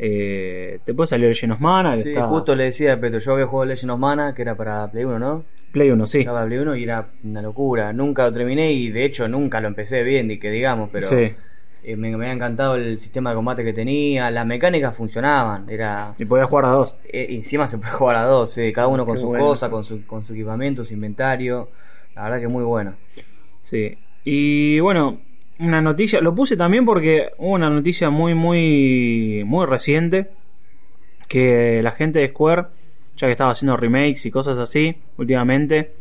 Eh, 0.06 0.80
te 0.84 0.94
puede 0.94 1.08
salir 1.08 1.28
Legend 1.30 1.54
of 1.54 1.60
Mana, 1.62 1.98
Sí, 1.98 2.14
justo 2.14 2.56
le 2.58 2.66
decía 2.66 2.92
a 2.94 3.00
Petro, 3.00 3.20
yo 3.20 3.32
había 3.34 3.46
jugado 3.48 3.68
Legend 3.70 3.92
of 3.92 4.00
Mana, 4.00 4.34
que 4.34 4.42
era 4.42 4.56
para 4.58 4.92
Play 4.92 5.06
1, 5.06 5.18
¿no? 5.18 5.46
Play 5.72 5.92
1, 5.92 6.06
sí. 6.06 6.20
Estaba 6.20 6.46
Play 6.46 6.58
1 6.60 6.76
y 6.76 6.84
era 6.84 7.08
una 7.24 7.42
locura. 7.42 7.94
Nunca 7.94 8.24
lo 8.26 8.34
terminé 8.34 8.72
y 8.74 8.90
de 8.90 9.06
hecho 9.06 9.30
nunca 9.30 9.62
lo 9.62 9.70
empecé 9.70 10.04
bien, 10.04 10.38
que 10.42 10.52
digamos, 10.52 10.90
pero 10.92 11.08
Sí. 11.08 11.34
eh, 11.84 11.96
me, 11.96 12.10
me 12.10 12.16
había 12.26 12.34
encantado 12.34 12.76
el 12.76 13.00
sistema 13.00 13.30
de 13.30 13.38
combate 13.38 13.64
que 13.64 13.72
tenía, 13.72 14.30
las 14.30 14.46
mecánicas 14.46 14.94
funcionaban, 14.96 15.70
era 15.70 16.14
Y 16.20 16.26
podía 16.26 16.46
jugar 16.46 16.66
a 16.66 16.70
dos. 16.70 16.98
eh, 17.06 17.28
encima 17.30 17.66
se 17.68 17.78
puede 17.78 17.92
jugar 17.92 18.18
a 18.18 18.24
dos, 18.26 18.58
eh, 18.58 18.74
cada 18.74 18.88
uno 18.88 19.06
con 19.06 19.16
Qué 19.18 19.24
bueno. 19.24 19.46
cosas, 19.46 19.70
con 19.70 19.86
su, 19.86 20.06
con 20.06 20.22
su 20.22 20.34
equipamiento, 20.34 20.84
su 20.84 20.94
inventario. 20.94 21.70
La 22.14 22.24
verdad 22.24 22.40
que 22.42 22.48
muy 22.50 22.66
bueno. 22.66 22.96
Sí. 23.62 23.98
Y 24.26 24.80
bueno, 24.82 25.22
una 25.64 25.82
noticia, 25.82 26.22
lo 26.22 26.36
puse 26.36 26.58
también 26.58 26.86
porque 26.86 27.32
hubo 27.38 27.54
una 27.54 27.70
noticia 27.70 28.10
muy, 28.10 28.34
muy, 28.34 29.44
muy 29.46 29.66
reciente. 29.66 30.30
Que 31.28 31.82
la 31.82 31.92
gente 31.92 32.20
de 32.20 32.28
Square, 32.28 32.66
ya 33.18 33.28
que 33.28 33.32
estaba 33.32 33.52
haciendo 33.52 33.78
remakes 33.78 34.26
y 34.26 34.32
cosas 34.32 34.58
así 34.58 34.96
últimamente, 35.18 35.94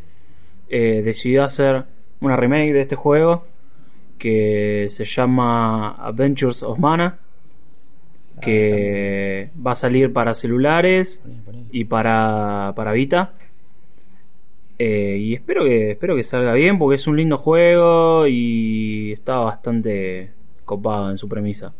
eh, 0.68 1.02
decidió 1.04 1.44
hacer 1.44 1.84
una 2.20 2.36
remake 2.36 2.72
de 2.72 2.82
este 2.82 2.96
juego 2.96 3.46
que 4.18 4.86
se 4.90 5.04
llama 5.04 5.96
Adventures 6.04 6.62
of 6.62 6.78
Mana. 6.78 7.18
Que 8.40 9.50
va 9.64 9.72
a 9.72 9.76
salir 9.76 10.12
para 10.12 10.34
celulares 10.34 11.22
y 11.70 11.84
para, 11.84 12.72
para 12.74 12.92
Vita. 12.92 13.34
Eh, 14.84 15.16
y 15.18 15.34
espero 15.34 15.62
que, 15.64 15.92
espero 15.92 16.16
que 16.16 16.24
salga 16.24 16.54
bien 16.54 16.76
porque 16.78 16.96
es 16.96 17.06
un 17.06 17.16
lindo 17.16 17.38
juego 17.38 18.26
y 18.26 19.12
está 19.12 19.36
bastante 19.38 20.30
copado 20.64 21.10
en 21.10 21.18
su 21.18 21.28
premisa. 21.28 21.72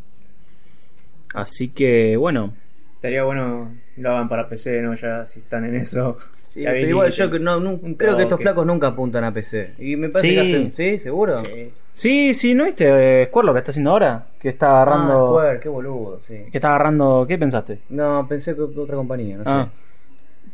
Así 1.34 1.68
que 1.68 2.16
bueno, 2.16 2.52
Estaría 2.96 3.24
bueno 3.24 3.74
lo 3.96 4.10
hagan 4.12 4.28
para 4.28 4.48
PC, 4.48 4.80
¿no? 4.82 4.94
Ya 4.94 5.26
si 5.26 5.40
están 5.40 5.64
en 5.64 5.74
eso. 5.74 6.18
Sí, 6.42 6.62
pero 6.64 6.88
igual 6.88 7.10
yo 7.10 7.28
que 7.30 7.40
no, 7.40 7.52
creo 7.96 8.16
que 8.16 8.22
estos 8.24 8.40
flacos 8.40 8.64
nunca 8.64 8.88
apuntan 8.88 9.24
a 9.24 9.32
PC. 9.32 9.72
Y 9.78 9.96
me 9.96 10.08
parece 10.08 10.28
Sí. 10.28 10.34
que 10.34 10.40
hacen. 10.40 10.74
¿Sí? 10.74 10.98
¿Seguro? 11.00 11.40
Sí. 11.40 11.72
sí, 11.90 12.34
sí, 12.34 12.54
¿no 12.54 12.64
viste 12.64 13.22
eh, 13.22 13.26
Square 13.26 13.46
lo 13.46 13.52
que 13.54 13.58
está 13.58 13.70
haciendo 13.72 13.90
ahora? 13.90 14.26
Que 14.38 14.50
está 14.50 14.68
Ah, 14.68 14.82
agarrando, 14.82 15.28
Square, 15.30 15.58
qué 15.60 15.68
boludo, 15.68 16.20
sí. 16.20 16.34
que 16.52 16.58
está 16.58 16.68
agarrando, 16.68 17.24
¿qué 17.26 17.36
pensaste? 17.38 17.80
No, 17.88 18.24
pensé 18.28 18.54
que 18.54 18.60
otra 18.62 18.94
compañía, 18.94 19.38
no 19.38 19.44
sé. 19.44 19.50
Ah, 19.50 19.68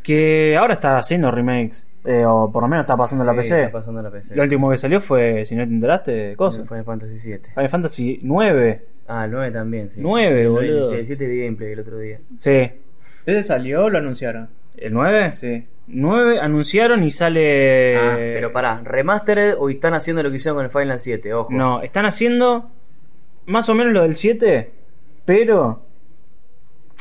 que 0.03 0.57
ahora 0.57 0.75
está 0.75 0.97
haciendo 0.99 1.31
remakes 1.31 1.87
eh, 2.05 2.25
o 2.27 2.51
por 2.51 2.63
lo 2.63 2.69
menos 2.69 2.85
está 2.85 2.97
pasando 2.97 3.25
en 3.25 3.27
la 3.27 3.33
Sí, 3.35 3.49
PC. 3.49 3.61
Está 3.65 3.73
pasando 3.73 4.03
la 4.03 4.11
PC. 4.11 4.37
Lo 4.37 4.43
último 4.43 4.71
que 4.71 4.77
salió 4.77 5.01
fue, 5.01 5.45
si 5.45 5.55
no 5.57 5.67
te 5.67 5.73
enteraste, 5.73 6.37
cosa. 6.37 6.65
Final 6.65 6.85
Fantasy 6.85 7.19
7. 7.19 7.51
Final 7.55 7.71
Fantasy 7.71 8.21
9. 8.23 8.85
Ah, 9.09 9.25
el 9.25 9.31
9 9.31 9.51
también, 9.53 9.91
sí. 9.91 10.01
Nueve, 10.03 10.43
El 10.43 10.49
boludo. 10.51 10.93
El 10.93 11.07
7 11.07 11.27
vi 11.27 11.45
gameplay 11.45 11.73
el 11.73 11.81
otro 11.81 11.99
día. 11.99 12.21
Sí. 12.37 12.71
¿Ese 13.27 13.43
salió 13.43 13.85
o 13.87 13.91
lo 13.91 13.99
anunciaron? 13.99 14.49
¿El 14.77 14.93
9? 14.93 15.33
Sí. 15.33 15.67
9 15.89 16.41
anunciaron 16.41 17.03
y 17.03 17.11
sale. 17.11 17.97
Ah, 17.97 18.15
pero 18.17 18.53
pará, 18.53 18.81
¿remastered 18.85 19.55
o 19.59 19.69
están 19.71 19.95
haciendo 19.95 20.23
lo 20.23 20.31
que 20.31 20.37
hicieron 20.37 20.57
con 20.57 20.65
el 20.67 20.71
Final 20.71 21.01
7? 21.01 21.35
Ojo. 21.35 21.53
No, 21.53 21.83
están 21.83 22.05
haciendo 22.05 22.71
más 23.47 23.69
o 23.69 23.75
menos 23.75 23.93
lo 23.93 24.03
del 24.03 24.15
7, 24.15 24.71
pero. 25.25 25.67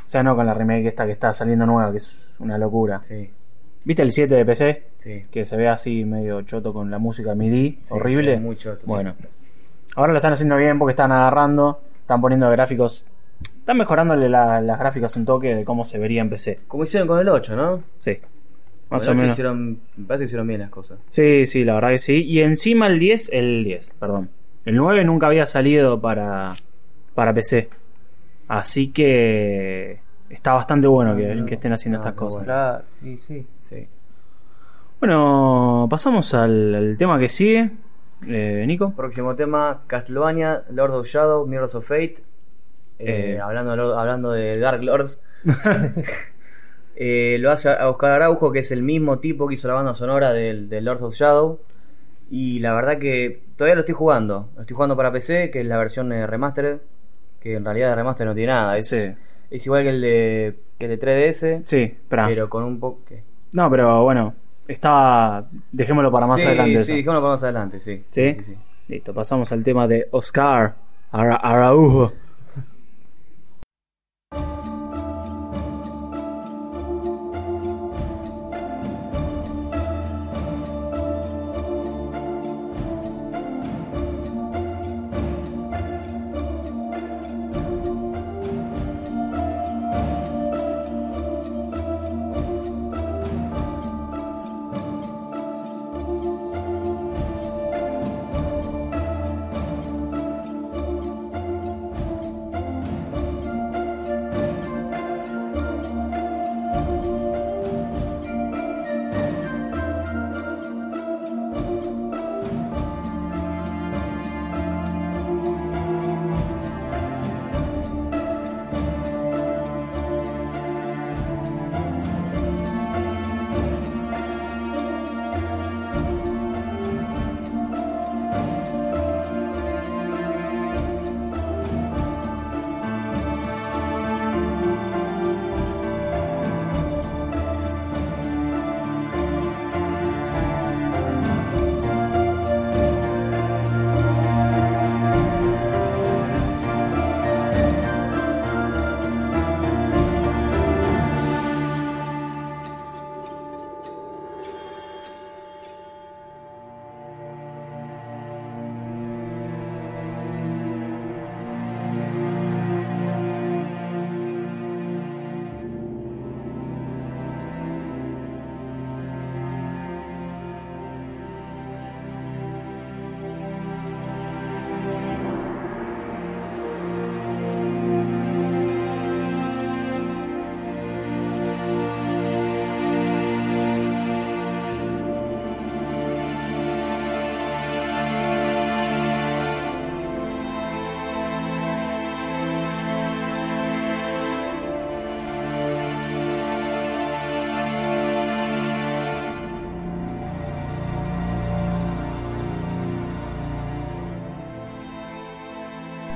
O 0.06 0.10
sea, 0.10 0.24
no 0.24 0.36
con 0.38 0.46
la 0.46 0.54
remake 0.54 0.88
esta 0.88 1.06
que 1.06 1.12
está 1.12 1.34
saliendo 1.34 1.66
nueva, 1.66 1.92
que 1.92 1.98
es 1.98 2.18
una 2.40 2.58
locura. 2.58 3.02
Sí. 3.04 3.30
¿Viste 3.88 4.04
el 4.04 4.12
7 4.12 4.36
de 4.36 4.46
PC? 4.46 4.84
Sí. 4.98 5.26
Que 5.32 5.46
se 5.46 5.56
ve 5.56 5.70
así 5.70 6.04
medio 6.04 6.42
choto 6.42 6.74
con 6.74 6.92
la 6.92 6.98
música 7.00 7.34
MIDI, 7.36 7.80
Sí, 7.82 7.94
horrible. 7.94 8.32
ve 8.32 8.40
muy 8.42 8.58
choto, 8.58 8.82
sí. 8.82 8.84
Bueno, 8.86 9.16
ahora 9.96 10.12
lo 10.12 10.18
están 10.18 10.34
haciendo 10.34 10.58
bien 10.58 10.78
porque 10.78 10.92
están 10.92 11.14
agarrando, 11.14 11.80
están 12.02 12.20
poniendo 12.20 12.50
gráficos, 12.52 13.06
están 13.42 13.78
mejorándole 13.78 14.28
la- 14.28 14.60
las 14.60 14.78
gráficas 14.78 15.16
un 15.16 15.24
toque 15.24 15.56
de 15.56 15.64
cómo 15.64 15.86
se 15.86 16.00
vería 16.00 16.20
en 16.20 16.30
PC. 16.30 16.60
Como 16.68 16.84
hicieron 16.84 17.08
con 17.08 17.18
el 17.20 17.30
8, 17.30 17.56
¿no? 17.56 17.82
Sí, 17.98 18.20
más 18.90 19.04
el 19.04 19.10
o 19.10 19.12
8 19.14 19.22
menos. 19.22 19.34
hicieron, 19.36 19.80
me 19.96 20.06
parece 20.06 20.24
que 20.24 20.26
hicieron 20.26 20.48
bien 20.48 20.60
las 20.60 20.70
cosas. 20.70 21.00
Sí, 21.08 21.46
sí, 21.46 21.64
la 21.64 21.76
verdad 21.76 21.92
que 21.92 22.00
sí. 22.00 22.26
Y 22.26 22.42
encima 22.42 22.88
el 22.88 23.00
10, 23.00 23.30
el 23.32 23.64
10, 23.64 23.94
perdón. 23.98 24.30
El 24.66 24.76
9 24.76 25.06
nunca 25.06 25.28
había 25.28 25.46
salido 25.46 26.02
para, 26.02 26.56
para 27.16 27.34
PC. 27.34 27.70
Así 28.50 28.90
que 28.90 30.00
está 30.30 30.54
bastante 30.54 30.88
bueno 30.88 31.16
que, 31.16 31.54
estén 31.54 31.74
haciendo 31.74 32.00
estas 32.00 32.14
cosas. 32.14 32.44
Claro, 32.44 32.84
y 33.02 33.18
sí. 33.18 33.46
Sí. 33.62 33.88
Bueno, 35.00 35.88
pasamos 35.90 36.34
al, 36.34 36.74
al 36.76 36.98
tema 36.98 37.20
que 37.20 37.30
sigue. 37.30 37.72
Eh, 38.28 38.64
Nico. 38.66 38.94
Próximo 38.96 39.36
tema, 39.36 39.84
Castlevania, 39.88 40.64
Lord 40.72 40.94
of 40.96 41.08
Shadow, 41.08 41.46
Mirrors 41.46 41.76
of 41.76 41.86
Fate. 41.88 42.16
Eh, 43.00 43.36
Eh. 43.36 43.40
hablando, 43.40 43.72
de 43.72 43.78
Lord- 43.78 43.98
hablando 44.00 44.32
de 44.32 44.58
Dark 44.60 44.82
Lords. 44.84 45.24
Eh, 47.00 47.38
lo 47.40 47.52
hace 47.52 47.70
a 47.70 47.88
Oscar 47.92 48.10
Araujo, 48.14 48.52
que 48.52 48.58
es 48.60 48.72
el 48.72 48.82
mismo 48.82 49.20
tipo 49.20 49.48
que 49.48 49.54
hizo 49.54 49.68
la 49.68 49.76
banda 49.76 49.94
sonora 49.94 50.34
del, 50.34 50.68
del 50.68 50.84
Lord 50.86 51.04
of 51.04 51.14
Shadow. 51.14 51.60
Y 52.32 52.60
la 52.60 52.74
verdad 52.74 52.98
que 52.98 53.44
todavía 53.56 53.76
lo 53.76 53.82
estoy 53.82 53.94
jugando. 53.94 54.50
Lo 54.56 54.62
estoy 54.62 54.74
jugando 54.74 54.96
para 54.98 55.12
PC, 55.12 55.52
que 55.52 55.62
es 55.62 55.68
la 55.68 55.78
versión 55.78 56.10
remastered. 56.10 56.80
Que 57.40 57.54
en 57.56 57.66
realidad 57.66 57.90
de 57.90 57.96
remaster 57.98 58.26
no 58.26 58.34
tiene 58.34 58.52
nada. 58.52 58.78
Es, 58.80 58.90
Sí. 58.90 59.14
Es 59.52 59.66
igual 59.66 59.84
que 59.84 59.90
el 59.90 60.02
de, 60.02 60.60
que 60.78 60.86
el 60.86 61.00
de 61.00 61.00
3DS. 61.00 61.62
Sí, 61.66 61.82
espera. 61.84 62.28
Pero 62.28 62.50
con 62.50 62.64
un 62.64 62.80
poco... 62.80 63.00
No, 63.54 63.70
pero 63.70 64.04
bueno, 64.04 64.34
estaba. 64.68 65.42
Dejémoslo 65.72 66.12
para 66.12 66.28
más 66.28 66.42
sí, 66.42 66.48
adelante. 66.48 66.72
Sí, 66.80 66.82
eso. 66.84 66.94
dijémoslo 66.94 67.22
para 67.22 67.34
más 67.34 67.44
adelante, 67.44 67.80
sí. 67.80 68.04
¿Sí? 68.12 68.34
sí, 68.34 68.44
sí. 68.44 68.54
Listo, 68.90 69.14
pasamos 69.14 69.52
al 69.52 69.64
tema 69.64 69.88
de 69.88 70.08
Oscar 70.12 70.76
Ara- 71.12 71.36
Araujo. 71.42 72.14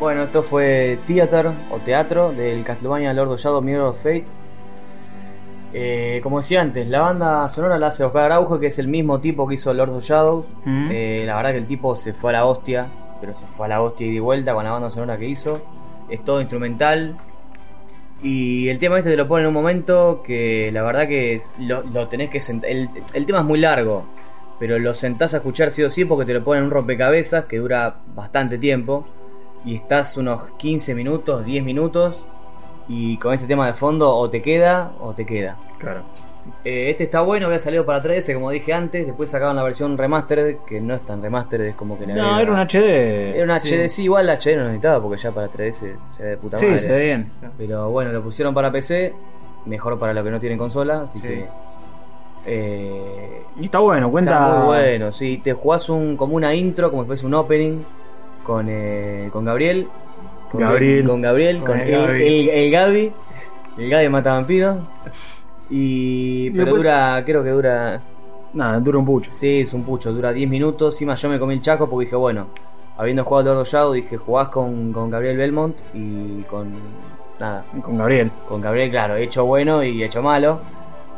Bueno, 0.02 0.24
esto 0.24 0.42
fue 0.42 0.98
Theater 1.06 1.52
o 1.70 1.78
Teatro 1.80 2.32
del 2.34 2.64
Castlevania 2.64 3.14
Lord 3.14 3.34
of 3.34 3.40
Shadow 3.40 3.62
Mirror 3.62 3.90
of 3.90 3.98
Fate. 3.98 4.26
Eh, 5.74 6.20
como 6.24 6.40
decía 6.40 6.60
antes, 6.62 6.88
la 6.90 7.02
banda 7.02 7.48
sonora 7.50 7.78
la 7.78 7.88
hace 7.88 8.04
Oscar 8.04 8.24
Araujo, 8.24 8.60
que 8.60 8.68
es 8.68 8.80
el 8.80 8.88
mismo 8.88 9.20
tipo 9.22 9.48
que 9.48 9.54
hizo 9.54 9.72
Lord 9.74 9.92
of 9.92 10.04
Shadows. 10.04 10.46
Mm. 10.66 10.90
Eh, 10.92 11.24
la 11.28 11.36
verdad 11.36 11.52
que 11.52 11.58
el 11.60 11.68
tipo 11.68 11.96
se 11.96 12.14
fue 12.14 12.32
a 12.32 12.34
la 12.34 12.46
hostia, 12.46 12.88
pero 13.22 13.36
se 13.36 13.46
fue 13.46 13.68
a 13.68 13.70
la 13.70 13.82
hostia 13.84 14.08
y 14.08 14.14
de 14.16 14.20
vuelta 14.20 14.56
con 14.56 14.64
la 14.64 14.72
banda 14.72 14.90
sonora 14.90 15.18
que 15.20 15.28
hizo. 15.30 15.62
Es 16.10 16.24
todo 16.26 16.42
instrumental. 16.42 17.16
Y 18.24 18.70
el 18.70 18.80
tema 18.80 18.98
este 18.98 19.12
te 19.12 19.18
lo 19.18 19.28
pone 19.28 19.44
en 19.44 19.50
un 19.50 19.54
momento 19.54 20.24
que 20.26 20.72
la 20.74 20.82
verdad 20.82 21.08
que 21.08 21.36
es- 21.36 21.56
lo, 21.60 21.84
lo 21.84 22.08
tenés 22.08 22.32
que 22.32 22.42
sentar. 22.42 22.70
El, 22.72 22.90
el 23.14 23.26
tema 23.28 23.40
es 23.40 23.46
muy 23.46 23.60
largo, 23.60 24.06
pero 24.60 24.80
lo 24.80 24.96
sentás 24.96 25.36
a 25.36 25.38
escuchar 25.38 25.70
sí 25.72 25.84
o 25.84 25.92
sí 25.92 26.06
porque 26.06 26.26
te 26.26 26.34
lo 26.34 26.44
ponen 26.44 26.64
en 26.64 26.66
un 26.66 26.72
rompecabezas 26.72 27.46
que 27.46 27.58
dura 27.58 27.98
bastante 28.16 28.58
tiempo. 28.58 29.06
Y 29.66 29.76
estás 29.76 30.18
unos 30.18 30.50
15 30.58 30.96
minutos, 30.96 31.46
10 31.46 31.64
minutos. 31.64 32.26
Y 32.88 33.18
con 33.18 33.34
este 33.34 33.46
tema 33.48 33.68
de 33.68 33.74
fondo 33.74 34.10
o 34.14 34.30
te 34.30 34.42
queda 34.42 34.92
o 35.00 35.14
te 35.14 35.26
queda. 35.26 35.56
Claro. 35.78 36.02
Eh, 36.66 36.90
este 36.90 37.04
está 37.04 37.22
bueno, 37.22 37.46
había 37.46 37.60
salido 37.60 37.86
para 37.86 38.02
3DS 38.02 38.34
como 38.34 38.50
dije 38.50 38.74
antes. 38.74 39.06
Después 39.06 39.30
sacaron 39.30 39.56
la 39.56 39.64
versión 39.64 39.98
remastered, 39.98 40.58
que 40.66 40.82
no 40.82 40.96
es 40.96 41.06
tan 41.06 41.22
remastered, 41.22 41.68
es 41.68 41.76
como 41.76 41.98
que 41.98 42.08
No, 42.08 42.40
era 42.40 42.52
un 42.52 42.58
HD. 42.60 43.36
Era 43.36 43.44
una 43.44 43.60
sí. 43.60 43.70
HD, 43.76 43.88
sí, 43.88 44.04
igual 44.06 44.26
la 44.26 44.34
HD 44.34 44.56
no 44.58 44.64
necesitaba 44.64 45.02
porque 45.02 45.22
ya 45.22 45.32
para 45.32 45.48
3DS 45.50 45.96
se 46.12 46.24
ve 46.24 46.30
de 46.32 46.38
puta 46.38 46.58
Sí, 46.58 46.66
madre. 46.66 46.80
se 46.80 46.92
ve 46.92 47.00
bien. 47.06 47.32
Pero 47.58 47.90
bueno, 47.92 48.12
lo 48.12 48.24
pusieron 48.24 48.54
para 48.56 48.72
PC, 48.72 49.14
mejor 49.68 50.00
para 50.00 50.14
los 50.14 50.24
que 50.24 50.32
no 50.32 50.40
tienen 50.40 50.58
consola, 50.58 51.02
así 51.04 51.20
Sí. 51.20 51.28
que. 51.28 51.48
eh, 52.48 53.44
Y 53.60 53.66
está 53.66 53.80
bueno, 53.80 54.10
cuenta. 54.12 54.32
Está 54.32 54.56
muy 54.56 54.66
bueno, 54.66 55.12
sí. 55.12 55.38
Te 55.44 55.54
jugás 55.54 55.88
un, 55.90 56.18
como 56.18 56.36
una 56.36 56.54
intro, 56.54 56.90
como 56.90 57.04
si 57.04 57.08
fuese 57.08 57.26
un 57.28 57.36
opening 57.36 57.84
con, 58.44 58.68
eh, 58.70 59.30
con 59.32 59.46
Gabriel. 59.46 59.88
Con 60.52 60.62
Gabriel. 60.62 61.08
Con 61.08 61.22
Gabriel, 61.22 61.58
Con 61.60 61.66
con, 61.68 61.80
el 61.82 61.90
el, 61.90 62.06
Gabi. 62.08 62.24
el- 62.24 62.50
el 62.50 62.72
Gabi. 62.72 63.12
El 63.78 63.90
Gabi 63.90 64.10
mata 64.10 64.34
vampiros. 64.34 64.78
Y. 65.70 66.50
Pero 66.52 66.66
después- 66.66 66.84
dura, 66.84 67.24
creo 67.26 67.44
que 67.44 67.50
dura. 67.50 68.02
Nada, 68.54 68.80
dura 68.80 68.98
un 68.98 69.06
pucho. 69.06 69.32
Sí, 69.32 69.62
es 69.62 69.74
un 69.74 69.84
pucho, 69.84 70.12
dura 70.12 70.34
10 70.34 70.50
minutos. 70.50 70.96
Encima 70.96 71.16
yo 71.16 71.30
me 71.30 71.40
comí 71.40 71.54
el 71.54 71.62
chaco 71.62 71.90
porque 71.90 72.06
dije, 72.06 72.18
bueno, 72.18 72.48
habiendo 72.98 73.24
jugado 73.24 73.54
Lord 73.54 73.62
of 73.62 73.68
Shadow, 73.70 73.94
dije, 73.94 74.18
jugás 74.18 74.50
con, 74.50 74.92
con 74.92 75.10
Gabriel 75.10 75.38
Belmont 75.38 75.76
y 75.94 76.42
con. 76.44 76.70
Nada, 77.40 77.64
Con 77.82 77.98
Gabriel. 77.98 78.32
con 78.48 78.62
Gabriel, 78.62 78.92
claro, 78.92 79.16
hecho 79.16 79.46
bueno 79.46 79.84
y 79.84 80.04
hecho 80.04 80.22
malo. 80.22 80.60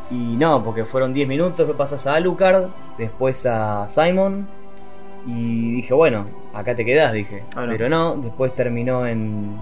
Y 0.09 0.35
no, 0.37 0.63
porque 0.63 0.85
fueron 0.85 1.11
10 1.11 1.27
minutos, 1.27 1.57
después 1.57 1.75
pasas 1.77 2.05
a 2.07 2.15
Alucard, 2.15 2.67
después 2.97 3.45
a 3.45 3.87
Simon. 3.89 4.47
Y 5.25 5.71
dije, 5.71 5.93
bueno, 5.93 6.25
acá 6.53 6.75
te 6.75 6.83
quedás, 6.83 7.13
dije. 7.13 7.43
Ah, 7.55 7.65
no. 7.65 7.71
Pero 7.71 7.89
no, 7.89 8.17
después 8.17 8.53
terminó 8.53 9.05
en 9.07 9.55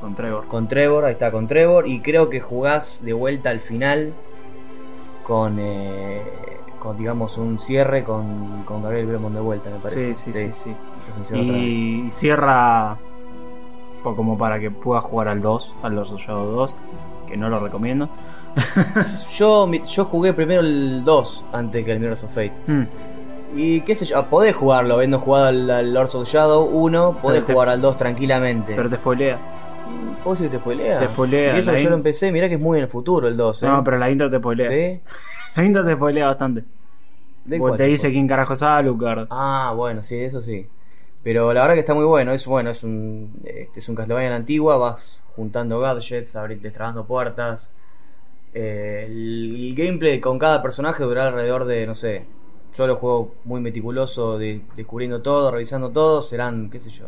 Con 0.00 0.14
Trevor. 0.14 0.46
con 0.46 0.68
Trevor, 0.68 1.04
ahí 1.04 1.12
está 1.12 1.30
con 1.30 1.46
Trevor. 1.46 1.88
Y 1.88 2.00
creo 2.00 2.28
que 2.28 2.40
jugás 2.40 3.02
de 3.04 3.12
vuelta 3.12 3.50
al 3.50 3.60
final 3.60 4.12
con, 5.24 5.56
eh, 5.58 6.22
con 6.78 6.96
digamos, 6.96 7.38
un 7.38 7.58
cierre 7.58 8.04
con, 8.04 8.62
con 8.64 8.82
Gabriel 8.82 9.06
Bremont 9.06 9.34
de 9.34 9.40
vuelta, 9.40 9.70
me 9.70 9.78
parece. 9.78 10.14
Sí, 10.14 10.32
sí, 10.32 10.52
sí. 10.52 10.74
Y 11.34 12.10
cierra 12.10 12.96
como 14.02 14.38
para 14.38 14.60
que 14.60 14.70
pueda 14.70 15.00
jugar 15.00 15.28
al 15.28 15.40
2, 15.40 15.74
al 15.82 15.94
Lords 15.96 16.12
of 16.12 16.20
Shadow 16.20 16.46
2, 16.52 16.74
que 17.26 17.36
no 17.36 17.48
lo 17.48 17.58
recomiendo. 17.58 18.08
Yo, 19.32 19.70
yo 19.70 20.04
jugué 20.06 20.32
primero 20.32 20.62
el 20.62 21.04
2 21.04 21.44
antes 21.52 21.84
que 21.84 21.92
el 21.92 22.00
Mirrors 22.00 22.24
of 22.24 22.30
Fate. 22.30 22.52
Mm. 22.66 22.82
Y 23.54 23.80
qué 23.82 23.94
sé 23.94 24.04
yo, 24.06 24.26
podés 24.26 24.54
jugarlo, 24.54 24.94
habiendo 24.96 25.18
jugado 25.18 25.46
al, 25.46 25.70
al 25.70 25.94
Lords 25.94 26.14
of 26.14 26.28
Shadow 26.28 26.64
1, 26.64 27.18
podés 27.22 27.44
te- 27.44 27.52
jugar 27.52 27.68
al 27.68 27.80
2 27.80 27.96
tranquilamente. 27.96 28.74
Pero 28.76 28.90
te 28.90 28.96
spoilea. 28.96 29.38
¿Vos 30.24 30.38
decís 30.38 30.50
que 30.50 30.56
te 30.56 30.62
spoilea? 30.62 30.98
Te 30.98 31.06
spoilea, 31.06 31.56
Y 31.56 31.58
eso 31.60 31.72
yo 31.72 31.78
in- 31.78 31.88
lo 31.90 31.94
empecé, 31.94 32.32
mirá 32.32 32.48
que 32.48 32.54
es 32.56 32.60
muy 32.60 32.78
en 32.78 32.84
el 32.84 32.90
futuro 32.90 33.28
el 33.28 33.36
2, 33.36 33.62
¿eh? 33.62 33.66
No, 33.66 33.84
pero 33.84 33.98
la 33.98 34.10
intro 34.10 34.28
te 34.28 34.38
spoilea. 34.38 34.70
¿Sí? 34.70 35.00
La 35.56 35.64
intro 35.64 35.84
te 35.86 35.94
spoilea 35.94 36.26
bastante. 36.26 36.64
¿De 37.46 37.58
Porque 37.58 37.78
te 37.78 37.84
dice 37.84 38.10
quién 38.10 38.26
carajo 38.28 38.52
es 38.52 38.62
Alucard. 38.62 39.26
Ah, 39.30 39.72
bueno, 39.74 40.02
sí, 40.02 40.18
eso 40.18 40.42
sí. 40.42 40.66
Pero 41.22 41.52
la 41.54 41.62
verdad 41.62 41.74
que 41.74 41.80
está 41.80 41.94
muy 41.94 42.04
bueno. 42.04 42.32
Es 42.32 42.44
bueno, 42.46 42.68
es 42.70 42.82
un, 42.84 43.32
este 43.44 43.80
es 43.80 43.88
un 43.88 43.94
Castlevania 43.94 44.30
la 44.30 44.36
antigua. 44.36 44.76
Vas 44.76 45.20
juntando 45.34 45.78
gadgets, 45.80 46.36
abrir, 46.36 46.60
destrabando 46.60 47.06
puertas. 47.06 47.72
Eh, 48.52 49.04
el, 49.06 49.68
el 49.70 49.74
gameplay 49.74 50.20
con 50.20 50.38
cada 50.38 50.60
personaje 50.60 51.02
durará 51.04 51.28
alrededor 51.28 51.64
de, 51.64 51.86
no 51.86 51.94
sé. 51.94 52.26
Yo 52.74 52.86
lo 52.86 52.96
juego 52.96 53.34
muy 53.44 53.60
meticuloso, 53.60 54.38
de- 54.38 54.60
descubriendo 54.76 55.22
todo, 55.22 55.50
revisando 55.50 55.90
todo. 55.90 56.22
Serán, 56.22 56.68
qué 56.70 56.80
sé 56.80 56.90
yo. 56.90 57.06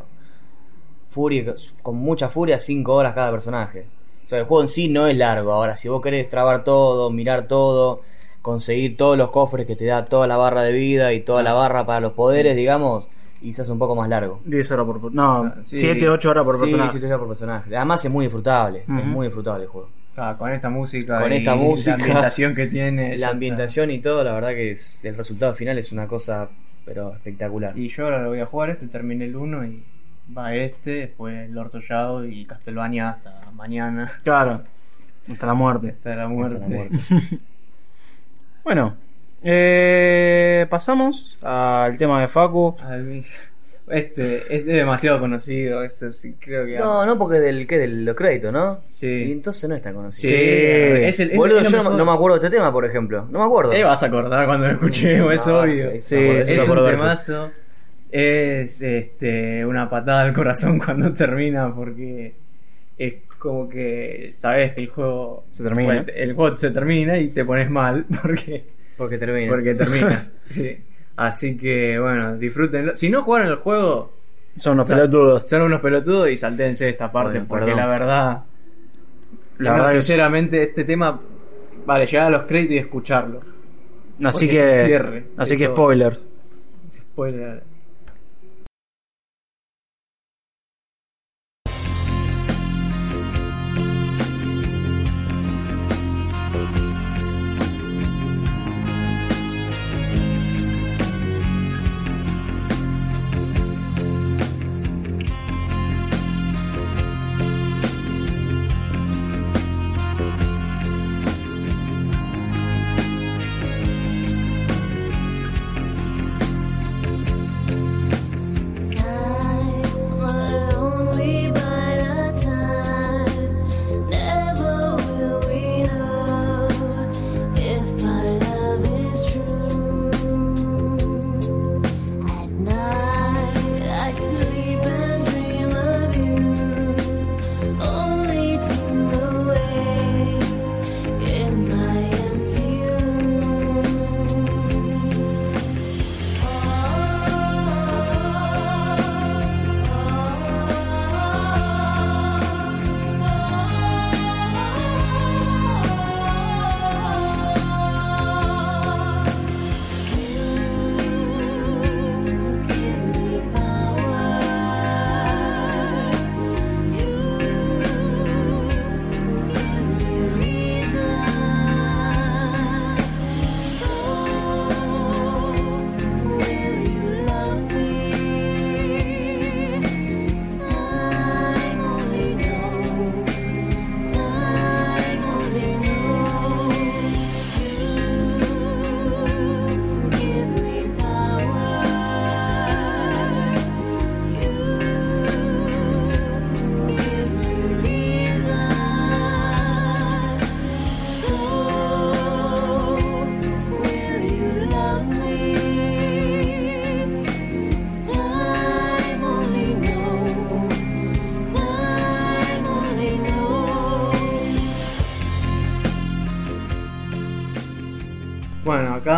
Furia, 1.11 1.55
con 1.83 1.97
mucha 1.97 2.29
furia, 2.29 2.61
5 2.61 2.95
horas 2.95 3.15
cada 3.15 3.31
personaje. 3.31 3.87
O 4.25 4.29
sea, 4.29 4.39
el 4.41 4.45
juego 4.45 4.63
en 4.63 4.69
sí 4.69 4.89
no 4.89 5.07
es 5.07 5.17
largo. 5.17 5.53
Ahora, 5.53 5.75
si 5.77 5.89
vos 5.89 6.03
querés 6.03 6.29
trabar 6.29 6.65
todo, 6.65 7.11
mirar 7.11 7.49
todo, 7.49 8.03
conseguir 8.43 8.97
todos 8.97 9.17
los 9.17 9.31
cofres 9.31 9.67
que 9.67 9.75
te 9.75 9.87
da 9.87 10.05
toda 10.05 10.27
la 10.27 10.37
barra 10.37 10.63
de 10.63 10.73
vida 10.73 11.13
y 11.15 11.21
toda 11.21 11.43
la 11.43 11.55
barra 11.55 11.87
para 11.87 12.01
los 12.01 12.13
poderes, 12.13 12.55
digamos, 12.57 13.09
y 13.41 13.55
se 13.55 13.63
hace 13.63 13.73
un 13.73 13.79
poco 13.79 13.95
más 13.97 14.09
largo. 14.09 14.41
10 14.45 14.71
horas 14.71 14.85
por. 14.87 15.13
No, 15.15 15.41
O 15.41 15.43
sea, 15.45 15.55
sí. 15.65 15.79
7, 15.79 16.09
8 16.11 16.31
horas 16.31 16.45
por 16.45 16.57
Sí, 16.57 16.61
personaje. 16.61 16.91
siete 16.93 17.07
horas 17.07 17.19
por 17.19 17.29
personaje. 17.29 17.77
Además 17.77 18.05
es 18.05 18.11
muy 18.11 18.27
disfrutable, 18.27 18.81
es 18.81 18.89
muy 18.89 19.27
disfrutable 19.29 19.65
el 19.65 19.71
juego. 19.71 19.89
Ah, 20.21 20.37
con 20.37 20.51
esta 20.51 20.69
música 20.69 21.21
Con 21.21 21.33
y 21.33 21.37
esta 21.37 21.55
música, 21.55 21.97
la 21.97 22.03
ambientación 22.05 22.55
que 22.55 22.67
tiene. 22.67 23.17
La 23.17 23.29
ambientación 23.29 23.91
y 23.91 24.01
todo, 24.01 24.25
la 24.25 24.33
verdad 24.33 24.51
que 24.51 24.73
es- 24.73 25.05
el 25.05 25.17
resultado 25.17 25.55
final 25.55 25.79
es 25.79 25.93
una 25.93 26.07
cosa, 26.07 26.49
pero 26.85 27.15
espectacular. 27.15 27.79
Y 27.79 27.89
yo 27.89 28.05
ahora 28.05 28.23
lo 28.23 28.31
voy 28.31 28.41
a 28.41 28.47
jugar 28.47 28.71
este, 28.71 28.87
terminé 28.89 29.27
el 29.27 29.37
1 29.37 29.65
y 29.65 29.85
va 30.37 30.55
este, 30.55 30.91
después 30.93 31.49
Lord 31.51 31.71
Shadow 31.71 32.25
y 32.25 32.45
Castlevania 32.47 33.11
hasta 33.11 33.51
mañana. 33.53 34.11
Claro. 34.25 34.63
Hasta 35.31 35.47
la 35.47 35.55
muerte. 35.55 35.91
Hasta 35.91 36.17
la 36.17 36.23
Hasta 36.25 36.35
muerte. 36.35 36.59
la 36.61 36.67
muerte. 36.69 36.97
Bueno. 38.65 38.97
Eh, 39.45 40.67
pasamos 40.69 41.39
al 41.43 41.97
tema 41.97 42.21
de 42.21 42.27
Facu. 42.29 42.77
Al 42.83 43.05
Este, 43.91 44.37
este 44.37 44.55
es 44.57 44.65
demasiado 44.67 45.21
conocido, 45.21 45.83
esto 45.83 46.11
sí 46.13 46.35
creo 46.39 46.67
que... 46.67 46.79
No, 46.79 47.05
no 47.07 47.19
porque 47.19 47.39
del, 47.41 47.67
¿qué? 47.67 47.79
del 47.79 48.05
los 48.05 48.15
créditos, 48.15 48.53
¿no? 48.53 48.79
Sí. 48.83 49.07
Y 49.09 49.33
entonces 49.33 49.69
no 49.69 49.75
es 49.77 49.83
tan 49.83 49.95
conocido. 49.95 50.31
Sí, 50.31 50.37
es 50.39 51.21
el... 51.21 51.31
es- 51.31 51.37
Boludo, 51.37 51.63
yo 51.63 51.83
no, 51.83 52.05
me 52.05 52.13
acuerdo 52.13 52.39
de 52.39 52.47
este 52.47 52.57
tema, 52.57 52.73
por 52.73 52.85
ejemplo. 52.85 53.27
No 53.31 53.39
me 53.41 53.45
acuerdo. 53.47 53.71
Te 53.73 53.83
vas 53.85 54.03
a 54.03 54.07
acordar 54.07 54.47
cuando 54.47 54.67
lo 54.67 54.73
escuchemos, 54.75 55.35
es 55.35 55.47
No, 55.47 55.61
obvio. 55.61 55.91
es- 55.91 56.05
Sí, 56.05 56.17
es 56.17 56.51
un 56.51 56.57
eso. 56.59 56.85
temazo. 56.87 57.51
Es 58.11 58.81
este 58.81 59.67
una 59.67 59.91
patada 59.91 60.23
al 60.23 60.33
corazón 60.33 60.79
cuando 60.85 61.13
termina 61.13 61.75
porque 61.75 62.33
es 62.97 63.15
como 63.39 63.69
que 63.69 64.29
sabes 64.33 64.73
que 64.73 64.81
el 64.81 64.89
juego 64.89 65.45
Se 65.53 65.63
termina. 65.63 65.85
bueno, 65.87 66.05
el 66.15 66.33
juego 66.35 66.57
se 66.57 66.71
termina 66.71 67.19
y 67.19 67.29
te 67.29 67.45
pones 67.45 67.71
mal 67.71 68.07
porque 68.23 68.65
Porque 68.97 69.19
termina. 69.19 69.51
porque 69.51 69.75
termina. 69.75 70.27
sí. 70.49 70.79
Así 71.19 71.57
que 71.59 71.99
bueno, 71.99 72.37
disfrútenlo. 72.37 72.95
Si 72.95 73.11
no 73.11 73.23
jugaron 73.23 73.49
el 73.49 73.57
juego, 73.57 74.13
Son 74.57 74.75
unos 74.75 74.89
pelotudos. 74.89 75.49
son 75.49 75.63
unos 75.63 75.81
pelotudos 75.81 76.31
y 76.31 76.37
saltense 76.37 76.89
esta 76.89 77.11
parte 77.13 77.39
Bueno, 77.41 77.49
porque 77.49 77.65
perdón. 77.67 77.81
la 77.81 77.87
verdad, 77.89 78.45
La 79.59 79.71
no, 79.71 79.77
verdad 79.79 79.93
que 79.95 80.01
sinceramente 80.03 80.63
este 80.63 80.85
tema 80.85 81.21
vale 81.85 82.07
llegar 82.07 82.29
a 82.29 82.31
los 82.31 82.43
créditos 82.45 82.75
y 82.75 82.79
escucharlo. 82.79 83.41
Así 84.25 84.47
porque 84.47 84.59
es 84.59 84.65
el 84.77 84.81
que. 84.83 84.87
cierre 84.87 85.25
así 85.37 85.57
que 85.57 85.67
todo. 85.67 85.77
spoilers. 85.77 86.29
Spoiler. 86.89 87.63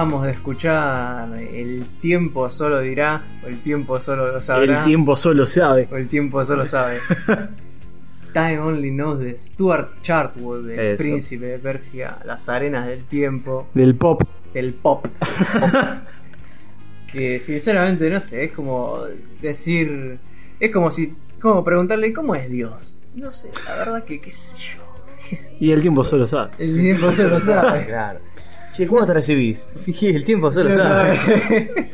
Acabamos 0.00 0.24
de 0.24 0.30
escuchar 0.32 1.28
El 1.38 1.84
tiempo 2.00 2.48
solo 2.48 2.80
dirá, 2.80 3.22
o 3.44 3.48
el 3.48 3.60
tiempo 3.60 4.00
solo 4.00 4.32
lo 4.32 4.40
sabrá, 4.40 4.78
El 4.78 4.84
tiempo 4.84 5.14
solo 5.14 5.46
sabe. 5.46 5.88
o 5.92 5.96
el 5.96 6.08
tiempo 6.08 6.42
solo 6.42 6.64
sabe. 6.64 6.98
Time 8.32 8.60
Only 8.60 8.90
Knows 8.92 9.18
de 9.18 9.34
Stuart 9.34 10.00
Chartwood, 10.00 10.70
el 10.70 10.80
Eso. 10.80 11.02
príncipe 11.02 11.46
de 11.46 11.58
Persia, 11.58 12.16
las 12.24 12.48
arenas 12.48 12.86
del 12.86 13.04
tiempo, 13.04 13.68
Del 13.74 13.94
pop. 13.94 14.22
del 14.54 14.72
pop. 14.72 15.06
que 17.12 17.38
sinceramente 17.38 18.08
no 18.08 18.20
sé, 18.20 18.44
es 18.44 18.52
como 18.52 19.00
decir, 19.42 20.18
es 20.60 20.72
como 20.72 20.90
si, 20.90 21.12
como 21.40 21.62
preguntarle 21.62 22.12
cómo 22.12 22.34
es 22.36 22.48
Dios. 22.48 22.98
No 23.16 23.30
sé, 23.30 23.50
la 23.66 23.76
verdad 23.76 24.04
que 24.04 24.20
qué 24.20 24.30
sé 24.30 24.56
yo. 24.56 24.90
Y 25.60 25.72
el 25.72 25.82
tiempo 25.82 26.04
solo 26.04 26.26
sabe. 26.26 26.52
El 26.58 26.80
tiempo 26.80 27.12
solo 27.12 27.38
sabe. 27.38 27.84
Claro. 27.86 28.20
Che, 28.70 28.86
¿cuándo 28.86 29.06
te 29.08 29.14
recibís? 29.14 29.68
Sí, 29.74 30.08
el 30.08 30.24
tiempo 30.24 30.52
solo 30.52 30.70
sabe. 30.70 31.90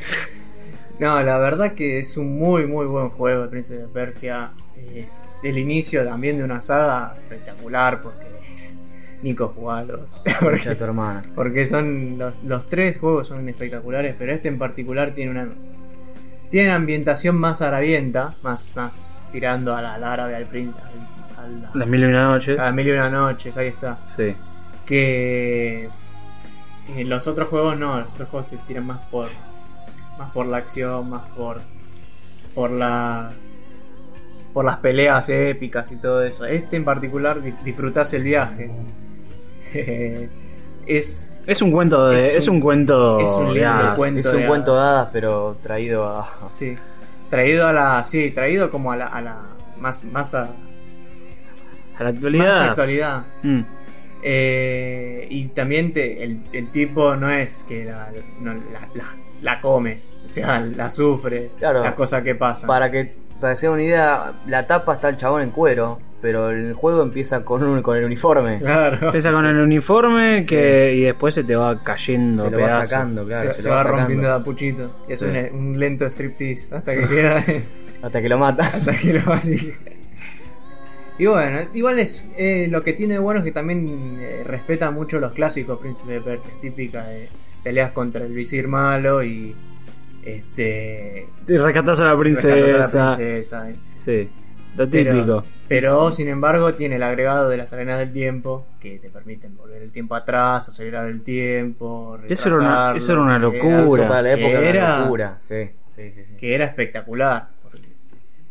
no, 0.99 1.23
la 1.23 1.39
verdad 1.39 1.73
que 1.75 1.99
es 1.99 2.17
un 2.17 2.39
muy, 2.39 2.67
muy 2.67 2.87
buen 2.87 3.09
juego 3.11 3.45
el 3.45 3.49
Príncipe 3.49 3.81
de 3.81 3.89
Persia. 3.89 4.53
Es 4.95 5.41
el 5.45 5.59
inicio 5.59 6.05
también 6.05 6.39
de 6.39 6.45
una 6.45 6.61
saga 6.63 7.15
espectacular 7.17 8.01
porque 8.03 8.27
es 8.53 8.73
Nico 9.23 9.49
jugalos. 9.49 10.15
Porque, 10.41 10.75
tu 10.75 10.85
hermana. 10.85 11.23
porque 11.35 11.65
son 11.67 12.19
los, 12.19 12.35
los 12.45 12.69
tres 12.69 12.99
juegos 12.99 13.29
son 13.29 13.49
espectaculares, 13.49 14.15
pero 14.19 14.33
este 14.33 14.49
en 14.49 14.59
particular 14.59 15.13
tiene 15.15 15.31
una 15.33 15.49
tiene 16.51 16.69
una 16.69 16.77
ambientación 16.77 17.37
más 17.37 17.61
arabienta, 17.63 18.35
más, 18.43 18.77
más 18.77 19.21
tirando 19.33 19.75
al, 19.75 19.85
al 19.87 20.05
árabe, 20.05 20.37
al 20.37 20.47
príncipe, 20.47 20.81
al, 21.39 21.65
al- 21.65 21.71
Las 21.75 21.89
mil 21.89 22.03
y 22.03 22.05
una 22.05 22.27
noches. 22.29 22.59
a 22.61 22.65
las 22.67 22.75
mil 22.75 22.87
y 22.87 22.91
una 22.93 23.11
noches, 23.11 23.57
ahí 23.57 23.69
está. 23.69 23.99
Sí. 24.07 24.35
que 24.85 25.89
en 26.89 27.09
los 27.09 27.27
otros 27.27 27.49
juegos 27.49 27.79
no, 27.79 28.01
los 28.01 28.13
otros 28.13 28.29
juegos 28.29 28.49
se 28.49 28.57
tiran 28.59 28.87
más 28.87 29.05
por 29.07 29.27
más 30.19 30.31
por 30.33 30.47
la 30.47 30.59
acción, 30.59 31.11
más 31.11 31.25
por 31.27 31.59
por 32.55 32.71
la 32.71 33.31
por 34.53 34.65
las 34.65 34.79
peleas 34.79 35.29
épicas 35.29 35.93
y 35.93 35.97
todo 35.97 36.23
eso. 36.23 36.45
Este 36.47 36.77
en 36.77 36.85
particular 36.85 37.43
di- 37.43 37.53
disfrutás 37.65 38.13
el 38.15 38.23
viaje. 38.23 38.71
es 40.87 41.45
Es 41.47 41.63
un 41.63 41.71
cuento 41.73 42.09
de. 42.09 42.17
Es 42.17 42.37
Es 42.37 42.49
un, 42.49 42.57
un- 42.57 42.61
cuento. 42.63 43.21
es 43.21 43.29
un 43.31 43.49
de 43.49 43.55
lindo 43.55 43.69
hadas. 43.69 43.97
cuento. 43.99 44.21
Es 44.21 44.27
un 44.35 44.41
de 44.41 44.47
cuento 44.47 44.75
de 44.75 44.81
hadas. 44.81 44.93
hadas, 44.95 45.09
pero 45.13 45.57
traído 45.63 46.05
a. 46.09 46.49
sí, 46.49 46.75
traído 47.29 47.67
a 47.67 47.73
la 47.73 48.03
sí, 48.05 48.31
traído 48.31 48.71
como 48.71 48.93
a 48.93 48.97
la, 48.97 49.07
a 49.09 49.21
la 49.21 49.37
más 49.79 50.05
más 50.05 50.35
a 50.35 50.49
A 51.99 52.03
la 52.05 52.09
actualidad. 52.11 52.47
más 52.49 52.61
actualidad. 52.71 53.23
Mm. 53.43 53.61
Eh, 54.23 55.27
y 55.31 55.49
también 55.49 55.93
te- 55.93 56.23
el, 56.25 56.39
el 56.53 56.69
tipo 56.71 57.17
no 57.17 57.31
es 57.31 57.65
que 57.69 57.85
la, 57.85 58.11
no, 58.41 58.55
la, 58.55 58.89
la- 58.95 59.17
la 59.43 59.61
come, 59.61 59.99
o 60.25 60.29
sea, 60.29 60.61
la 60.61 60.89
sufre, 60.89 61.51
Claro. 61.59 61.83
las 61.85 61.95
cosas 61.95 62.23
que 62.23 62.35
pasan. 62.35 62.67
Para 62.67 62.91
que 62.91 63.15
para 63.41 63.53
que 63.53 63.57
se 63.59 63.67
den 63.67 63.75
una 63.75 63.83
idea, 63.83 64.33
la 64.47 64.67
tapa 64.67 64.95
está 64.95 65.11
el 65.11 65.17
chabón 65.19 65.43
en 65.43 65.51
cuero, 65.51 66.01
pero 66.23 66.49
el 66.51 66.73
juego 66.73 67.03
empieza 67.03 67.45
con, 67.45 67.63
un, 67.63 67.83
con 67.83 67.99
el 67.99 68.05
uniforme. 68.05 68.57
Claro. 68.59 68.99
Empieza 69.09 69.31
con 69.31 69.45
el 69.45 69.59
uniforme 69.59 70.47
que, 70.49 70.95
y 70.95 71.01
después 71.03 71.35
se 71.35 71.45
te 71.45 71.55
va 71.55 71.83
cayendo 71.85 72.45
Se 72.45 72.51
lo 72.51 72.59
va 72.61 72.87
sacando, 72.87 73.27
claro. 73.27 73.51
se, 73.51 73.57
se 73.57 73.63
se 73.63 73.69
lo 73.69 73.75
va, 73.75 73.83
rompiendo 73.83 74.33
de 74.39 74.43
puchito. 74.43 74.97
Y 75.07 75.13
es 75.13 75.21
Sí. 75.21 75.27
un, 75.27 75.37
un 75.59 75.79
lento 75.79 76.07
striptease 76.07 76.75
hasta 76.75 76.95
que 76.95 77.07
queda. 77.07 77.45
Hasta 78.03 78.23
que 78.23 78.29
lo 78.29 78.39
mata. 78.39 78.63
hasta 78.63 78.93
que 78.97 79.13
lo 79.15 79.33
así. 79.33 79.73
Y 81.19 81.27
bueno, 81.27 81.59
es, 81.61 81.75
igual 81.75 81.99
es 81.99 82.27
eh, 82.37 82.69
lo 82.71 82.83
que 82.83 82.93
tiene 82.93 83.15
de 83.15 83.21
bueno 83.21 83.41
es 83.41 83.45
que 83.45 83.53
también 83.53 84.19
eh, 84.21 84.43
respeta 84.45 84.91
mucho 84.91 85.19
los 85.19 85.33
clásicos 85.33 85.79
Príncipe 85.79 86.13
de 86.13 86.21
Persia, 86.21 86.53
típica 86.61 87.05
de 87.07 87.29
peleas 87.63 87.93
contra 87.93 88.23
el 88.25 88.33
visir 88.35 88.69
malo 88.69 89.23
y 89.23 89.55
este 90.25 91.27
Y 91.49 91.57
rescatás 91.57 92.01
a 92.01 92.05
la 92.05 92.15
rescatas 92.15 92.19
princesa. 92.21 93.07
a 93.07 93.11
la 93.11 93.17
princesa. 93.17 93.71
eh. 93.71 93.77
Sí. 93.97 94.29
Lo 94.77 94.87
típico. 94.89 95.43
Pero, 95.69 96.13
sin 96.13 96.29
embargo, 96.29 96.75
tiene 96.75 96.97
el 96.97 97.03
agregado 97.03 97.49
de 97.49 97.57
las 97.57 97.73
arenas 97.73 97.99
del 97.99 98.13
tiempo 98.13 98.67
que 98.79 98.99
te 98.99 99.09
permiten 99.09 99.57
volver 99.57 99.81
el 99.83 99.91
tiempo 99.91 100.15
atrás, 100.15 100.69
acelerar 100.69 101.07
el 101.07 101.23
tiempo. 101.23 102.19
Eso 102.29 102.49
era 102.49 102.59
una- 102.59 102.93
eso 102.95 103.13
era 103.13 103.23
una 103.23 103.39
locura. 103.39 103.85
Eso 103.87 103.97
para 104.09 104.23
la 104.23 104.33
época 104.35 104.59
era 104.59 104.69
Era- 104.69 104.85
una 104.97 105.01
locura. 105.05 105.37
Sí, 105.41 105.71
sí, 105.89 106.13
sí. 106.15 106.25
sí. 106.27 106.35
que 106.37 106.55
era 106.55 106.67
espectacular. 106.67 107.49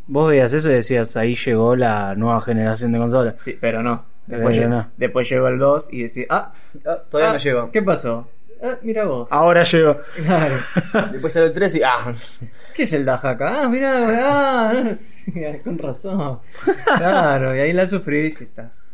Vos 0.08 0.30
veías 0.30 0.54
eso 0.54 0.70
y 0.70 0.76
decías, 0.76 1.16
ahí 1.18 1.36
llegó 1.36 1.76
la 1.76 2.14
nueva 2.16 2.40
generación 2.42 2.92
de 2.92 3.00
consolas. 3.00 3.36
Sí, 3.40 3.58
pero 3.60 3.82
no. 3.82 4.06
Después, 4.28 4.58
Pero 4.58 4.68
lle- 4.68 4.70
no. 4.72 4.88
después 4.98 5.30
llegó 5.30 5.48
el 5.48 5.58
2 5.60 5.88
y 5.92 6.04
decía, 6.04 6.26
ah, 6.30 6.52
Ah, 6.86 6.98
todavía 7.10 7.30
ah, 7.30 7.34
no 7.34 7.40
llegó. 7.40 7.72
¿Qué 7.72 7.82
pasó? 7.84 8.28
Ah, 8.64 8.76
mira 8.82 9.06
vos. 9.06 9.28
Ahora 9.32 9.64
llegó. 9.64 9.98
Claro. 10.24 10.56
Después 11.12 11.34
salió 11.34 11.48
el 11.50 11.54
3 11.54 11.76
y. 11.76 11.82
¡Ah! 11.84 12.14
¿Qué 12.76 12.84
es 12.84 12.94
el 12.94 13.06
Dajaka? 13.06 13.64
Ah, 13.64 13.70
mira, 13.70 14.02
ah, 14.08 14.74
con 15.64 15.78
razón. 15.78 16.40
Claro, 16.98 17.56
y 17.56 17.60
ahí 17.60 17.74
la 17.74 17.86
sufrís 17.86 18.42
y 18.42 18.46
estás 18.46 18.86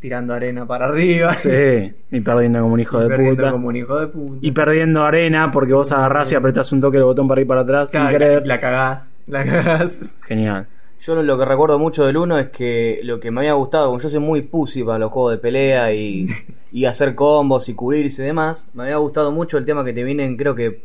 tirando 0.00 0.34
arena 0.34 0.66
para 0.66 0.86
arriba. 0.86 1.32
Sí. 1.34 1.92
Y 2.10 2.20
perdiendo 2.20 2.60
como 2.62 2.74
un 2.74 2.80
hijo 2.80 2.98
y 2.98 3.02
de 3.02 3.08
perdiendo 3.08 3.36
puta. 3.36 3.52
como 3.52 3.68
un 3.68 3.76
hijo 3.76 4.00
de 4.00 4.06
puta. 4.08 4.38
Y 4.40 4.50
perdiendo 4.52 5.02
arena 5.02 5.50
porque 5.50 5.72
vos 5.74 5.92
agarrás 5.92 6.32
y 6.32 6.34
apretás 6.34 6.72
un 6.72 6.80
toque 6.80 6.96
el 6.96 7.04
botón 7.04 7.28
para 7.28 7.40
ir 7.40 7.46
para 7.46 7.60
atrás 7.60 7.90
Claro, 7.90 8.08
sin 8.08 8.18
querer. 8.18 8.40
la, 8.46 8.54
la 8.54 8.60
cagás. 8.60 9.10
La 9.26 9.44
cagás. 9.44 10.18
Genial. 10.26 10.66
Yo 11.02 11.14
lo 11.22 11.38
que 11.38 11.44
recuerdo 11.46 11.78
mucho 11.78 12.04
del 12.04 12.16
1 12.18 12.38
es 12.38 12.48
que 12.50 13.00
lo 13.04 13.20
que 13.20 13.30
me 13.30 13.40
había 13.40 13.54
gustado, 13.54 13.86
como 13.86 14.00
yo 14.00 14.08
soy 14.10 14.20
muy 14.20 14.42
pussy 14.42 14.82
para 14.84 14.98
los 14.98 15.10
juegos 15.10 15.32
de 15.32 15.38
pelea 15.38 15.92
y, 15.94 16.26
y 16.72 16.84
hacer 16.84 17.14
combos 17.14 17.68
y 17.70 17.74
cubrirse 17.74 18.22
y 18.22 18.26
demás, 18.26 18.70
me 18.74 18.82
había 18.82 18.96
gustado 18.96 19.32
mucho 19.32 19.56
el 19.56 19.64
tema 19.64 19.82
que 19.84 19.94
te 19.94 20.04
vienen, 20.04 20.36
creo 20.36 20.54
que, 20.54 20.82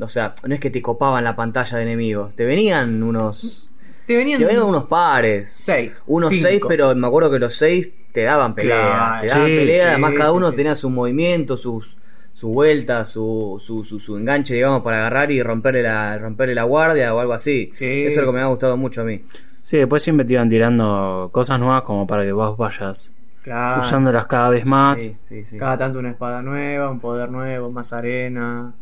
o 0.00 0.08
sea, 0.08 0.34
no 0.44 0.54
es 0.54 0.60
que 0.60 0.70
te 0.70 0.82
copaban 0.82 1.22
la 1.22 1.36
pantalla 1.36 1.76
de 1.76 1.84
enemigos, 1.84 2.34
te 2.34 2.44
venían 2.44 3.00
unos, 3.04 3.70
Te 4.06 4.16
venían, 4.16 4.38
te 4.38 4.44
venían 4.44 4.64
unos 4.64 4.84
pares, 4.84 5.50
seis. 5.50 6.00
unos 6.06 6.30
cinco. 6.30 6.48
seis, 6.48 6.60
pero 6.68 6.94
me 6.94 7.06
acuerdo 7.06 7.30
que 7.30 7.38
los 7.38 7.54
seis 7.54 7.90
te 8.12 8.22
daban 8.22 8.54
pelea, 8.54 8.76
Claro, 8.76 9.20
te 9.22 9.26
daban 9.34 9.46
sí, 9.48 9.56
pelea, 9.56 9.82
sí, 9.84 9.88
además 9.90 10.12
cada 10.16 10.32
uno 10.32 10.50
sí. 10.50 10.56
tenía 10.56 10.74
sus 10.74 10.90
movimientos, 10.90 11.60
sus 11.62 11.96
su 12.32 12.48
vuelta, 12.48 13.04
su, 13.04 13.62
su, 13.64 13.84
su, 13.84 14.00
su 14.00 14.16
enganche, 14.18 14.54
digamos, 14.54 14.82
para 14.82 14.98
agarrar 14.98 15.30
y 15.30 15.40
romperle 15.40 15.82
la, 15.84 16.18
romperle 16.18 16.54
la 16.56 16.64
guardia 16.64 17.14
o 17.14 17.20
algo 17.20 17.32
así. 17.32 17.70
Sí, 17.74 17.86
Eso 18.06 18.20
es 18.20 18.26
lo 18.26 18.26
que 18.26 18.30
sí. 18.32 18.36
me 18.38 18.42
ha 18.42 18.46
gustado 18.46 18.76
mucho 18.76 19.02
a 19.02 19.04
mí. 19.04 19.24
Sí, 19.62 19.78
después 19.78 20.02
siempre 20.02 20.26
te 20.26 20.34
iban 20.34 20.48
tirando 20.48 21.28
cosas 21.32 21.60
nuevas 21.60 21.82
como 21.82 22.06
para 22.08 22.24
que 22.24 22.32
vos 22.32 22.56
vayas 22.58 23.12
Claro. 23.44 23.82
usándolas 23.82 24.26
cada 24.26 24.48
vez 24.48 24.66
más. 24.66 25.00
Sí, 25.00 25.16
sí, 25.28 25.44
sí. 25.44 25.56
Cada 25.58 25.76
tanto 25.78 25.98
una 26.00 26.10
espada 26.10 26.42
nueva, 26.42 26.90
un 26.90 26.98
poder 26.98 27.30
nuevo, 27.30 27.70
más 27.70 27.92
arena, 27.92 28.74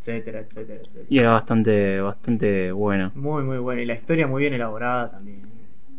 etcétera, 0.00 0.40
etcétera, 0.40 0.80
etcétera. 0.82 1.06
Y 1.08 1.18
era 1.18 1.30
bastante, 1.32 2.00
bastante 2.00 2.72
bueno. 2.72 3.12
Muy, 3.14 3.42
muy 3.42 3.58
bueno. 3.58 3.80
Y 3.80 3.86
la 3.86 3.94
historia 3.94 4.26
muy 4.26 4.42
bien 4.42 4.54
elaborada 4.54 5.10
también. 5.10 5.42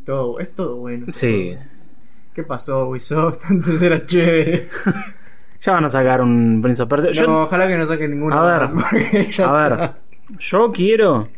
Todo, 0.05 0.39
es 0.39 0.53
todo 0.55 0.77
bueno. 0.77 1.05
Sí. 1.09 1.53
Todo. 1.53 1.63
¿Qué 2.33 2.43
pasó, 2.43 2.87
Ubisoft? 2.89 3.45
Antes 3.49 3.81
era 3.81 4.05
chévere. 4.05 4.63
Ya 5.59 5.73
van 5.73 5.85
a 5.85 5.89
sacar 5.89 6.21
un 6.21 6.59
Prince 6.61 6.83
of 6.83 6.87
Persia. 6.87 7.09
No, 7.09 7.27
Yo, 7.27 7.41
ojalá 7.41 7.67
que 7.67 7.77
no 7.77 7.85
saquen 7.87 8.11
ninguno 8.11 8.35
A 8.39 8.59
ver, 8.59 8.73
más, 8.75 8.93
a 8.93 9.51
ver, 9.53 9.73
está. 9.73 9.97
yo 10.37 10.71
quiero 10.71 11.29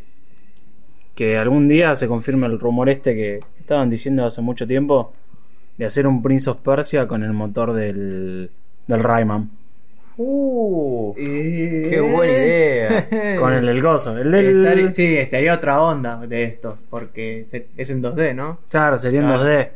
que 1.14 1.38
algún 1.38 1.66
día 1.68 1.94
se 1.94 2.06
confirme 2.06 2.46
el 2.46 2.60
rumor 2.60 2.90
este 2.90 3.14
que 3.14 3.40
estaban 3.58 3.88
diciendo 3.88 4.26
hace 4.26 4.42
mucho 4.42 4.66
tiempo 4.66 5.14
de 5.78 5.86
hacer 5.86 6.06
un 6.06 6.20
Prince 6.22 6.50
of 6.50 6.58
Persia 6.58 7.08
con 7.08 7.22
el 7.22 7.32
motor 7.32 7.72
del, 7.72 8.50
del 8.86 9.02
Rayman. 9.02 9.50
Uh, 10.22 11.14
Eh, 11.16 11.86
qué 11.88 12.00
buena 12.00 12.30
idea. 12.32 13.08
Con 13.40 13.54
el, 13.54 13.66
el 13.68 13.80
gozo. 13.80 14.18
El 14.18 14.30
del... 14.30 14.94
Sí, 14.94 15.16
estaría 15.16 15.54
otra 15.54 15.80
onda 15.82 16.18
de 16.26 16.44
esto, 16.44 16.76
porque 16.90 17.40
es 17.40 17.90
en 17.90 18.02
2D, 18.02 18.34
¿no? 18.34 18.58
Claro, 18.68 18.98
sería 18.98 19.20
en 19.20 19.26
Claro. 19.28 19.44
2D. 19.44 19.68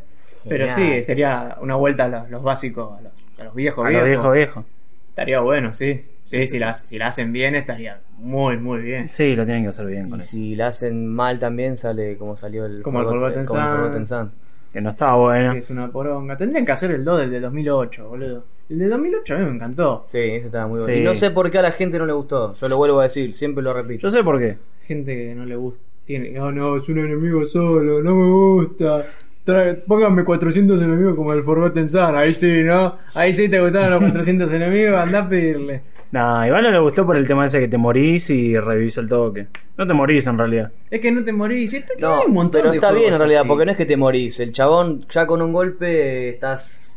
Pero 0.47 0.69
Genial. 0.69 0.97
sí, 0.99 1.03
sería 1.03 1.57
una 1.63 1.77
vuelta 1.77 2.05
a 2.05 2.09
los, 2.09 2.31
los 2.31 2.43
básicos, 2.43 2.99
a 2.99 3.01
los, 3.03 3.13
a 3.41 3.45
los 3.45 3.55
viejos 3.55 3.87
A 3.87 3.89
viejos. 3.89 4.07
viejo 4.07 4.31
viejo. 4.33 4.65
Estaría 5.09 5.41
bueno, 5.41 5.73
sí. 5.73 6.05
Sí, 6.27 6.47
si 6.47 6.59
la, 6.59 6.75
si 6.75 6.99
la 6.99 7.07
hacen 7.09 7.33
bien, 7.33 7.55
estaría 7.55 8.01
muy, 8.19 8.59
muy 8.59 8.83
bien. 8.83 9.09
Sí, 9.11 9.35
lo 9.37 9.45
tienen 9.47 9.63
que 9.63 9.69
hacer 9.71 9.87
bien 9.87 10.11
con 10.11 10.19
Y 10.19 10.23
eso. 10.23 10.31
si 10.31 10.55
la 10.57 10.67
hacen 10.67 11.07
mal 11.07 11.39
también 11.39 11.77
sale 11.79 12.19
como 12.19 12.37
salió 12.37 12.67
el 12.67 12.83
Como 12.83 13.01
el 13.01 13.07
Forgotten 13.07 13.41
el 13.41 13.47
Sands. 13.47 13.77
Forgotten 13.77 14.05
Sands. 14.05 14.35
Que 14.75 14.81
no 14.83 14.91
estaba 14.91 15.17
bueno. 15.17 15.53
Es 15.53 15.71
una 15.71 15.91
poronga. 15.91 16.37
Tendrían 16.37 16.67
que 16.67 16.73
hacer 16.73 16.91
el 16.91 17.03
2 17.05 17.21
del 17.21 17.31
de 17.31 17.41
2008, 17.41 18.09
boludo. 18.09 18.45
El 18.71 18.79
de 18.79 18.89
2008 18.89 19.35
a 19.35 19.39
mí 19.39 19.45
me 19.45 19.51
encantó. 19.57 20.05
Sí, 20.07 20.19
eso 20.19 20.47
estaba 20.47 20.67
muy 20.67 20.79
bueno. 20.81 20.93
Sí. 20.95 21.01
Y 21.01 21.05
no 21.05 21.15
sé 21.15 21.31
por 21.31 21.51
qué 21.51 21.59
a 21.59 21.63
la 21.63 21.73
gente 21.73 21.99
no 21.99 22.07
le 22.07 22.13
gustó. 22.15 22.55
Yo 22.55 22.67
lo 22.69 22.77
vuelvo 22.79 23.01
a 23.01 23.05
decir, 23.05 23.33
siempre 23.33 23.63
lo 23.63 23.73
repito. 23.75 24.03
Yo 24.03 24.11
sé 24.11 24.23
por 24.25 24.39
qué. 24.39 24.57
Gente 24.87 25.15
que 25.15 25.35
no 25.35 25.45
le 25.45 25.57
gusta. 25.57 25.81
Tiene, 26.05 26.39
oh 26.39 26.51
no, 26.53 26.77
es 26.77 26.89
un 26.89 26.99
enemigo 26.99 27.45
solo, 27.47 28.03
no 28.03 28.15
me 28.15 28.27
gusta. 28.27 29.03
Trae- 29.45 29.75
pónganme 29.87 30.25
400 30.25 30.81
enemigos 30.83 31.15
como 31.15 31.33
el 31.33 31.43
Forgotten 31.43 31.89
Sun. 31.91 32.15
Ahí 32.17 32.33
sí, 32.33 32.63
¿no? 32.63 32.97
Ahí 33.15 33.33
sí 33.33 33.49
te 33.49 33.61
gustaron 33.61 33.91
los 33.91 34.01
400 34.01 34.53
enemigos, 34.53 34.97
andá 34.99 35.21
a 35.21 35.29
pedirle. 35.29 35.83
Nah, 36.13 36.47
igual 36.47 36.63
no 36.63 36.71
le 36.71 36.79
gustó 36.79 37.05
por 37.05 37.17
el 37.17 37.27
tema 37.27 37.45
ese 37.47 37.59
que 37.61 37.67
te 37.69 37.77
morís 37.77 38.31
y 38.31 38.57
revivís 38.59 38.97
el 38.99 39.09
toque. 39.09 39.49
No 39.77 39.87
te 39.87 39.95
morís 39.95 40.27
en 40.29 40.39
realidad. 40.39 40.71
Es 40.89 41.01
que 41.01 41.11
no 41.11 41.25
te 41.25 41.33
morís. 41.33 41.75
Está, 41.75 41.93
No, 41.99 42.15
hay 42.17 42.27
un 42.29 42.35
montón 42.35 42.61
pero 42.61 42.71
de 42.71 42.77
está 42.77 42.93
bien 42.93 43.13
en 43.13 43.19
realidad, 43.19 43.41
así. 43.41 43.49
porque 43.49 43.65
no 43.67 43.71
es 43.73 43.77
que 43.77 43.85
te 43.87 43.97
morís. 43.97 44.39
El 44.41 44.53
chabón 44.53 45.05
ya 45.11 45.27
con 45.27 45.43
un 45.43 45.53
golpe 45.53 46.29
estás. 46.31 46.94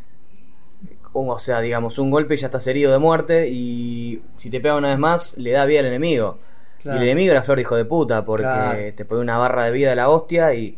O 1.26 1.40
sea, 1.40 1.60
digamos, 1.62 1.98
un 1.98 2.12
golpe 2.12 2.36
y 2.36 2.38
ya 2.38 2.48
estás 2.48 2.66
herido 2.68 2.92
de 2.92 3.00
muerte. 3.00 3.48
Y 3.50 4.22
si 4.40 4.50
te 4.50 4.60
pega 4.60 4.76
una 4.76 4.90
vez 4.90 5.00
más, 5.00 5.38
le 5.38 5.52
da 5.52 5.66
vida 5.66 5.80
al 5.80 5.88
enemigo. 5.88 6.38
Claro. 6.82 7.00
Y 7.00 7.02
el 7.04 7.10
enemigo 7.10 7.32
era 7.32 7.42
flor 7.42 7.58
de 7.58 7.62
hijo 7.64 7.76
de 7.76 7.86
puta, 7.86 8.24
porque 8.24 8.44
Claro. 8.44 8.80
te 8.96 9.06
pone 9.06 9.22
una 9.22 9.38
barra 9.38 9.66
de 9.66 9.72
vida 9.72 9.92
a 9.92 9.96
la 9.96 10.10
hostia 10.10 10.54
y. 10.54 10.78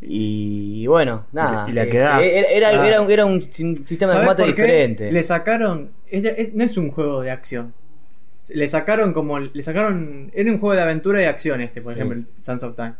Y 0.00 0.86
bueno, 0.86 1.26
nada. 1.32 1.66
Y 1.68 1.72
la 1.72 1.82
este, 1.82 1.92
quedás. 1.92 2.26
Era, 2.26 2.48
era, 2.70 2.86
era 2.88 3.00
un- 3.00 3.10
era 3.10 3.24
un 3.24 3.40
sistema 3.40 4.12
de 4.12 4.18
¿Sabés 4.18 4.28
combate 4.28 4.44
diferente. 4.44 5.10
Le 5.12 5.22
sacaron. 5.22 5.90
es- 6.10 6.24
es- 6.24 6.54
no 6.54 6.64
es 6.64 6.76
un 6.76 6.90
juego 6.90 7.22
de 7.22 7.30
acción. 7.30 7.72
Le 8.50 8.68
sacaron 8.68 9.14
como. 9.14 9.38
Le 9.38 9.62
sacaron. 9.62 10.30
Era 10.34 10.50
un 10.50 10.58
juego 10.58 10.74
de 10.74 10.82
aventura 10.82 11.22
y 11.22 11.24
acción 11.24 11.60
este, 11.62 11.80
por 11.80 11.94
Sí. 11.94 11.98
ejemplo, 12.00 12.18
el 12.18 12.26
Sands 12.42 12.62
of 12.64 12.76
Time. 12.76 12.94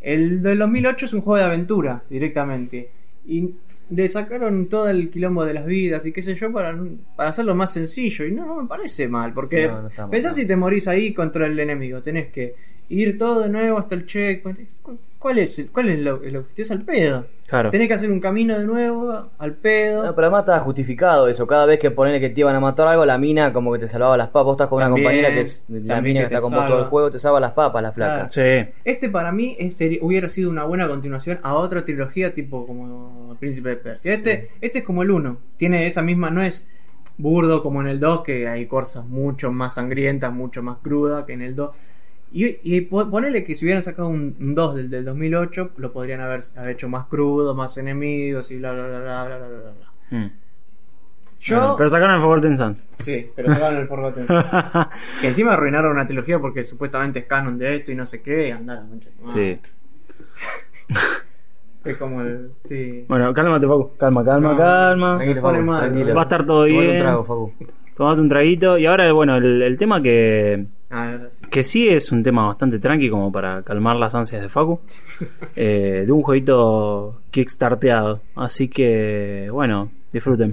El 0.00 0.40
del 0.40 0.58
2008 0.58 1.04
es 1.04 1.12
un 1.12 1.20
juego 1.20 1.36
de 1.36 1.44
aventura 1.44 2.02
directamente. 2.08 2.88
Y 3.26 3.54
le 3.90 4.08
sacaron 4.08 4.68
todo 4.68 4.88
el 4.88 5.10
quilombo 5.10 5.44
de 5.44 5.54
las 5.54 5.66
vidas 5.66 6.04
y 6.06 6.12
qué 6.12 6.22
sé 6.22 6.34
yo 6.34 6.50
para, 6.52 6.76
para 7.16 7.30
hacerlo 7.30 7.54
más 7.54 7.72
sencillo. 7.72 8.24
Y 8.24 8.32
no, 8.32 8.46
no 8.46 8.62
me 8.62 8.68
parece 8.68 9.08
mal, 9.08 9.32
porque 9.34 9.66
No, 9.68 9.82
no 9.82 9.88
está 9.88 10.02
mal, 10.02 10.10
pensá 10.10 10.30
no. 10.30 10.34
si 10.34 10.46
te 10.46 10.56
morís 10.56 10.88
ahí 10.88 11.12
contra 11.12 11.46
el 11.46 11.58
enemigo. 11.60 12.00
Tenés 12.02 12.32
que 12.32 12.54
ir 12.90 13.16
todo 13.16 13.40
de 13.40 13.48
nuevo 13.48 13.78
hasta 13.78 13.94
el 13.94 14.04
checkpoint. 14.06 14.58
¿Cu- 14.82 14.98
¿Cuál 15.18 15.38
es 15.38 15.58
el, 15.58 15.70
cuál 15.70 15.88
es 15.90 15.98
lo, 15.98 16.22
el 16.22 16.36
objetivo? 16.36 16.62
Es 16.64 16.70
al 16.70 16.82
pedo. 16.82 17.26
Claro. 17.46 17.70
Tenés 17.70 17.88
que 17.88 17.94
hacer 17.94 18.10
un 18.10 18.20
camino 18.20 18.58
de 18.58 18.64
nuevo 18.64 19.28
al 19.38 19.54
pedo. 19.54 20.04
No, 20.06 20.14
pero 20.14 20.28
además 20.28 20.42
estaba 20.42 20.60
justificado 20.60 21.28
eso. 21.28 21.46
Cada 21.46 21.66
vez 21.66 21.78
que 21.78 21.90
ponele 21.90 22.20
que 22.20 22.30
te 22.30 22.40
iban 22.40 22.54
a 22.54 22.60
matar 22.60 22.86
algo, 22.86 23.04
la 23.04 23.18
mina 23.18 23.52
como 23.52 23.72
que 23.72 23.80
te 23.80 23.88
salvaba 23.88 24.16
las 24.16 24.28
papas. 24.28 24.44
Vos 24.44 24.54
estás 24.54 24.68
con 24.68 24.80
También, 24.80 25.02
una 25.06 25.10
compañera 25.10 25.34
que 25.34 25.40
es 25.40 25.66
la 25.68 26.00
mina 26.00 26.20
que 26.20 26.28
que 26.28 26.34
está 26.36 26.40
con 26.40 26.52
vos 26.54 26.66
todo 26.68 26.78
el 26.78 26.84
juego, 26.86 27.10
te 27.10 27.18
salva 27.18 27.38
las 27.40 27.50
papas, 27.52 27.82
la 27.82 27.92
flaca. 27.92 28.28
Claro. 28.28 28.66
Sí. 28.66 28.72
Este 28.84 29.10
para 29.10 29.30
mí 29.32 29.56
es 29.58 29.78
hubiera 30.00 30.28
sido 30.28 30.48
una 30.48 30.64
buena 30.64 30.88
continuación 30.88 31.38
a 31.42 31.54
otra 31.54 31.84
trilogía 31.84 32.32
tipo 32.32 32.66
como 32.66 33.36
Príncipe 33.38 33.70
de 33.70 33.76
Persia. 33.76 34.14
Este, 34.14 34.50
este 34.60 34.78
es 34.78 34.84
como 34.84 35.02
el 35.02 35.10
1. 35.10 35.36
Tiene 35.58 35.86
esa 35.86 36.00
misma, 36.02 36.30
no 36.30 36.42
es 36.42 36.66
burdo 37.18 37.62
como 37.62 37.80
en 37.82 37.88
el 37.88 38.00
2, 38.00 38.22
que 38.22 38.48
hay 38.48 38.66
cosas 38.66 39.04
mucho 39.06 39.50
más 39.50 39.74
sangrientas, 39.74 40.32
mucho 40.32 40.62
más 40.62 40.78
crudas 40.82 41.24
que 41.26 41.32
en 41.34 41.42
el 41.42 41.54
2. 41.56 41.76
Y, 42.32 42.58
y 42.62 42.80
po- 42.82 43.10
ponele 43.10 43.42
que 43.42 43.54
si 43.54 43.64
hubieran 43.64 43.82
sacado 43.82 44.08
un, 44.08 44.36
un 44.40 44.54
2 44.54 44.74
del, 44.76 44.90
del 44.90 45.04
2008, 45.04 45.70
lo 45.76 45.92
podrían 45.92 46.20
haber, 46.20 46.40
haber 46.56 46.70
hecho 46.70 46.88
más 46.88 47.06
crudo, 47.06 47.54
más 47.54 47.76
enemigos 47.78 48.50
y 48.52 48.58
bla 48.58 48.72
bla 48.72 48.86
bla 48.86 49.00
bla 49.00 49.24
bla 49.26 49.38
bla 49.38 49.48
bla. 49.48 49.58
bla. 50.10 50.18
Mm. 50.18 50.32
Yo... 51.40 51.56
Bueno, 51.58 51.74
pero 51.78 51.88
sacaron 51.88 52.14
el 52.16 52.20
Forgotten 52.20 52.56
Sons. 52.56 52.86
Sí, 52.98 53.30
pero 53.34 53.48
sacaron 53.52 53.78
el 53.80 53.88
Forgotten. 53.88 54.26
que 55.22 55.26
encima 55.26 55.54
arruinaron 55.54 55.92
una 55.92 56.06
trilogía 56.06 56.38
porque 56.38 56.62
supuestamente 56.62 57.20
es 57.20 57.24
canon 57.24 57.56
de 57.58 57.76
esto 57.76 57.92
y 57.92 57.94
no 57.96 58.04
sé 58.06 58.20
qué, 58.22 58.48
y 58.48 58.50
andaron, 58.52 58.90
madre. 58.90 59.10
sí. 59.22 59.58
Es 61.82 61.96
como 61.96 62.20
el. 62.20 62.50
Sí. 62.58 63.06
Bueno, 63.08 63.32
cálmate, 63.32 63.66
Facu. 63.66 63.96
Calma, 63.96 64.22
calma, 64.22 64.52
No, 64.52 64.56
calma. 64.58 65.16
Tranquilo, 65.16 65.40
pone 65.40 65.58
Facu, 65.64 65.78
tranquilo. 65.78 66.14
Va 66.14 66.20
a 66.20 66.24
estar 66.24 66.44
todo 66.46 66.66
Tomate 66.66 66.78
bien. 66.82 66.92
un 66.92 66.98
trago, 66.98 67.24
Facu. 67.24 67.52
Tomate 67.96 68.20
un 68.20 68.28
traguito. 68.28 68.76
Y 68.78 68.84
ahora, 68.84 69.10
bueno, 69.14 69.36
el, 69.38 69.62
el 69.62 69.78
tema 69.78 70.02
que, 70.02 70.66
Ah, 70.90 71.18
sí. 71.28 71.46
que 71.48 71.62
sí 71.62 71.88
es 71.88 72.10
un 72.10 72.22
tema 72.24 72.46
bastante 72.46 72.80
tranqui 72.80 73.08
como 73.08 73.30
para 73.30 73.62
calmar 73.62 73.96
las 73.96 74.14
ansias 74.14 74.42
de 74.42 74.48
Facu. 74.48 74.80
Eh, 75.56 76.04
de 76.06 76.12
un 76.12 76.22
jueguito 76.22 77.20
kickstarteado. 77.30 78.20
Así 78.34 78.68
que, 78.68 79.48
bueno, 79.52 79.90
disfruten. 80.12 80.52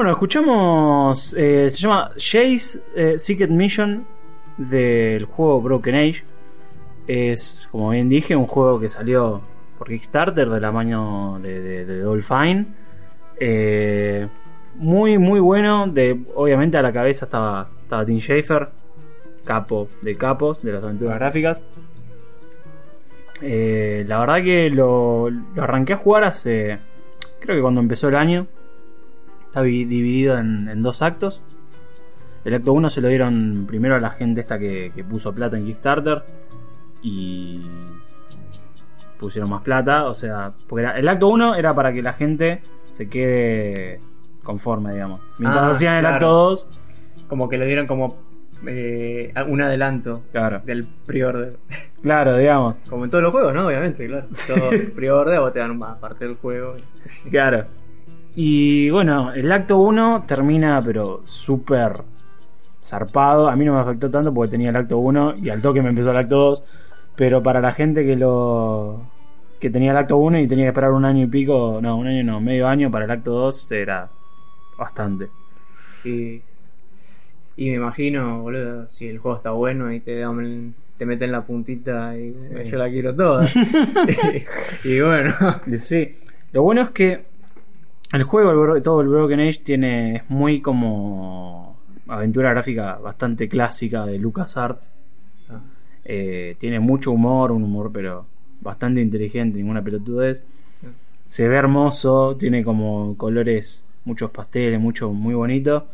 Bueno, 0.00 0.12
escuchamos. 0.12 1.34
eh, 1.36 1.68
se 1.68 1.78
llama 1.78 2.10
Jay's 2.16 2.82
eh, 2.96 3.18
Secret 3.18 3.50
Mission 3.50 4.06
del 4.56 5.26
juego 5.26 5.60
Broken 5.60 5.94
Age. 5.94 6.24
Es, 7.06 7.68
como 7.70 7.90
bien 7.90 8.08
dije, 8.08 8.34
un 8.34 8.46
juego 8.46 8.80
que 8.80 8.88
salió 8.88 9.42
por 9.76 9.88
Kickstarter 9.88 10.48
de 10.48 10.58
la 10.58 10.72
mano 10.72 11.38
de, 11.42 11.84
de. 11.84 12.82
Eh, 13.40 14.26
muy, 14.76 15.18
muy 15.18 15.38
bueno. 15.38 15.86
De, 15.86 16.18
obviamente 16.34 16.78
a 16.78 16.82
la 16.82 16.94
cabeza 16.94 17.26
estaba, 17.26 17.68
estaba 17.82 18.02
Tim 18.06 18.20
Schafer, 18.20 18.70
capo 19.44 19.90
de 20.00 20.16
capos 20.16 20.62
de 20.62 20.72
las 20.72 20.82
aventuras 20.82 21.18
gráficas. 21.18 21.62
Eh, 23.42 24.06
la 24.08 24.18
verdad 24.20 24.42
que 24.42 24.70
lo, 24.70 25.28
lo 25.28 25.62
arranqué 25.62 25.92
a 25.92 25.98
jugar 25.98 26.24
hace. 26.24 26.78
Creo 27.38 27.54
que 27.54 27.60
cuando 27.60 27.82
empezó 27.82 28.08
el 28.08 28.16
año. 28.16 28.46
Está 29.50 29.62
vi- 29.62 29.84
dividido 29.84 30.38
en, 30.38 30.68
en 30.68 30.82
dos 30.82 31.02
actos. 31.02 31.42
El 32.44 32.54
acto 32.54 32.72
1 32.72 32.88
se 32.88 33.00
lo 33.00 33.08
dieron 33.08 33.64
primero 33.66 33.96
a 33.96 34.00
la 34.00 34.10
gente 34.10 34.40
esta 34.40 34.58
que, 34.58 34.92
que 34.94 35.04
puso 35.04 35.34
plata 35.34 35.56
en 35.58 35.66
Kickstarter. 35.66 36.22
Y 37.02 37.60
pusieron 39.18 39.50
más 39.50 39.62
plata. 39.62 40.06
O 40.06 40.14
sea, 40.14 40.52
porque 40.68 40.82
era- 40.84 40.98
el 40.98 41.08
acto 41.08 41.28
1 41.28 41.54
era 41.56 41.74
para 41.74 41.92
que 41.92 42.02
la 42.02 42.12
gente 42.14 42.62
se 42.90 43.08
quede 43.08 44.00
conforme, 44.42 44.92
digamos. 44.94 45.20
Mientras 45.38 45.64
Ah, 45.64 45.70
hacían 45.70 45.94
el 45.96 46.00
claro. 46.00 46.14
acto 46.14 46.28
2, 46.28 46.68
Como 47.28 47.48
que 47.48 47.58
le 47.58 47.66
dieron 47.66 47.86
como 47.86 48.16
eh, 48.66 49.32
un 49.48 49.62
adelanto 49.62 50.22
claro, 50.32 50.60
del 50.64 50.84
pre-order. 51.06 51.56
claro, 52.02 52.36
digamos. 52.36 52.76
Como 52.88 53.04
en 53.04 53.10
todos 53.10 53.22
los 53.22 53.32
juegos, 53.32 53.54
¿no? 53.54 53.66
Obviamente, 53.66 54.06
claro. 54.06 54.26
Todo 54.46 54.70
pre-order 54.96 55.38
o 55.38 55.50
te 55.52 55.60
dan 55.60 55.78
parte 56.00 56.26
del 56.26 56.36
juego. 56.36 56.76
Claro. 57.30 57.66
Y 58.34 58.90
bueno, 58.90 59.32
el 59.32 59.50
acto 59.50 59.78
1 59.78 60.24
termina, 60.26 60.82
pero 60.84 61.22
súper 61.24 62.02
zarpado. 62.82 63.48
A 63.48 63.56
mí 63.56 63.64
no 63.64 63.74
me 63.74 63.80
afectó 63.80 64.10
tanto 64.10 64.32
porque 64.32 64.52
tenía 64.52 64.70
el 64.70 64.76
acto 64.76 64.98
1 64.98 65.36
y 65.42 65.50
al 65.50 65.60
toque 65.60 65.82
me 65.82 65.90
empezó 65.90 66.10
el 66.10 66.16
acto 66.16 66.36
2. 66.36 66.64
Pero 67.16 67.42
para 67.42 67.60
la 67.60 67.72
gente 67.72 68.04
que 68.04 68.16
lo. 68.16 69.02
que 69.58 69.70
tenía 69.70 69.90
el 69.90 69.96
acto 69.96 70.16
1 70.16 70.38
y 70.40 70.48
tenía 70.48 70.66
que 70.66 70.68
esperar 70.68 70.92
un 70.92 71.04
año 71.04 71.24
y 71.24 71.26
pico, 71.26 71.80
no, 71.82 71.96
un 71.96 72.06
año 72.06 72.24
no, 72.24 72.40
medio 72.40 72.66
año 72.68 72.90
para 72.90 73.04
el 73.04 73.10
acto 73.10 73.32
2, 73.32 73.72
era 73.72 74.08
bastante. 74.78 75.28
Y, 76.04 76.40
y 77.56 77.70
me 77.70 77.76
imagino, 77.76 78.40
boludo, 78.40 78.88
si 78.88 79.08
el 79.08 79.18
juego 79.18 79.36
está 79.36 79.50
bueno 79.50 79.92
y 79.92 80.00
te 80.00 80.18
dan 80.18 80.74
te 81.00 81.06
meten 81.06 81.32
la 81.32 81.46
puntita 81.46 82.14
y 82.14 82.34
yo 82.66 82.76
la 82.76 82.90
quiero 82.90 83.14
toda. 83.14 83.46
y, 84.84 85.00
bueno, 85.00 85.34
Sí. 85.78 86.16
Lo 86.52 86.62
bueno 86.62 86.82
es 86.82 86.90
que 86.90 87.29
el 88.12 88.22
juego, 88.24 88.50
el 88.50 88.56
Bro- 88.58 88.82
todo 88.82 89.00
el 89.02 89.08
Broken 89.08 89.40
Age, 89.40 89.60
tiene 89.62 90.16
es 90.16 90.30
muy 90.30 90.60
como 90.60 91.78
aventura 92.08 92.50
gráfica 92.50 92.96
bastante 92.98 93.48
clásica 93.48 94.04
de 94.06 94.18
LucasArts. 94.18 94.90
Ah. 95.48 95.60
Eh, 96.04 96.56
tiene 96.58 96.80
mucho 96.80 97.12
humor, 97.12 97.52
un 97.52 97.62
humor 97.62 97.90
pero 97.92 98.26
bastante 98.60 99.00
inteligente, 99.00 99.58
ninguna 99.58 99.82
pelotudez. 99.82 100.44
Mm. 100.82 100.86
Se 101.24 101.48
ve 101.48 101.56
hermoso, 101.56 102.36
tiene 102.36 102.64
como 102.64 103.16
colores, 103.16 103.84
muchos 104.04 104.30
pasteles, 104.30 104.80
mucho 104.80 105.12
muy 105.12 105.34
bonito. 105.34 105.86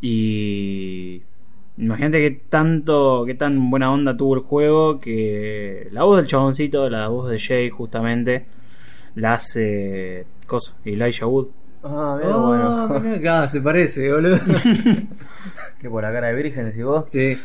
Y 0.00 1.22
imagínate 1.76 2.18
que 2.18 2.40
tanto, 2.48 3.24
que 3.26 3.34
tan 3.34 3.70
buena 3.70 3.92
onda 3.92 4.16
tuvo 4.16 4.34
el 4.34 4.40
juego 4.40 5.00
que 5.00 5.88
la 5.92 6.04
voz 6.04 6.16
del 6.16 6.26
chaboncito, 6.26 6.88
la 6.90 7.08
voz 7.08 7.30
de 7.30 7.38
Jay 7.38 7.70
justamente, 7.70 8.46
la 9.14 9.34
hace 9.34 10.26
cosa, 10.46 10.74
Elijah 10.84 11.26
Wood. 11.26 11.48
Ah, 11.82 12.16
mira, 12.20 12.36
Oh, 12.36 12.46
bueno. 12.88 13.00
mirá 13.00 13.16
acá, 13.16 13.48
se 13.48 13.60
parece, 13.60 14.12
boludo. 14.12 14.38
que 15.80 15.88
por 15.90 16.02
la 16.02 16.12
cara 16.12 16.28
de 16.28 16.34
virgen 16.34 16.66
decís 16.66 16.84
vos. 16.84 17.04
sí. 17.08 17.36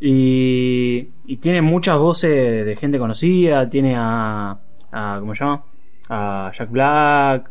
Y, 0.00 1.08
y 1.26 1.36
tiene 1.36 1.60
muchas 1.60 1.98
voces 1.98 2.64
de 2.64 2.76
gente 2.76 2.98
conocida, 2.98 3.68
tiene 3.68 3.94
a, 3.96 4.58
a 4.92 5.16
¿cómo 5.20 5.34
se 5.34 5.44
llama? 5.44 5.64
A 6.08 6.50
Jack 6.54 6.70
Black. 6.70 7.50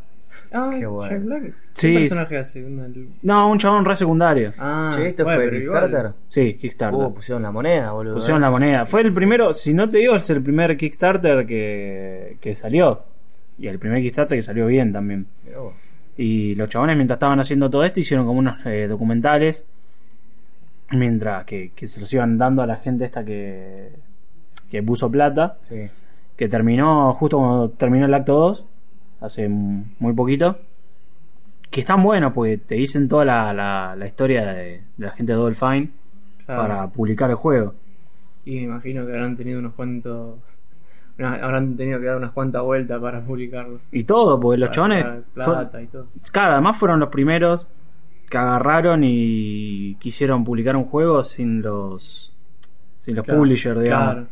Ah, 0.52 0.70
Qué 0.78 0.86
bueno. 0.86 1.12
Jack 1.12 1.24
Black. 1.26 1.44
¿Qué 1.44 1.54
Sí, 1.74 1.94
personaje 1.94 2.38
hace? 2.38 2.64
Una- 2.66 2.88
No, 3.24 3.50
un 3.52 3.58
chabón 3.58 3.86
re 3.86 3.96
secundario. 3.96 4.54
Ah, 4.58 4.92
che, 4.94 5.10
¿esto 5.10 5.24
bueno, 5.24 5.40
fue 5.40 5.46
pero 5.50 5.58
Kickstarter? 5.62 6.00
igual. 6.00 6.14
Sí, 6.28 6.54
Kickstarter. 6.56 7.00
Uh, 7.00 7.14
pusieron 7.14 7.42
la 7.44 7.52
moneda, 7.52 7.92
boludo. 7.92 8.16
Pusieron 8.16 8.42
eh. 8.42 8.46
la 8.46 8.52
moneda. 8.52 8.86
Fue 8.86 9.02
el 9.02 9.12
primero, 9.12 9.54
si 9.54 9.74
no 9.74 9.90
te 9.90 10.00
digo, 10.00 10.16
es 10.16 10.30
el 10.30 10.42
primer 10.44 10.76
Kickstarter 10.78 11.46
que, 11.46 12.38
que 12.42 12.56
salió. 12.56 13.02
Y 13.58 13.68
el 13.68 13.80
primer 13.80 14.02
Kickstarter 14.02 14.38
que 14.38 14.44
salió 14.44 14.66
bien 14.68 14.92
también. 14.92 15.26
Y 16.18 16.54
los 16.56 16.68
chabones, 16.70 16.96
mientras 16.98 17.16
estaban 17.16 17.40
haciendo 17.40 17.70
todo 17.70 17.84
esto, 17.84 18.00
hicieron 18.00 18.26
como 18.26 18.40
unos 18.40 18.58
eh, 18.66 18.88
documentales. 18.88 19.66
Mientras 20.92 21.46
que, 21.46 21.72
que 21.76 21.88
se 21.88 22.00
los 22.00 22.12
iban 22.14 22.38
dando 22.38 22.62
a 22.64 22.66
la 22.68 22.76
gente 22.78 23.06
esta 23.06 23.24
que, 23.24 23.90
que 24.72 24.82
puso 24.84 25.10
plata. 25.12 25.58
Sí. 25.62 25.88
Que 26.36 26.48
terminó 26.48 27.14
justo 27.14 27.38
cuando 27.38 27.70
terminó 27.70 28.06
el 28.06 28.14
acto 28.14 28.34
2. 28.34 28.66
Hace 29.22 29.48
muy 29.50 30.14
poquito. 30.14 30.58
Que 31.70 31.82
están 31.82 32.02
buenos 32.02 32.34
porque 32.34 32.58
te 32.58 32.76
dicen 32.76 33.08
toda 33.08 33.26
la, 33.26 33.54
la, 33.54 33.96
la 33.96 34.08
historia 34.08 34.46
de, 34.54 34.82
de 34.98 35.06
la 35.08 35.12
gente 35.12 35.32
de 35.34 35.38
Double 35.38 35.56
Fine 35.56 35.90
Claro. 36.46 36.62
para 36.62 36.88
publicar 36.88 37.30
el 37.30 37.36
juego. 37.36 37.76
Y 38.46 38.56
me 38.56 38.62
imagino 38.64 39.06
que 39.06 39.12
habrán 39.12 39.36
tenido 39.36 39.60
unos 39.60 39.74
cuantos. 39.76 40.36
una- 41.20 41.36
habrán 41.36 41.76
tenido 41.76 42.00
que 42.00 42.08
dar 42.08 42.18
unas 42.18 42.32
cuantas 42.32 42.64
vueltas 42.64 43.00
para 43.00 43.22
publicarlo. 43.22 43.76
Y 43.92 44.04
todo, 44.04 44.40
porque 44.40 44.58
los 44.58 44.72
fue- 44.76 45.24
Plata 45.36 45.82
y 45.82 45.86
todo. 45.88 46.08
Claro, 46.32 46.54
además 46.54 46.76
fueron 46.78 47.00
los 47.00 47.10
primeros 47.10 47.68
que 48.30 48.38
agarraron 48.38 49.02
y 49.04 49.96
quisieron 50.00 50.44
publicar 50.44 50.76
un 50.76 50.86
juego 50.86 51.24
sin 51.24 51.62
los 51.62 52.32
sin 52.96 53.16
los 53.16 53.26
Claro, 53.26 53.40
publishers, 53.42 53.80
digamos. 53.82 54.14
Claro. 54.14 54.28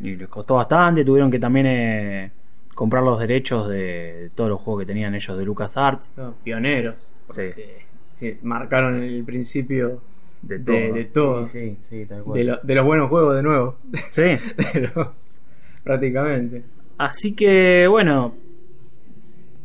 Y 0.00 0.16
les 0.16 0.28
costó 0.28 0.56
bastante, 0.56 1.04
tuvieron 1.04 1.30
que 1.30 1.38
también 1.38 1.66
eh, 1.66 2.30
comprar 2.74 3.02
los 3.02 3.18
derechos 3.20 3.68
de, 3.68 4.30
todos 4.34 4.50
los 4.50 4.60
juegos 4.60 4.82
que 4.82 4.86
tenían 4.86 5.14
ellos 5.14 5.36
de 5.38 5.44
LucasArts. 5.44 6.12
No, 6.16 6.34
pioneros. 6.42 6.96
Sí. 6.96 7.06
porque 7.26 7.86
sí, 8.12 8.38
marcaron 8.42 9.02
el 9.02 9.24
principio 9.24 10.00
De 10.42 10.58
todo. 10.58 10.76
de 10.76 11.04
todo. 11.06 11.44
Sí, 11.46 11.76
sí, 11.80 12.00
sí, 12.02 12.06
tal 12.06 12.22
cual. 12.22 12.38
De, 12.38 12.44
lo- 12.44 12.60
de 12.62 12.74
los 12.74 12.84
buenos 12.84 13.08
juegos 13.08 13.36
de 13.36 13.42
nuevo. 13.42 13.76
Sí. 14.10 14.22
Prácticamente. 15.84 16.64
Así 16.98 17.34
que, 17.34 17.86
bueno, 17.88 18.34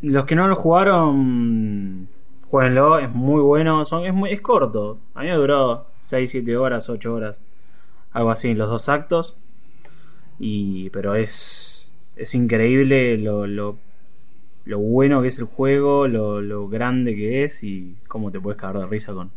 los 0.02 0.26
que 0.26 0.36
no 0.36 0.48
lo 0.48 0.56
jugaron, 0.56 2.08
jueguenlo, 2.50 3.00
es 3.00 3.10
muy 3.14 3.42
bueno, 3.42 3.86
son, 3.86 4.06
es, 4.06 4.14
muy, 4.14 4.32
es 4.32 4.42
corto. 4.42 5.00
A 5.14 5.22
mí 5.22 5.28
me 5.28 5.36
duró 5.36 5.86
6, 6.02 6.30
7 6.32 6.58
horas, 6.58 6.90
8 6.90 7.14
horas, 7.14 7.40
algo 8.12 8.32
así, 8.32 8.54
los 8.56 8.70
dos 8.70 8.90
actos. 8.90 9.36
Y, 10.40 10.90
pero 10.92 11.16
es, 11.16 11.69
es 12.20 12.36
increíble 12.36 13.18
lo, 13.18 13.48
lo, 13.48 13.78
lo 14.66 14.80
bueno 14.80 15.22
que 15.22 15.30
es 15.30 15.40
el 15.40 15.46
juego, 15.46 16.08
lo, 16.08 16.42
lo 16.42 16.68
grande 16.68 17.16
que 17.16 17.44
es 17.44 17.64
y 17.64 17.96
cómo 18.08 18.32
te 18.32 18.40
puedes 18.40 18.60
cagar 18.60 18.82
de 18.82 18.88
risa 18.88 19.14
con, 19.14 19.32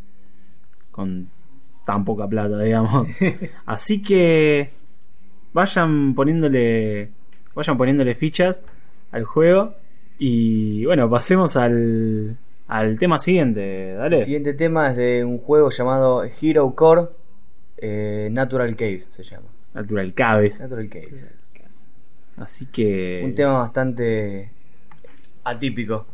con 0.90 1.28
tan 1.86 2.04
poca 2.04 2.28
plata, 2.28 2.58
digamos. 2.58 3.06
Así 3.66 4.02
que 4.02 4.70
vayan 5.52 6.14
poniéndole 6.14 7.10
vayan 7.54 7.76
poniéndole 7.76 8.14
fichas 8.14 8.62
al 9.10 9.24
juego 9.24 9.74
y 10.18 10.86
bueno 10.86 11.10
pasemos 11.10 11.56
al 11.56 12.38
al 12.68 12.98
tema 12.98 13.18
siguiente 13.18 13.92
dale 13.92 14.16
El 14.16 14.22
siguiente 14.22 14.54
tema 14.54 14.90
es 14.90 14.96
de 14.96 15.24
un 15.24 15.36
juego 15.36 15.68
llamado 15.68 16.24
Hero 16.24 16.74
Core 16.74 17.08
eh, 17.76 18.28
Natural 18.30 18.74
Caves, 18.76 19.08
se 19.10 19.24
llama. 19.24 19.48
Natural 19.74 20.14
Caves 20.14 20.60
Natural 20.60 20.88
Caves. 20.88 21.41
Así 22.36 22.66
que 22.66 23.22
Un 23.24 23.34
tema 23.34 23.58
bastante 23.58 24.50
atípico. 25.44 26.06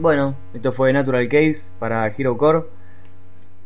Bueno, 0.00 0.36
esto 0.54 0.72
fue 0.72 0.92
Natural 0.92 1.28
Caves 1.28 1.72
para 1.78 2.06
Hero 2.06 2.36
Core. 2.36 2.62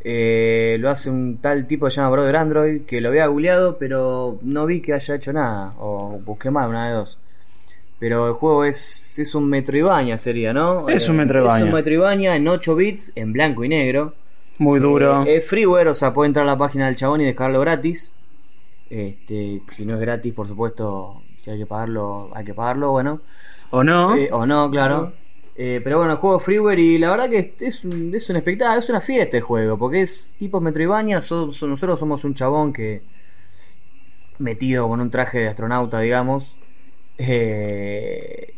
Eh, 0.05 0.77
lo 0.81 0.91
hace 0.91 1.11
un 1.11 1.39
tal 1.39 1.67
tipo 1.67 1.87
que 1.87 1.93
se 1.93 1.97
llama 2.01 2.11
Brother 2.11 2.37
Android, 2.37 2.83
que 2.83 3.01
lo 3.01 3.11
había 3.11 3.27
googleado, 3.27 3.77
pero 3.79 4.39
no 4.43 4.67
vi 4.67 4.81
que 4.81 4.95
haya 4.95 5.15
hecho 5.15 5.33
nada. 5.33 5.75
O 5.79 6.19
busqué 6.25 6.51
mal, 6.51 6.71
una 6.71 6.89
de 6.89 6.95
dos. 6.95 7.19
Pero 7.99 8.27
el 8.27 8.33
juego 8.33 8.65
es, 8.65 9.19
es 9.19 9.35
un 9.35 9.49
Metroidvania, 9.49 10.19
sería, 10.19 10.53
¿no? 10.53 10.89
Es 10.89 11.09
un 11.09 11.17
Eh, 11.17 11.19
Metroidvania. 11.19 11.59
Es 11.59 11.71
un 11.71 11.75
Metroidvania 11.75 12.37
en 12.37 12.49
8 12.49 12.75
bits, 12.75 13.13
en 13.15 13.33
blanco 13.33 13.63
y 13.65 13.69
negro. 13.69 14.15
muy 14.59 14.81
duro 14.81 15.25
Eh, 15.25 15.37
es 15.37 15.47
freeware, 15.47 15.89
o 15.89 15.95
sea, 15.95 16.13
puede 16.13 16.29
entrar 16.29 16.45
a 16.45 16.51
la 16.53 16.59
página 16.59 16.87
del 16.87 16.97
chabón 16.97 17.21
y 17.21 17.25
descargarlo 17.27 17.61
gratis. 17.61 18.11
Este, 18.91 19.63
si 19.69 19.87
no 19.87 19.95
es 19.95 20.01
gratis, 20.01 20.33
por 20.35 20.49
supuesto, 20.49 21.23
si 21.37 21.51
hay 21.51 21.59
que 21.59 21.67
pagarlo, 21.67 22.31
hay 22.35 22.45
que 22.45 22.55
pagarlo, 22.55 22.91
bueno. 22.91 23.21
o 23.71 23.85
no 23.85 24.17
Eh, 24.17 24.29
o 24.33 24.45
no, 24.47 24.71
claro. 24.71 25.13
Eh, 25.65 25.81
pero 25.85 25.99
bueno, 25.99 26.13
el 26.15 26.19
juego 26.19 26.41
Freeware 26.41 26.79
y 26.81 26.99
la 26.99 27.11
verdad 27.11 27.31
que 27.31 27.39
es 27.61 27.85
es 27.85 27.85
un 28.31 28.37
espectáculo, 28.37 28.79
es 28.81 28.89
una 28.89 29.01
fiesta 29.01 29.37
el 29.37 29.43
juego, 29.45 29.79
porque 29.79 30.01
es 30.03 30.35
tipo 30.39 30.61
Metroidvania, 30.61 31.21
so- 31.23 31.47
nosotros 31.47 31.99
somos 32.01 32.25
un 32.25 32.35
chabón 32.35 32.73
que 32.73 33.03
metido 34.39 34.89
con 34.89 35.01
un 35.01 35.11
traje 35.11 35.41
de 35.41 35.49
astronauta, 35.49 36.01
digamos, 36.01 36.57
eh, 37.19 38.55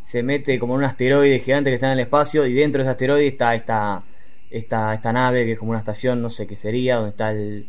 se 0.00 0.22
mete 0.22 0.58
como 0.58 0.74
en 0.74 0.80
un 0.80 0.84
asteroide 0.84 1.38
gigante 1.40 1.70
que 1.70 1.74
está 1.74 1.88
en 1.88 1.94
el 1.94 2.00
espacio 2.00 2.46
y 2.46 2.54
dentro 2.54 2.80
de 2.80 2.84
ese 2.84 2.92
asteroide 2.92 3.28
está 3.28 3.54
esta, 3.54 4.04
esta, 4.50 4.94
esta 4.94 5.12
nave 5.12 5.44
que 5.44 5.52
es 5.52 5.58
como 5.58 5.70
una 5.72 5.80
estación, 5.80 6.22
no 6.22 6.30
sé 6.30 6.46
qué 6.46 6.56
sería, 6.56 6.96
donde 6.96 7.10
está 7.10 7.30
el... 7.32 7.66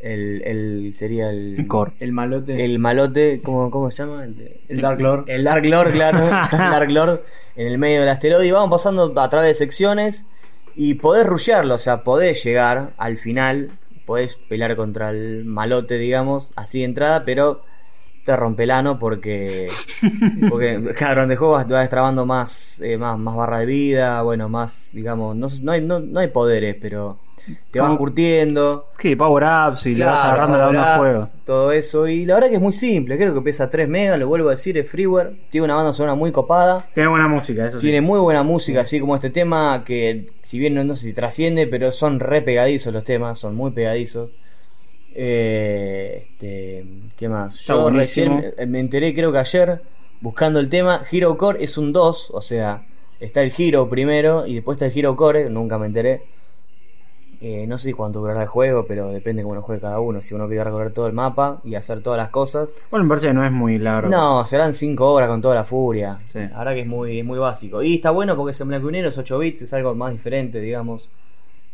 El, 0.00 0.42
el 0.44 0.94
sería 0.94 1.30
el, 1.30 1.66
Core. 1.66 1.92
El 1.98 2.12
malote. 2.12 2.64
el 2.64 2.78
malote, 2.78 3.40
¿cómo, 3.42 3.70
cómo 3.70 3.90
se 3.90 4.04
llama? 4.04 4.24
El, 4.24 4.80
Dark 4.80 5.00
Lord. 5.00 5.24
el 5.28 5.44
Dark 5.44 5.64
Lord, 5.66 5.90
claro. 5.90 6.18
está 6.44 6.50
el 6.66 6.70
Dark 6.70 6.90
Lord 6.90 7.22
en 7.56 7.66
el 7.66 7.78
medio 7.78 8.00
del 8.00 8.08
asteroide. 8.08 8.46
Y 8.46 8.52
vamos 8.52 8.70
pasando 8.70 9.12
a 9.20 9.28
través 9.28 9.48
de 9.48 9.54
secciones. 9.54 10.26
Y 10.76 10.94
podés 10.94 11.26
rushearlo, 11.26 11.74
o 11.74 11.78
sea, 11.78 12.04
podés 12.04 12.42
llegar 12.44 12.92
al 12.96 13.16
final. 13.16 13.72
Podés 14.06 14.36
pelear 14.48 14.76
contra 14.76 15.10
el 15.10 15.44
malote, 15.44 15.98
digamos, 15.98 16.52
así 16.56 16.78
de 16.78 16.84
entrada, 16.84 17.24
pero 17.24 17.62
te 18.28 18.36
rompe 18.36 18.64
el 18.64 18.70
ano 18.70 18.98
porque. 18.98 19.68
Porque, 20.50 20.94
claro, 20.94 21.22
donde 21.22 21.36
juego 21.36 21.54
vas, 21.54 21.66
te 21.66 21.72
vas 21.72 21.82
destrabando 21.82 22.26
más, 22.26 22.80
eh, 22.82 22.98
más, 22.98 23.18
más 23.18 23.34
barra 23.34 23.60
de 23.60 23.66
vida, 23.66 24.22
bueno, 24.22 24.48
más, 24.50 24.90
digamos, 24.92 25.34
no, 25.34 25.48
no, 25.62 25.72
hay, 25.72 25.80
no, 25.80 25.98
no 25.98 26.20
hay 26.20 26.28
poderes, 26.28 26.76
pero 26.80 27.18
te 27.70 27.80
vas 27.80 27.96
curtiendo. 27.98 28.86
Sí, 28.98 29.14
power-ups 29.16 29.86
y 29.86 29.94
le 29.94 30.04
vas 30.04 30.24
agarrando 30.24 30.58
la 30.72 30.96
juego. 30.96 30.98
power-ups, 30.98 31.38
Todo 31.44 31.72
eso. 31.72 32.06
Y 32.08 32.24
la 32.24 32.34
verdad 32.34 32.48
que 32.48 32.56
es 32.56 32.60
muy 32.60 32.72
simple. 32.72 33.16
Creo 33.16 33.34
que 33.34 33.40
pesa 33.40 33.68
3 33.70 33.88
megas. 33.88 34.18
Lo 34.18 34.28
vuelvo 34.28 34.48
a 34.48 34.52
decir. 34.52 34.76
Es 34.78 34.88
freeware. 34.88 35.32
Tiene 35.50 35.64
una 35.66 35.74
banda 35.76 35.92
sonora 35.92 36.14
muy 36.14 36.32
copada. 36.32 36.88
Tiene 36.94 37.08
buena 37.08 37.28
música, 37.28 37.66
eso 37.66 37.78
sí. 37.78 37.86
Tiene 37.86 38.00
muy 38.00 38.18
buena 38.20 38.42
música. 38.42 38.80
Así 38.80 39.00
como 39.00 39.14
este 39.14 39.30
tema. 39.30 39.84
Que 39.84 40.30
si 40.42 40.58
bien 40.58 40.74
no, 40.74 40.84
no 40.84 40.94
sé 40.94 41.04
si 41.04 41.12
trasciende. 41.12 41.66
Pero 41.66 41.92
son 41.92 42.20
re 42.20 42.42
pegadizos 42.42 42.92
los 42.92 43.04
temas. 43.04 43.38
Son 43.38 43.54
muy 43.54 43.70
pegadizos. 43.70 44.30
Eh, 45.14 46.26
este, 46.30 46.84
¿Qué 47.16 47.28
más? 47.28 47.58
Está 47.58 47.74
Yo 47.74 47.82
buenísimo. 47.82 48.40
recién 48.40 48.70
me 48.70 48.80
enteré, 48.80 49.14
creo 49.14 49.32
que 49.32 49.38
ayer. 49.38 49.80
Buscando 50.20 50.58
el 50.60 50.68
tema. 50.68 51.04
Hero 51.10 51.36
Core 51.36 51.62
es 51.62 51.78
un 51.78 51.92
2. 51.92 52.30
O 52.32 52.40
sea, 52.42 52.86
está 53.20 53.42
el 53.42 53.52
Hero 53.56 53.88
primero. 53.88 54.46
Y 54.46 54.54
después 54.56 54.76
está 54.76 54.86
el 54.86 54.98
Hero 54.98 55.16
Core. 55.16 55.48
Nunca 55.50 55.78
me 55.78 55.86
enteré. 55.86 56.22
Eh, 57.40 57.66
no 57.68 57.78
sé 57.78 57.94
cuánto 57.94 58.18
durará 58.18 58.42
el 58.42 58.48
juego, 58.48 58.84
pero 58.86 59.10
depende 59.10 59.42
cómo 59.42 59.54
lo 59.54 59.62
juegue 59.62 59.80
cada 59.80 60.00
uno. 60.00 60.20
Si 60.20 60.34
uno 60.34 60.48
quiere 60.48 60.64
recorrer 60.64 60.92
todo 60.92 61.06
el 61.06 61.12
mapa 61.12 61.60
y 61.62 61.76
hacer 61.76 62.02
todas 62.02 62.18
las 62.18 62.30
cosas. 62.30 62.68
Bueno, 62.90 63.04
me 63.04 63.10
parece 63.10 63.28
que 63.28 63.34
no 63.34 63.44
es 63.44 63.52
muy 63.52 63.78
largo. 63.78 64.10
No, 64.10 64.44
serán 64.44 64.74
5 64.74 65.12
horas 65.12 65.28
con 65.28 65.40
toda 65.40 65.54
la 65.54 65.64
furia. 65.64 66.18
Sí. 66.26 66.40
La 66.40 66.58
verdad 66.58 66.74
que 66.74 66.80
es 66.80 66.86
muy, 66.86 67.22
muy 67.22 67.38
básico. 67.38 67.80
Y 67.82 67.96
está 67.96 68.10
bueno 68.10 68.34
porque 68.34 68.50
es 68.50 68.60
en 68.60 68.68
blanco 68.68 68.88
y 68.88 68.92
negro, 68.92 69.08
es 69.08 69.18
8 69.18 69.38
bits, 69.38 69.62
es 69.62 69.72
algo 69.72 69.94
más 69.94 70.12
diferente, 70.12 70.60
digamos. 70.60 71.08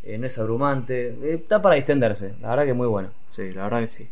Eh, 0.02 0.18
no 0.18 0.26
es 0.26 0.38
abrumante. 0.38 1.16
Eh, 1.22 1.34
está 1.42 1.62
para 1.62 1.76
distenderse. 1.76 2.34
La 2.42 2.50
verdad 2.50 2.64
que 2.64 2.70
es 2.70 2.76
muy 2.76 2.86
bueno. 2.86 3.08
Sí, 3.26 3.50
la 3.52 3.64
verdad 3.64 3.80
que 3.80 3.86
sí. 3.86 4.08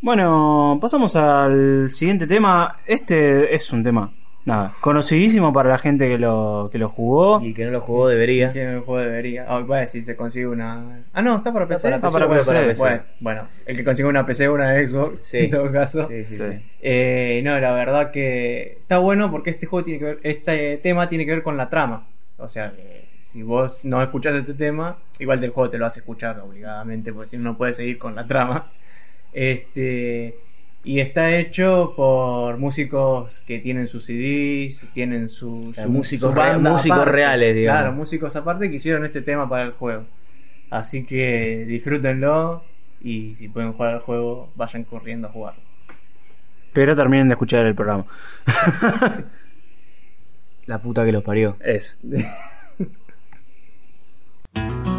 Bueno, 0.00 0.78
pasamos 0.80 1.14
al 1.16 1.90
siguiente 1.90 2.26
tema. 2.26 2.76
Este 2.86 3.54
es 3.54 3.70
un 3.72 3.82
tema, 3.82 4.12
nada, 4.44 4.74
conocidísimo 4.80 5.52
para 5.52 5.70
la 5.70 5.78
gente 5.78 6.08
que 6.08 6.18
lo, 6.18 6.68
que 6.70 6.78
lo 6.78 6.88
jugó. 6.88 7.40
Y 7.42 7.54
que 7.54 7.64
no 7.64 7.70
lo 7.70 7.80
jugó 7.80 8.08
debería. 8.08 8.48
Tiene 8.50 8.74
el 8.74 8.80
juego 8.80 9.00
debería. 9.00 9.46
Ah, 9.48 9.60
voy 9.60 9.76
a 9.76 9.80
decir, 9.80 10.04
se 10.04 10.16
consigue 10.16 10.46
una. 10.46 11.04
Ah, 11.12 11.22
no, 11.22 11.36
está 11.36 11.52
para 11.52 11.66
PC. 11.66 11.88
para 11.90 12.00
PC, 12.00 12.12
para 12.12 12.26
bueno, 12.26 12.40
PC. 12.68 12.80
Bueno, 12.82 13.02
bueno, 13.20 13.48
el 13.66 13.76
que 13.76 13.84
consigue 13.84 14.08
una 14.08 14.26
PC, 14.26 14.48
una 14.48 14.74
Xbox, 14.86 15.20
Sí. 15.22 15.38
en 15.38 15.50
todo 15.50 15.72
caso. 15.72 16.06
Sí, 16.08 16.24
sí, 16.24 16.34
Sí. 16.34 16.42
sí. 16.42 16.62
Eh, 16.82 17.40
no, 17.44 17.58
la 17.58 17.74
verdad 17.74 18.10
que 18.10 18.78
está 18.80 18.98
bueno 18.98 19.30
porque 19.30 19.50
este 19.50 19.66
juego 19.66 19.84
tiene 19.84 19.98
que 19.98 20.04
ver, 20.04 20.20
este 20.22 20.76
tema 20.78 21.08
tiene 21.08 21.24
que 21.24 21.32
ver 21.32 21.42
con 21.42 21.56
la 21.56 21.68
trama. 21.70 22.06
O 22.36 22.48
sea, 22.48 22.72
que 22.72 23.08
si 23.18 23.42
vos 23.42 23.84
no 23.84 24.02
escuchás 24.02 24.34
este 24.34 24.54
tema, 24.54 24.98
igual 25.18 25.40
del 25.40 25.50
juego 25.50 25.70
te 25.70 25.78
lo 25.78 25.86
hace 25.86 26.00
escuchar 26.00 26.40
obligadamente, 26.40 27.12
porque 27.12 27.30
si 27.30 27.36
no, 27.36 27.44
no 27.44 27.56
puedes 27.56 27.76
seguir 27.76 27.96
con 27.98 28.14
la 28.14 28.26
trama. 28.26 28.70
Este. 29.32 30.36
Y 30.84 31.00
está 31.00 31.34
hecho 31.38 31.94
por 31.96 32.58
músicos 32.58 33.40
que 33.46 33.58
tienen 33.58 33.88
sus 33.88 34.04
CDs, 34.04 34.90
tienen 34.92 35.30
su, 35.30 35.70
Claro, 35.72 35.88
su 35.88 35.92
músicos 35.92 36.28
su 36.30 36.34
rea- 36.34 36.52
banda 36.52 36.70
músicos 36.70 36.98
aparte. 36.98 37.12
reales, 37.16 37.54
digamos. 37.54 37.80
Claro, 37.80 37.96
músicos 37.96 38.36
aparte 38.36 38.68
que 38.68 38.76
hicieron 38.76 39.04
este 39.04 39.22
tema 39.22 39.48
para 39.48 39.62
el 39.64 39.72
juego. 39.72 40.04
Así 40.70 41.04
que 41.06 41.64
disfrútenlo 41.66 42.64
y 43.00 43.34
si 43.34 43.48
pueden 43.48 43.72
jugar 43.72 43.94
al 43.94 44.00
juego, 44.00 44.50
vayan 44.56 44.84
corriendo 44.84 45.28
a 45.28 45.32
jugarlo. 45.32 45.62
Pero 46.74 46.94
terminen 46.94 47.28
de 47.28 47.34
escuchar 47.34 47.64
el 47.64 47.74
programa. 47.74 48.04
La 50.66 50.80
puta 50.82 51.04
que 51.04 51.12
los 51.12 51.22
parió. 51.22 51.56
Es. 51.60 51.98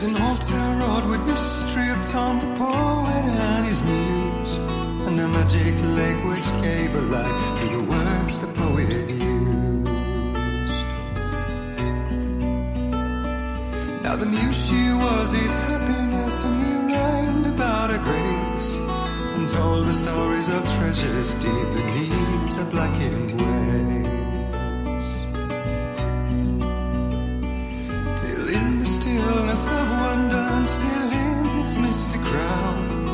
There's 0.00 0.14
an 0.14 0.22
altar 0.22 0.52
wrought 0.78 1.08
with 1.08 1.26
mystery 1.26 1.90
of 1.90 2.00
Tom 2.12 2.38
the 2.38 2.56
poet 2.56 3.24
and 3.24 3.66
his 3.66 3.82
muse, 3.82 4.54
and 5.08 5.18
a 5.18 5.26
magic 5.26 5.74
lake 5.96 6.24
which 6.24 6.46
gave 6.62 6.94
a 6.94 7.00
light 7.00 7.58
to 7.58 7.64
the 7.66 7.82
words 7.82 8.38
the 8.38 8.46
poet 8.46 9.10
used. 9.10 9.90
Now 14.04 14.14
the 14.14 14.26
muse 14.26 14.66
she 14.68 14.92
was 14.92 15.32
his 15.34 15.50
happiness, 15.66 16.44
and 16.44 16.56
he 16.64 16.94
rhymed 16.94 17.46
about 17.48 17.90
her 17.90 17.98
grace, 17.98 18.76
and 19.34 19.48
told 19.48 19.84
the 19.84 19.94
stories 19.94 20.48
of 20.48 20.62
treasures 20.76 21.34
deep 21.42 21.68
beneath 21.74 22.56
the 22.56 22.64
blackened 22.70 23.37
stillness 29.28 29.70
of 29.70 29.90
wonder 29.90 30.36
and 30.56 30.66
still 30.66 31.12
in 31.12 31.58
its 31.60 31.76
misty 31.76 32.18
crown. 32.18 33.04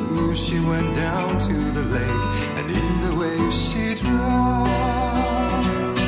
The 0.00 0.06
muse 0.12 0.38
she 0.38 0.60
went 0.60 0.94
down 0.94 1.38
to 1.48 1.54
the 1.78 1.84
lake 1.96 2.24
and 2.58 2.66
in 2.80 2.92
the 3.06 3.14
waves 3.20 3.56
she 3.68 3.94
drowned 3.94 5.98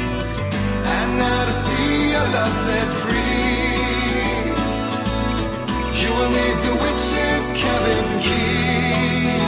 And 0.97 1.09
now 1.19 1.41
to 1.49 1.53
see 1.65 2.11
your 2.15 2.27
love 2.37 2.55
set 2.65 2.89
free 3.03 4.53
You 6.01 6.11
will 6.17 6.31
need 6.39 6.57
the 6.69 6.75
witch's 6.85 7.45
cabin 7.63 8.07
key. 8.27 9.39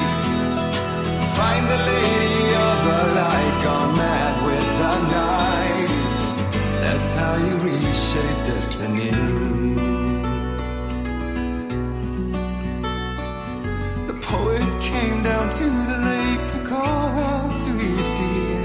Find 1.39 1.65
the 1.75 1.81
lady 1.93 2.43
of 2.69 2.77
the 2.89 3.01
light 3.21 3.57
gone 3.65 3.93
mad 4.03 4.35
with 4.49 4.69
the 4.81 4.95
night. 5.21 6.21
That's 6.83 7.11
how 7.19 7.35
you 7.47 7.55
reshape 7.69 8.41
destiny. 8.47 9.76
Down 15.27 15.51
to 15.51 15.67
the 15.91 15.99
lake 16.11 16.45
to 16.55 16.59
call 16.73 17.09
out 17.33 17.59
to 17.59 17.71
his 17.85 18.07
dear. 18.19 18.63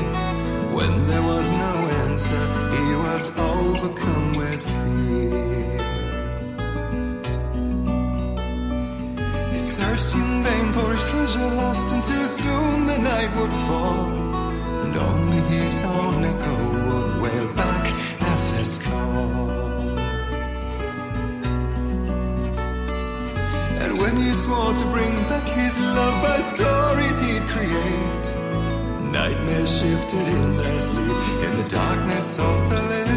When 0.78 0.94
there 1.10 1.26
was 1.34 1.46
no 1.66 1.74
answer, 2.06 2.44
he 2.76 2.86
was 3.06 3.24
overcome 3.52 4.28
with 4.42 4.62
fear. 4.76 5.80
He 9.54 9.60
searched 9.78 10.14
in 10.22 10.30
vain 10.46 10.68
for 10.76 10.88
his 10.94 11.04
treasure 11.10 11.52
lost, 11.62 11.88
and 11.96 12.04
too 12.12 12.26
soon 12.42 12.86
the 12.92 13.00
night 13.12 13.32
would 13.38 13.56
fall. 13.68 14.06
And 14.84 14.94
only 15.10 15.42
his 15.56 15.76
own 15.96 16.24
echo 16.34 16.58
would 16.88 17.12
wail 17.24 17.48
back 17.64 17.86
as 18.34 18.42
his 18.58 18.78
call. 18.86 19.71
When 24.02 24.18
he 24.18 24.34
swore 24.34 24.74
to 24.74 24.86
bring 24.96 25.14
back 25.30 25.48
his 25.48 25.78
love 25.78 26.16
by 26.24 26.38
stories 26.54 27.18
he'd 27.26 27.46
create, 27.54 28.26
nightmares 29.14 29.72
shifted 29.80 30.28
in 30.28 30.58
their 30.58 30.80
sleep 30.80 31.24
in 31.46 31.52
the 31.62 31.68
darkness 31.70 32.40
of 32.40 32.58
the 32.72 32.82
lake. 32.92 33.08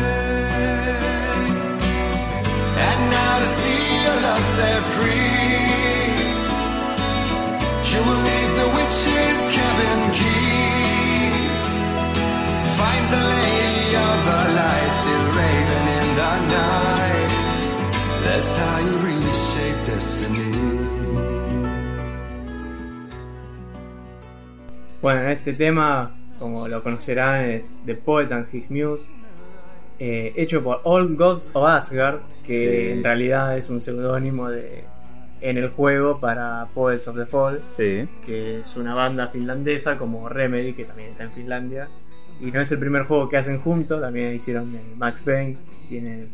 And 2.86 3.01
now 3.16 3.35
to 3.43 3.48
see 3.59 3.85
your 4.05 4.19
love 4.28 4.44
set 4.56 4.82
free. 4.97 5.35
You 7.93 8.01
will 8.06 8.23
need 8.31 8.51
the 8.61 8.69
witch's 8.77 9.40
cabin 9.56 10.01
key. 10.19 11.31
Find 12.81 13.05
the 13.16 13.24
lady 13.36 13.86
of 14.09 14.19
the 14.28 14.43
light 14.61 14.93
still 15.01 15.27
raving 15.40 15.89
in 16.01 16.09
the 16.20 16.35
night. 16.59 17.51
That's 18.24 18.52
how 18.56 18.78
you 18.86 18.94
destiny. 18.98 19.14
Bueno, 25.02 25.28
este 25.28 25.52
tema, 25.52 26.11
como 26.39 26.66
lo 26.69 26.82
conocerán, 26.82 27.44
es 27.51 27.82
The 27.85 27.94
Poet 27.94 28.32
and 28.32 28.47
His 28.52 28.70
Muse. 28.70 29.02
eh, 30.01 30.32
hecho 30.35 30.61
por 30.65 30.81
All 30.82 31.15
Gods 31.15 31.51
of 31.52 31.69
Asgard, 31.69 32.19
que 32.44 32.56
Sí. 32.56 32.90
en 32.98 33.05
realidad 33.05 33.56
es 33.56 33.70
un 33.70 33.81
seudónimo 33.81 34.51
de 34.51 34.82
en 35.40 35.56
el 35.56 35.69
juego 35.69 36.19
para 36.19 36.66
Poets 36.74 37.06
of 37.06 37.16
the 37.16 37.27
Fall, 37.27 37.61
Sí. 37.77 38.09
que 38.27 38.59
es 38.59 38.77
una 38.77 38.94
banda 38.97 39.28
finlandesa 39.28 39.97
como 39.97 40.28
Remedy, 40.28 40.73
que 40.73 40.85
también 40.85 41.11
está 41.11 41.23
en 41.24 41.32
Finlandia. 41.32 41.89
Y 42.40 42.51
no 42.51 42.61
es 42.61 42.73
el 42.73 42.81
primer 42.81 43.05
juego 43.05 43.28
que 43.28 43.36
hacen 43.36 43.61
juntos, 43.61 44.01
también 44.01 44.35
hicieron 44.35 44.74
el 44.74 44.97
Max 44.97 45.23
Payne, 45.23 45.56
tiene 45.89 46.27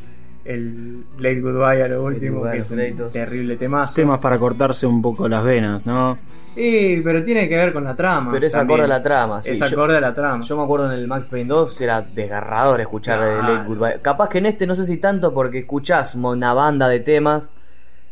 el 0.44 1.04
Late 1.18 1.40
Goodbye 1.40 1.82
a 1.82 1.88
lo 1.88 2.02
último, 2.04 2.38
Goodbye, 2.40 2.52
que 2.52 2.58
es 2.58 2.70
un 2.70 2.76
créditos. 2.76 3.12
terrible 3.12 3.56
temazo. 3.56 3.94
Temas 3.94 4.18
para 4.20 4.38
cortarse 4.38 4.86
un 4.86 5.00
poco 5.02 5.28
las 5.28 5.44
venas, 5.44 5.86
¿no? 5.86 6.18
Sí, 6.54 7.00
pero 7.04 7.22
tiene 7.22 7.48
que 7.48 7.56
ver 7.56 7.72
con 7.72 7.84
la 7.84 7.94
trama. 7.94 8.32
Pero 8.32 8.46
es 8.46 8.52
también. 8.52 8.80
acorde 8.80 8.92
a 8.92 8.96
la 8.98 9.02
trama. 9.02 9.40
sí. 9.42 9.52
Es 9.52 9.58
Yo- 9.60 9.66
acorde 9.66 9.96
a 9.96 10.00
la 10.00 10.12
trama. 10.12 10.44
Yo 10.44 10.56
me 10.56 10.64
acuerdo 10.64 10.86
en 10.92 10.98
el 10.98 11.06
Max 11.06 11.28
Payne 11.30 11.48
2 11.48 11.80
era 11.80 12.02
desgarrador 12.02 12.80
escuchar 12.80 13.18
Claro. 13.18 13.54
Late 13.54 13.68
Goodbye. 13.68 14.00
Capaz 14.02 14.28
que 14.28 14.38
en 14.38 14.46
este 14.46 14.66
no 14.66 14.74
sé 14.74 14.84
si 14.84 14.96
tanto 14.96 15.32
porque 15.32 15.58
escuchás 15.60 16.14
una 16.16 16.52
banda 16.52 16.88
de 16.88 17.00
temas 17.00 17.52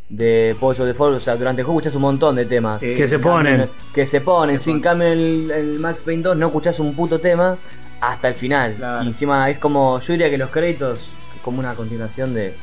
de 0.09 0.57
of 0.61 0.77
the 0.79 0.95
Fall. 0.95 1.15
O 1.15 1.21
sea, 1.21 1.37
durante 1.37 1.63
el 1.63 1.67
juego 1.67 1.81
escuchás 1.81 1.97
un 1.97 2.03
montón 2.03 2.37
de 2.37 2.45
temas. 2.47 2.79
Sí. 2.79 2.95
Que 2.95 3.07
se 3.09 3.19
ponen. 3.19 3.67
Que 3.93 4.07
se 4.07 4.21
ponen. 4.21 4.59
Sin 4.59 4.81
cambio 4.81 5.09
en 5.09 5.13
el, 5.19 5.51
el 5.51 5.79
Max 5.81 6.03
Payne 6.05 6.23
2 6.23 6.37
no 6.37 6.47
escuchás 6.47 6.79
un 6.79 6.95
puto 6.95 7.19
tema 7.19 7.57
hasta 8.01 8.29
el 8.29 8.35
final. 8.35 8.75
Claro. 8.75 9.03
Y 9.05 9.09
encima 9.09 9.51
es 9.51 9.59
como, 9.59 9.99
yo 9.99 10.13
diría 10.13 10.31
que 10.31 10.39
los 10.39 10.51
créditos 10.51 11.19
como 11.43 11.61
una 11.61 11.75
continuación 11.75 12.35
de, 12.35 12.55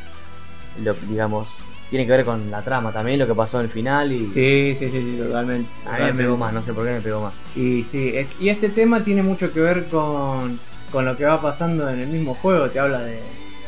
lo, 0.83 0.93
digamos, 1.09 1.63
tiene 1.89 2.05
que 2.05 2.11
ver 2.11 2.25
con 2.25 2.49
la 2.51 2.61
trama 2.63 2.91
también, 2.91 3.19
lo 3.19 3.27
que 3.27 3.35
pasó 3.35 3.59
en 3.59 3.65
el 3.65 3.71
final 3.71 4.11
y... 4.11 4.31
Sí, 4.31 4.73
sí, 4.75 4.89
sí, 4.89 5.01
sí, 5.01 5.17
totalmente. 5.21 5.71
A 5.85 5.97
mí 5.99 6.05
me 6.05 6.13
pegó 6.13 6.35
más, 6.37 6.51
no 6.53 6.61
sé 6.61 6.73
por 6.73 6.85
qué 6.85 6.93
me 6.93 7.01
pegó 7.01 7.21
más. 7.21 7.33
Y 7.55 7.83
sí, 7.83 8.11
es- 8.15 8.27
y 8.39 8.49
este 8.49 8.69
tema 8.69 9.03
tiene 9.03 9.21
mucho 9.23 9.53
que 9.53 9.59
ver 9.59 9.85
con, 9.85 10.59
con 10.91 11.05
lo 11.05 11.15
que 11.15 11.25
va 11.25 11.41
pasando 11.41 11.89
en 11.89 11.99
el 12.01 12.07
mismo 12.07 12.33
juego. 12.33 12.69
Te 12.69 12.79
habla 12.79 12.99
de 13.01 13.19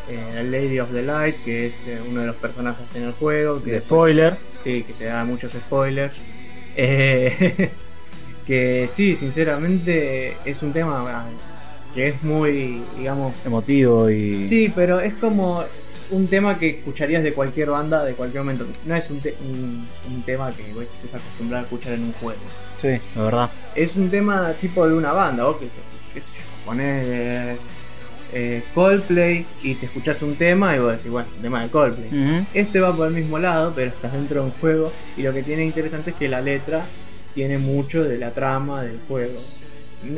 eh, 0.09 0.43
Lady 0.49 0.79
of 0.79 0.91
the 0.91 1.03
Light, 1.03 1.35
que 1.43 1.67
es 1.67 1.81
eh, 1.85 1.99
uno 2.09 2.21
de 2.21 2.27
los 2.27 2.35
personajes 2.37 2.93
en 2.95 3.03
el 3.03 3.11
juego. 3.13 3.61
Que 3.63 3.69
De 3.71 3.75
después- 3.81 3.85
spoiler. 4.13 4.37
Sí, 4.63 4.83
que 4.83 4.93
te 4.93 5.05
da 5.05 5.23
muchos 5.23 5.51
spoilers. 5.53 6.17
Eh, 6.79 7.71
que 8.45 8.85
sí, 8.87 9.15
sinceramente 9.15 10.37
es 10.45 10.61
un 10.61 10.71
tema 10.71 11.25
que 11.97 12.09
es 12.09 12.21
muy, 12.21 12.79
digamos... 12.95 13.33
Emotivo 13.43 14.07
y. 14.11 14.45
Sí, 14.45 14.71
pero 14.75 14.99
es 14.99 15.15
como 15.15 15.63
un 16.11 16.27
tema 16.27 16.59
que 16.59 16.69
escucharías 16.69 17.23
de 17.23 17.33
cualquier 17.33 17.71
banda, 17.71 18.05
de 18.05 18.13
cualquier 18.13 18.43
momento. 18.43 18.67
No 18.85 18.95
es 18.95 19.09
un, 19.09 19.19
te- 19.19 19.35
un, 19.41 19.87
un 20.07 20.21
tema 20.21 20.51
que 20.51 20.71
vos 20.73 20.83
estés 20.83 21.15
acostumbrado 21.15 21.63
a 21.63 21.65
escuchar 21.65 21.93
en 21.93 22.03
un 22.03 22.13
juego. 22.13 22.39
Sí, 22.77 22.99
la 23.15 23.23
verdad. 23.23 23.49
Es 23.73 23.95
un 23.95 24.09
tema 24.11 24.53
tipo 24.61 24.87
de 24.87 24.93
una 24.93 25.11
banda, 25.11 25.45
vos 25.45 25.57
que 25.57 25.67
qué 26.13 26.21
sé 26.21 26.31
yo, 26.37 26.43
ponés 26.67 27.57
eh, 28.33 28.61
Coldplay 28.75 29.45
y 29.63 29.73
te 29.73 29.87
escuchás 29.87 30.21
un 30.21 30.35
tema 30.35 30.75
y 30.75 30.79
vos 30.79 30.91
decís, 30.97 31.09
bueno, 31.09 31.27
tema 31.41 31.63
de 31.63 31.69
Coldplay. 31.69 32.45
Este 32.53 32.79
va 32.79 32.95
por 32.95 33.07
el 33.07 33.13
mismo 33.15 33.39
lado, 33.39 33.73
pero 33.75 33.89
estás 33.89 34.13
dentro 34.13 34.41
de 34.41 34.45
un 34.45 34.51
juego 34.53 34.91
y 35.17 35.23
lo 35.23 35.33
que 35.33 35.41
tiene 35.41 35.65
interesante 35.65 36.11
es 36.11 36.15
que 36.15 36.27
la 36.27 36.41
letra 36.41 36.83
tiene 37.33 37.57
mucho 37.57 38.03
de 38.03 38.17
la 38.19 38.31
trama 38.31 38.83
del 38.83 38.99
juego. 39.07 39.39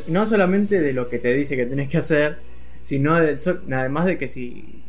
No 0.07 0.25
solamente 0.25 0.81
de 0.81 0.93
lo 0.93 1.09
que 1.09 1.19
te 1.19 1.33
dice 1.33 1.55
que 1.55 1.65
tenés 1.65 1.89
que 1.89 1.97
hacer, 1.97 2.37
sino 2.81 3.19
de, 3.19 3.37
además 3.71 4.05
de 4.05 4.17
que 4.17 4.27
si 4.27 4.83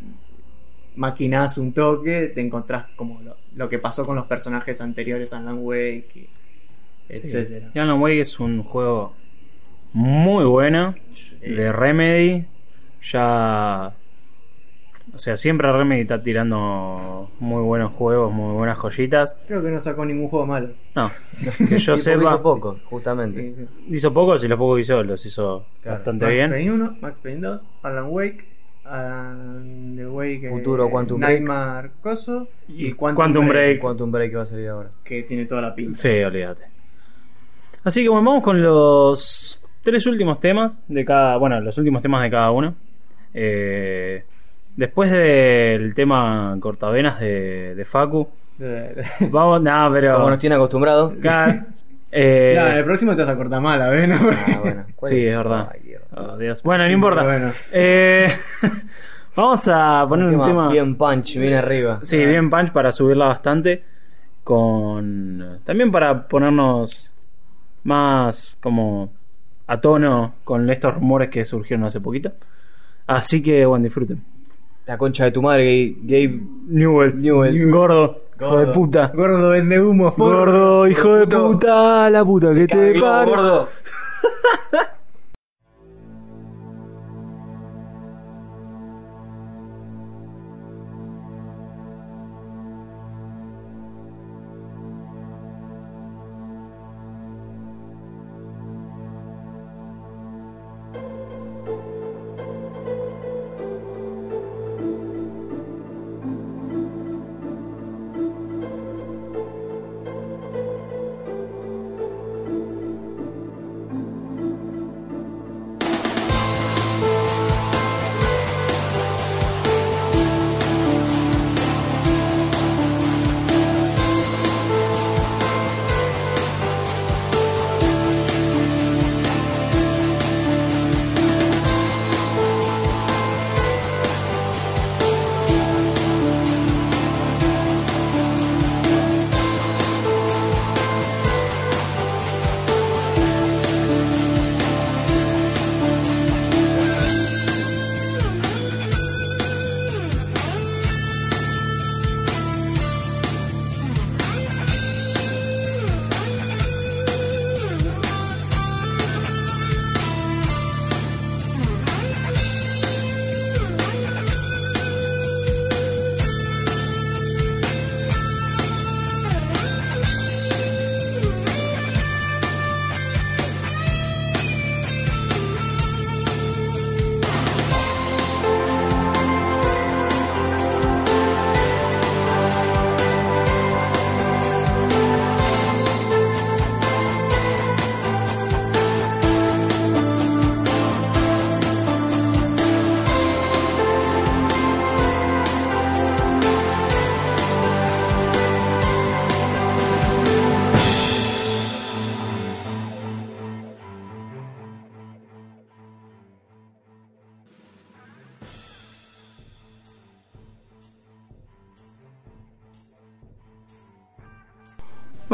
maquinás 0.96 1.58
un 1.58 1.72
toque, 1.72 2.30
te 2.34 2.40
encontrás 2.40 2.86
como 2.96 3.20
lo, 3.22 3.36
lo 3.56 3.68
que 3.68 3.78
pasó 3.78 4.04
con 4.06 4.16
los 4.16 4.26
personajes 4.26 4.80
anteriores 4.80 5.32
a 5.32 5.38
Alan 5.38 5.58
Wake, 5.60 6.28
etcétera. 7.08 7.70
Y 7.74 7.78
Alan 7.78 8.00
Wake 8.00 8.20
es 8.20 8.38
un 8.40 8.62
juego 8.62 9.14
muy 9.92 10.44
bueno 10.44 10.94
de 11.40 11.72
Remedy. 11.72 12.46
Ya. 13.02 13.94
O 15.20 15.22
sea, 15.22 15.36
siempre 15.36 15.70
Remedy 15.70 16.00
está 16.00 16.22
tirando 16.22 17.30
muy 17.40 17.62
buenos 17.62 17.92
juegos, 17.92 18.32
muy 18.32 18.54
buenas 18.54 18.78
joyitas. 18.78 19.34
Creo 19.46 19.62
que 19.62 19.68
no 19.70 19.78
sacó 19.78 20.06
ningún 20.06 20.28
juego 20.28 20.46
malo. 20.46 20.70
No, 20.94 21.10
que 21.68 21.76
yo 21.76 21.94
sepa. 21.94 22.22
hizo 22.24 22.42
poco, 22.42 22.78
justamente. 22.86 23.54
Sí, 23.54 23.66
sí. 23.86 23.94
Hizo 23.96 24.14
pocos 24.14 24.42
y 24.44 24.48
los 24.48 24.58
pocos 24.58 24.76
que 24.76 24.80
hizo 24.80 25.02
los 25.02 25.26
hizo 25.26 25.66
Claro. 25.82 25.98
bastante 25.98 26.24
Max 26.24 26.34
bien. 26.34 26.50
Payne 26.50 26.72
1, 26.72 26.96
Max 27.02 27.16
Payne 27.22 27.40
2, 27.40 27.60
Alan 27.82 28.06
Wake, 28.08 28.48
Alan 28.86 29.94
the 29.94 30.06
Wake, 30.06 30.46
eh, 30.46 30.50
Futuro 30.50 30.88
Quantum 30.88 31.20
Break. 31.20 31.32
Nightmare 31.40 31.90
Coso 32.00 32.48
y 32.68 32.86
Y 32.86 32.92
Quantum, 32.94 33.16
Quantum 33.22 33.48
Break, 33.48 33.64
Break. 33.66 33.80
Quantum 33.80 34.10
Break 34.10 34.30
que 34.30 34.36
va 34.38 34.42
a 34.44 34.46
salir 34.46 34.68
ahora. 34.70 34.88
que 35.04 35.22
tiene 35.24 35.44
toda 35.44 35.60
la 35.60 35.74
pinta. 35.74 35.92
Sí, 35.98 36.08
olvídate. 36.08 36.62
Así 37.84 38.02
que 38.02 38.08
bueno, 38.08 38.24
vamos 38.24 38.42
con 38.42 38.62
los 38.62 39.62
tres 39.82 40.06
últimos 40.06 40.40
temas 40.40 40.72
de 40.88 41.04
cada. 41.04 41.36
Bueno, 41.36 41.60
los 41.60 41.76
últimos 41.76 42.00
temas 42.00 42.22
de 42.22 42.30
cada 42.30 42.50
uno. 42.52 42.74
Eh, 43.34 44.24
después 44.76 45.10
del 45.10 45.94
tema 45.94 46.56
cortavenas 46.60 47.20
de, 47.20 47.74
de 47.74 47.84
Facu. 47.84 48.28
Vamos, 49.30 49.62
no, 49.62 49.90
pero. 49.92 50.16
Como 50.16 50.30
nos 50.30 50.38
tiene 50.38 50.56
acostumbrados. 50.56 51.14
Claro, 51.20 51.60
eh, 52.12 52.52
Ya, 52.54 52.78
el 52.78 52.84
próximo 52.84 53.14
te 53.14 53.22
vas 53.22 53.30
a 53.30 53.36
cortar 53.36 53.60
mal, 53.60 53.78
¿ves? 53.90 54.08
¿no? 54.08 54.16
Ah, 54.16 54.58
bueno. 54.62 54.84
¿Cuál 54.96 55.10
Sí, 55.12 55.26
es? 55.26 55.36
verdad. 55.36 55.70
Ay, 55.72 55.80
Dios. 55.80 56.02
oh, 56.14 56.36
Dios. 56.36 56.62
Bueno, 56.62 56.84
no 56.84 56.90
importa. 56.90 57.22
bueno. 57.22 57.50
Eh, 57.72 58.28
vamos 59.36 59.66
a 59.68 60.04
poner 60.08 60.26
un 60.26 60.32
tema 60.42 60.46
tema. 60.46 60.68
bien 60.68 60.96
punch, 60.96 61.36
bien 61.38 61.54
arriba. 61.54 62.00
Sí, 62.02 62.24
bien 62.24 62.50
punch 62.50 62.70
para 62.72 62.92
subirla 62.92 63.26
bastante. 63.28 63.82
Con. 64.44 65.60
También 65.64 65.90
para 65.92 66.26
ponernos 66.28 67.12
más 67.84 68.58
como 68.60 69.10
a 69.66 69.80
tono 69.80 70.34
con 70.44 70.68
estos 70.68 70.94
rumores 70.94 71.30
que 71.30 71.44
surgieron 71.44 71.84
hace 71.86 72.00
poquito. 72.00 72.32
Así 73.06 73.42
que 73.42 73.64
bueno, 73.64 73.84
disfruten. 73.84 74.22
La 74.90 74.98
concha 74.98 75.26
de 75.26 75.30
tu 75.30 75.40
madre, 75.40 75.94
Gabe. 76.02 76.40
Newell, 76.66 77.22
Newell. 77.22 77.70
gordo, 77.70 78.22
hijo 78.40 78.58
de 78.58 78.66
puta. 78.72 79.12
Gordo 79.14 79.50
vende 79.50 79.80
humo, 79.80 80.10
forro. 80.10 80.38
Gordo, 80.38 80.88
hijo 80.88 81.14
de 81.14 81.26
puta, 81.28 82.10
la 82.10 82.24
puta 82.24 82.52
que 82.52 82.66
te 82.66 83.00
parió. 83.00 83.36
gordo. 83.36 83.68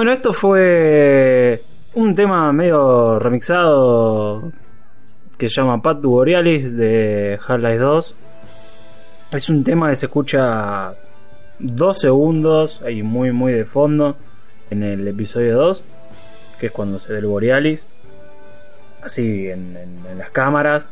Bueno, 0.07 0.19
esto 0.19 0.33
fue 0.33 1.65
un 1.95 2.15
tema 2.15 2.53
medio 2.53 3.19
remixado 3.19 4.53
que 5.37 5.49
se 5.49 5.57
llama 5.57 5.83
Pat 5.83 6.01
to 6.01 6.11
Borealis 6.11 6.77
de 6.77 7.41
Half-Life 7.45 7.78
2. 7.78 8.15
Es 9.33 9.49
un 9.49 9.65
tema 9.65 9.91
que 9.91 9.97
se 9.97 10.07
escucha 10.07 10.93
dos 11.59 11.99
segundos 11.99 12.83
y 12.89 13.03
muy 13.03 13.33
muy 13.33 13.53
de 13.53 13.65
fondo 13.65 14.16
en 14.70 14.85
el 14.85 15.09
episodio 15.09 15.57
2, 15.57 15.83
que 16.61 16.66
es 16.66 16.73
cuando 16.73 17.01
se 17.01 17.12
ve 17.12 17.19
el 17.19 17.27
Borealis, 17.27 17.89
así 19.03 19.49
en 19.49 19.77
las 20.16 20.31
cámaras. 20.31 20.89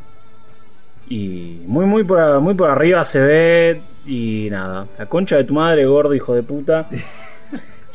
Y 1.07 1.61
muy 1.65 1.85
muy 1.85 2.03
por, 2.03 2.41
muy 2.41 2.53
por 2.53 2.69
arriba 2.69 3.05
se 3.05 3.21
ve 3.21 3.81
y 4.05 4.49
nada, 4.51 4.87
la 4.99 5.05
concha 5.05 5.37
de 5.37 5.45
tu 5.45 5.53
madre, 5.53 5.85
gordo 5.85 6.13
hijo 6.13 6.35
de 6.35 6.43
puta. 6.43 6.85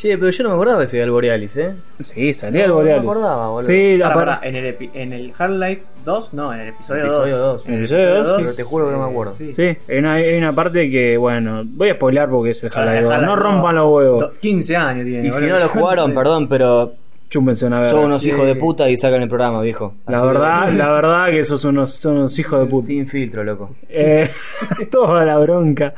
Che, 0.00 0.16
pero 0.16 0.30
yo 0.30 0.42
no 0.44 0.48
me 0.50 0.54
acordaba 0.54 0.80
que 0.80 0.86
se 0.86 0.96
veía 0.96 1.04
el 1.04 1.10
Borealis, 1.10 1.56
¿eh? 1.58 1.74
Sí, 1.98 2.32
salía 2.32 2.64
el 2.64 2.72
Borealis. 2.72 3.04
No 3.04 3.12
me 3.12 3.18
acordaba, 3.18 3.48
boludo. 3.48 3.62
Sí, 3.68 3.98
Pará, 4.00 4.14
apar- 4.14 4.24
pará, 4.38 4.40
en 4.48 4.56
el, 4.56 4.78
epi- 4.78 4.90
en 4.94 5.12
el 5.12 5.32
Half-Life 5.36 5.82
2, 6.06 6.32
no, 6.34 6.54
en 6.54 6.60
el 6.60 6.68
episodio, 6.68 7.02
Episodio 7.02 7.36
2. 7.38 7.56
2. 7.58 7.66
En 7.68 7.74
el 7.74 7.80
episodio 7.80 8.14
dos, 8.24 8.34
Pero 8.38 8.54
te 8.54 8.62
juro 8.62 8.86
que 8.86 8.92
no 8.92 8.98
me 9.04 9.10
acuerdo. 9.10 9.34
Sí. 9.36 9.52
Sí, 9.52 9.76
hay 9.88 9.98
una, 9.98 10.14
hay 10.14 10.38
una 10.38 10.52
parte 10.54 10.90
que, 10.90 11.16
bueno, 11.18 11.62
voy 11.66 11.90
a 11.90 11.94
spoilear 11.96 12.30
porque 12.30 12.50
es 12.50 12.64
el 12.64 12.70
Half-Life 12.74 12.88
Half-Life 12.98 13.14
2. 13.16 13.22
No 13.26 13.36
2, 13.36 13.38
rompan 13.38 13.74
los 13.76 13.92
huevos. 13.92 14.20
do- 14.20 14.32
15 14.40 14.76
años 14.76 15.04
tiene. 15.04 15.28
Y 15.28 15.32
si 15.32 15.40
boludo. 15.42 15.58
no 15.58 15.62
lo 15.64 15.68
jugaron, 15.80 16.14
perdón, 16.14 16.48
pero 16.48 16.92
Chúmpense 17.28 17.66
una 17.66 17.80
vez. 17.80 17.90
son 17.90 18.04
unos 18.06 18.22
Sí. 18.22 18.30
hijos 18.30 18.46
de 18.46 18.54
puta 18.56 18.88
y 18.88 18.96
sacan 18.96 19.20
el 19.20 19.28
programa, 19.28 19.60
viejo. 19.60 19.94
La 20.08 20.16
Así 20.18 20.26
verdad, 20.26 20.72
la 20.72 20.92
verdad 20.92 21.26
que 21.30 21.44
sos 21.44 21.62
unos, 21.66 21.90
son 21.92 22.16
unos 22.16 22.38
hijos 22.38 22.58
de 22.60 22.64
que- 22.64 22.70
puta. 22.70 22.86
Sin 22.86 23.06
filtro, 23.06 23.44
loco. 23.44 23.74
Eh, 23.88 24.28
toda 24.90 25.24
la 25.26 25.36
bronca. 25.38 25.92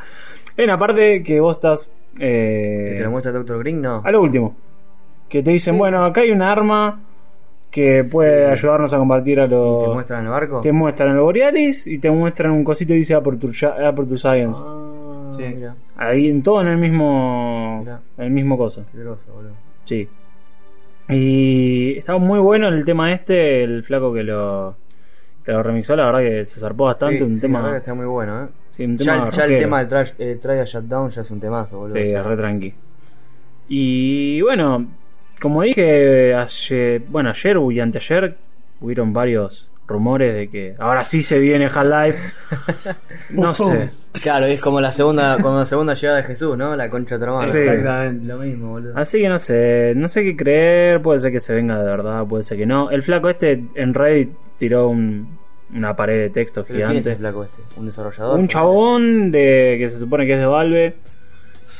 Hay 0.59 0.65
una 0.65 0.77
parte 0.77 1.23
que 1.23 1.39
vos 1.39 1.57
estás. 1.57 1.95
¿Que 2.17 2.95
Eh, 2.95 2.99
te 2.99 3.05
lo 3.05 3.11
muestra 3.11 3.33
el 3.33 3.39
Dr. 3.45 3.59
Green? 3.61 3.81
No. 3.83 4.03
a 4.05 4.11
lo 4.11 4.23
último. 4.23 4.55
Que 5.29 5.43
te 5.43 5.51
dicen, 5.51 5.79
bueno, 5.79 6.05
acá 6.05 6.21
hay 6.21 6.31
un 6.31 6.43
arma 6.43 7.01
que 7.71 8.03
puede 8.13 8.47
Sí. 8.47 8.53
ayudarnos 8.53 8.93
a 8.93 8.99
combatir 8.99 9.41
a 9.41 9.45
¿Y 9.47 9.49
¿Te 9.49 9.55
los. 9.55 9.95
muestran 9.95 10.25
el 10.25 10.31
barco? 10.31 10.61
Te 10.61 10.73
muestran 10.73 11.11
el 11.13 11.19
Borealis 11.21 11.87
y 11.87 11.99
te 11.99 12.11
muestran 12.11 12.53
un 12.53 12.65
cosito 12.65 12.91
que 12.91 12.99
dice 12.99 13.15
Aperture, 13.15 13.53
Sci- 13.55 13.87
Aperture 13.87 14.19
Science. 14.19 14.61
Ah, 14.63 15.31
Sí. 15.31 15.45
mira. 15.55 15.75
Ahí 15.97 16.29
en 16.29 16.43
todo 16.43 16.61
en 16.61 16.69
el 16.69 16.77
mismo. 16.77 17.79
Mirá. 17.81 18.01
En 18.19 18.25
el 18.25 18.31
mismo 18.31 18.59
cosa. 18.59 18.85
Qué 18.93 18.99
groso, 18.99 19.33
boludo. 19.33 19.53
Sí. 19.83 20.07
Y 21.09 21.97
estaba 21.99 22.19
muy 22.19 22.39
bueno 22.39 22.69
el 22.69 22.85
tema 22.85 23.13
este, 23.13 23.65
el 23.65 23.83
flaco 23.85 24.13
que 24.13 24.23
lo, 24.23 24.77
que 25.45 25.53
lo 25.53 25.63
remixó, 25.63 25.97
la 25.97 26.07
verdad 26.07 26.21
que 26.21 26.45
se 26.47 26.61
zarpó 26.61 26.85
bastante. 26.85 27.19
Sí, 27.19 27.25
un 27.25 27.35
sí, 27.35 27.41
la 27.41 27.43
tema. 27.49 27.59
verdad 27.61 27.73
que 27.75 27.79
está 27.81 27.95
muy 27.95 28.07
bueno, 28.07 28.45
¿eh? 28.45 28.49
sí, 28.69 28.85
un 28.85 28.97
Ya, 28.97 29.05
tema 29.13 29.15
el- 29.15 29.19
ya 29.33 29.43
el 29.45 29.51
rockero. 29.51 29.59
tema 29.61 29.79
del 29.81 29.89
trash, 29.89 30.11
eh, 30.19 30.39
Try 30.41 30.59
a 30.59 30.65
Shutdown 30.65 31.11
ya 31.11 31.21
es 31.23 31.31
un 31.31 31.41
temazo, 31.41 31.79
boludo. 31.79 31.97
Sí, 31.97 32.03
o 32.03 32.07
sea, 32.07 32.23
re 32.23 32.37
tranqui. 32.37 32.75
Y 33.69 34.41
bueno, 34.43 34.87
como 35.41 35.63
dije 35.63 36.35
ayer, 36.35 37.03
bueno, 37.09 37.31
ayer 37.31 37.57
y 37.71 37.81
anteayer 37.81 38.37
hubieron 38.81 39.13
varios 39.13 39.69
rumores 39.93 40.35
de 40.35 40.49
que 40.49 40.75
ahora 40.79 41.05
sí 41.05 41.23
se 41.23 41.39
viene 41.39 41.67
Half-Life. 41.67 42.19
no 43.31 43.55
sé. 43.55 43.91
Claro, 44.23 44.47
es 44.47 44.61
como 44.61 44.81
la 44.81 44.91
segunda, 44.91 45.39
como 45.41 45.59
la 45.59 45.67
segunda 45.67 45.95
llegada 45.95 46.19
de 46.19 46.25
Jesús, 46.25 46.57
¿no? 46.59 46.75
La 46.77 46.91
concha 46.91 47.17
de 47.19 47.27
tu. 47.27 47.43
Sí. 47.47 47.59
Exactamente. 47.59 48.27
Lo 48.27 48.39
mismo, 48.39 48.71
boludo. 48.73 48.93
Así 48.97 49.21
que 49.21 49.29
no 49.29 49.39
sé, 49.39 49.93
no 49.97 50.09
sé 50.09 50.23
qué 50.23 50.37
creer, 50.37 51.01
puede 51.01 51.21
ser 51.21 51.33
que 51.33 51.41
se 51.41 51.55
venga 51.55 51.79
de 51.79 51.85
verdad, 51.85 52.25
puede 52.27 52.43
ser 52.43 52.59
que 52.59 52.67
no. 52.67 52.91
El 52.91 53.03
flaco 53.03 53.31
este 53.31 53.63
en 53.75 53.95
Reddit 53.95 54.31
tiró 54.59 54.89
un- 54.89 55.39
una 55.75 55.97
pared 55.97 56.19
de 56.21 56.29
texto 56.29 56.65
¿Pero 56.69 56.85
¿Quién 56.87 56.99
es 56.99 57.07
el 57.07 57.15
gigante. 57.15 57.19
flaco 57.21 57.45
este? 57.45 57.63
¿Un 57.81 57.87
desarrollador? 57.87 58.39
Un 58.39 58.49
chabón 58.49 59.31
de 59.31 59.77
que 59.79 59.89
se 59.89 59.99
supone 59.99 60.27
que 60.27 60.35
es 60.35 60.39
de 60.39 60.45
Valve 60.47 60.95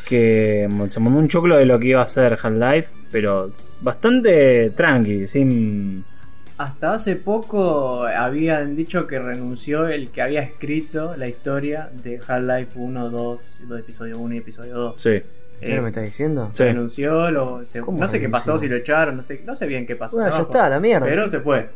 que 0.09 0.69
se 0.89 1.01
mandó 1.01 1.19
un 1.19 1.29
choclo 1.29 1.57
de 1.57 1.67
lo 1.67 1.79
que 1.79 1.89
iba 1.89 2.03
a 2.03 2.09
ser 2.09 2.39
Half-Life, 2.43 2.89
pero 3.11 3.51
bastante 3.83 4.71
tranqui, 4.71 5.27
sin 5.29 6.05
Hasta 6.59 6.95
hace 6.95 7.17
poco 7.17 8.05
habían 8.05 8.77
dicho 8.77 9.07
que 9.07 9.19
renunció 9.19 9.89
el 9.89 10.11
que 10.11 10.23
había 10.23 10.43
escrito 10.43 11.17
la 11.17 11.27
historia 11.27 11.91
de 12.05 12.21
Half-Life 12.27 12.73
1, 12.79 13.11
2, 13.11 13.41
dos 13.69 13.81
episodio 13.81 14.19
1 14.19 14.35
y 14.35 14.39
episodio 14.39 14.75
2. 14.75 15.01
sí. 15.01 15.23
¿En 15.61 15.67
serio 15.67 15.83
me 15.83 15.91
estás 15.91 16.03
diciendo? 16.03 16.51
Sí. 16.55 16.65
Renunció, 16.65 17.31
lo- 17.31 17.65
se- 17.67 17.79
¿Cómo 17.83 18.01
no 18.01 18.09
sé 18.09 18.19
qué 18.19 18.29
pasó, 18.29 18.59
si 18.59 18.67
lo 18.67 18.75
echaron, 18.75 19.17
no 19.19 19.23
sé, 19.23 19.43
no 19.45 19.55
sé 19.55 19.67
bien 19.69 19.87
qué 19.87 19.95
pasó. 19.95 20.17
Bueno, 20.17 20.29
ya 20.37 20.43
está, 20.43 20.69
la 20.69 20.81
mierda. 20.81 21.07
Pero 21.07 21.29
se 21.29 21.39
fue. 21.39 21.69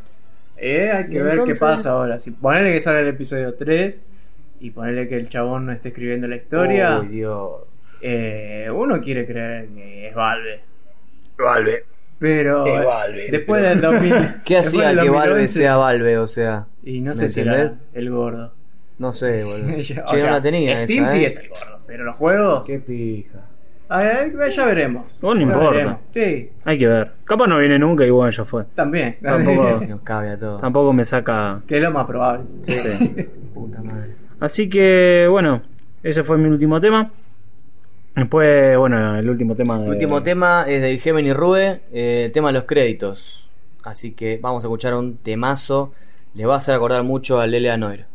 Eh, 0.56 0.90
hay 0.90 1.08
que 1.08 1.22
ver 1.22 1.34
entonces- 1.34 1.56
qué 1.60 1.64
pasa 1.64 1.90
ahora. 1.90 2.18
Si 2.18 2.32
ponerle 2.32 2.72
que 2.72 2.80
sale 2.80 2.98
el 3.00 3.06
episodio 3.06 3.54
3 3.54 4.00
y 4.58 4.70
ponerle 4.72 5.06
que 5.06 5.14
el 5.16 5.28
chabón 5.28 5.66
no 5.66 5.72
esté 5.72 5.90
escribiendo 5.90 6.26
la 6.26 6.34
historia, 6.34 6.98
Uy, 6.98 7.06
Dios. 7.06 7.52
eh, 8.00 8.68
uno 8.74 9.00
quiere 9.00 9.24
creer 9.24 9.68
que 9.68 10.08
es 10.08 10.14
Valve. 10.16 10.60
Valve. 11.38 11.84
Pero 12.18 12.66
eh, 12.66 12.84
Valve. 12.84 13.30
después 13.30 13.62
del 13.62 13.80
2000, 13.80 14.14
¿Qué 14.44 14.56
hacía 14.58 14.90
que 14.90 14.96
Valve 15.10 15.10
2011, 15.10 15.46
sea 15.48 15.76
Valve? 15.76 16.18
O 16.18 16.26
sea, 16.26 16.66
Y 16.82 17.00
no 17.00 17.08
¿Me 17.10 17.14
sé 17.14 17.28
si 17.28 17.40
era 17.40 17.52
entendés? 17.62 17.78
el 17.94 18.10
gordo. 18.10 18.52
no 18.98 19.12
sé, 19.12 19.44
boludo. 19.44 19.76
Yo- 19.78 20.04
Che, 20.06 20.16
no 20.24 20.30
la 20.30 20.40
tenía 20.40 20.78
Steam 20.78 21.04
esa, 21.04 21.12
sí 21.12 21.22
¿eh? 21.22 21.26
es 21.26 21.38
el 21.38 21.48
gordo, 21.48 21.84
pero 21.86 22.04
los 22.04 22.16
juegos. 22.16 22.66
Qué 22.66 22.78
pija. 22.80 23.40
A 23.88 23.98
ver, 24.00 24.50
ya 24.50 24.64
veremos. 24.64 25.18
No 25.22 25.32
Ya 25.34 25.42
importa. 25.42 25.70
veremos. 25.70 25.96
Sí, 26.10 26.50
Hay 26.64 26.76
que 26.78 26.86
ver. 26.88 27.12
Capaz 27.24 27.46
no 27.46 27.58
viene 27.58 27.78
nunca 27.78 28.04
y 28.04 28.10
bueno, 28.10 28.30
ya 28.32 28.44
fue. 28.44 28.64
también. 28.74 29.16
Tampoco, 29.22 29.80
Nos 29.88 30.00
cabe 30.00 30.30
a 30.30 30.38
todos. 30.38 30.60
tampoco 30.60 30.92
me 30.92 31.04
saca. 31.04 31.60
que 31.68 31.76
es 31.76 31.82
lo 31.82 31.92
más 31.92 32.06
probable. 32.06 32.44
Puta 33.54 33.82
madre. 33.82 34.14
Así 34.40 34.68
que 34.68 35.26
bueno, 35.30 35.62
ese 36.02 36.22
fue 36.24 36.36
mi 36.36 36.48
último 36.48 36.80
tema. 36.80 37.10
Después, 38.16 38.78
bueno, 38.78 39.16
el 39.18 39.28
último 39.28 39.54
tema 39.54 39.78
de. 39.78 39.84
El 39.84 39.90
último 39.90 40.22
tema 40.22 40.64
es 40.66 40.80
del 40.80 40.98
Gemini 40.98 41.34
Rue, 41.34 41.82
eh, 41.92 42.24
el 42.26 42.32
tema 42.32 42.48
de 42.48 42.54
los 42.54 42.64
créditos. 42.64 43.50
Así 43.84 44.12
que 44.12 44.38
vamos 44.40 44.64
a 44.64 44.68
escuchar 44.68 44.94
un 44.94 45.18
temazo. 45.18 45.92
Le 46.34 46.46
va 46.46 46.54
a 46.54 46.56
hacer 46.56 46.74
acordar 46.74 47.02
mucho 47.02 47.38
a 47.40 47.46
Lelia 47.46 47.76
Noir. 47.76 48.06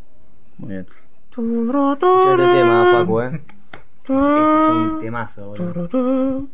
Muy 0.57 0.69
bien. 0.69 0.87
Escucha 1.29 2.31
este 2.31 2.47
tema, 2.51 2.91
Facu, 2.91 3.21
eh. 3.21 3.41
Este 4.01 4.13
es 4.13 4.69
un 4.69 4.99
temazo, 4.99 5.47
boludo. 5.47 6.47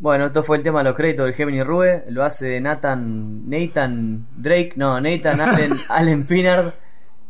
Bueno, 0.00 0.26
esto 0.26 0.44
fue 0.44 0.58
el 0.58 0.62
tema 0.62 0.78
de 0.78 0.84
los 0.84 0.96
créditos 0.96 1.26
del 1.26 1.34
Gemini 1.34 1.62
Rue. 1.62 2.04
Lo 2.08 2.22
hace 2.22 2.60
Nathan. 2.60 3.48
Nathan 3.48 4.26
Drake. 4.36 4.72
No, 4.76 5.00
Nathan 5.00 5.40
Allen, 5.40 5.72
Allen 5.88 6.24
Pinard. 6.24 6.72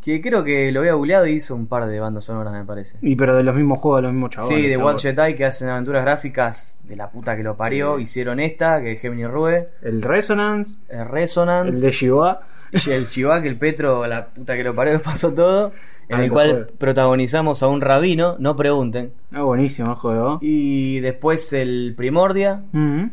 Que 0.03 0.21
creo 0.23 0.45
que 0.45 0.71
lo 0.73 0.81
había 0.81 0.95
googleado 0.95 1.27
y 1.27 1.33
hizo 1.33 1.55
un 1.55 1.67
par 1.67 1.87
de 1.87 1.99
bandas 2.01 2.25
sonoras, 2.25 2.53
me 2.53 2.65
parece. 2.65 2.99
Y 3.03 3.17
pero 3.17 3.37
de 3.37 3.43
los 3.43 3.55
mismos 3.55 3.79
juegos, 3.79 3.99
de 3.99 4.03
los 4.05 4.13
mismos 4.13 4.31
chavales. 4.31 4.57
Sí, 4.57 4.69
de. 4.69 4.77
What 4.77 4.97
Jedi 4.99 5.35
que 5.35 5.45
hacen 5.45 5.69
aventuras 5.69 6.03
gráficas 6.05 6.79
de 6.85 6.97
la 6.97 7.11
puta 7.11 7.37
que 7.37 7.43
lo 7.43 7.57
parió. 7.57 7.97
Sí. 7.97 8.03
Hicieron 8.03 8.41
esta, 8.41 8.81
que 8.81 8.93
es 8.93 9.01
Gemini 9.01 9.27
Rue. 9.27 9.69
El 9.83 10.01
Resonance, 10.03 10.79
El 10.89 11.07
Resonance. 11.09 11.77
el 11.77 11.81
de 11.83 11.91
Shiva. 11.91 12.41
y 12.73 12.91
el 12.91 13.07
Chivak, 13.07 13.45
el 13.45 13.57
Petro, 13.59 14.07
la 14.07 14.27
puta 14.27 14.55
que 14.55 14.63
lo 14.63 14.75
parió, 14.75 15.01
pasó 15.03 15.33
todo. 15.35 15.73
En 16.09 16.17
Ah, 16.21 16.25
el 16.25 16.31
cual 16.31 16.71
protagonizamos 16.79 17.63
a 17.63 17.69
un 17.69 17.83
rabino, 17.83 18.37
no 18.39 18.57
pregunten. 18.57 19.13
Ah, 19.33 19.43
buenísimo 19.43 19.91
el 19.91 19.97
juego. 19.97 20.39
Y 20.41 21.01
después 21.01 21.53
el 21.53 21.93
Primordia, 21.97 22.63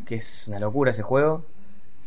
que 0.06 0.16
es 0.16 0.48
una 0.48 0.60
locura 0.60 0.92
ese 0.92 1.04
juego. 1.04 1.44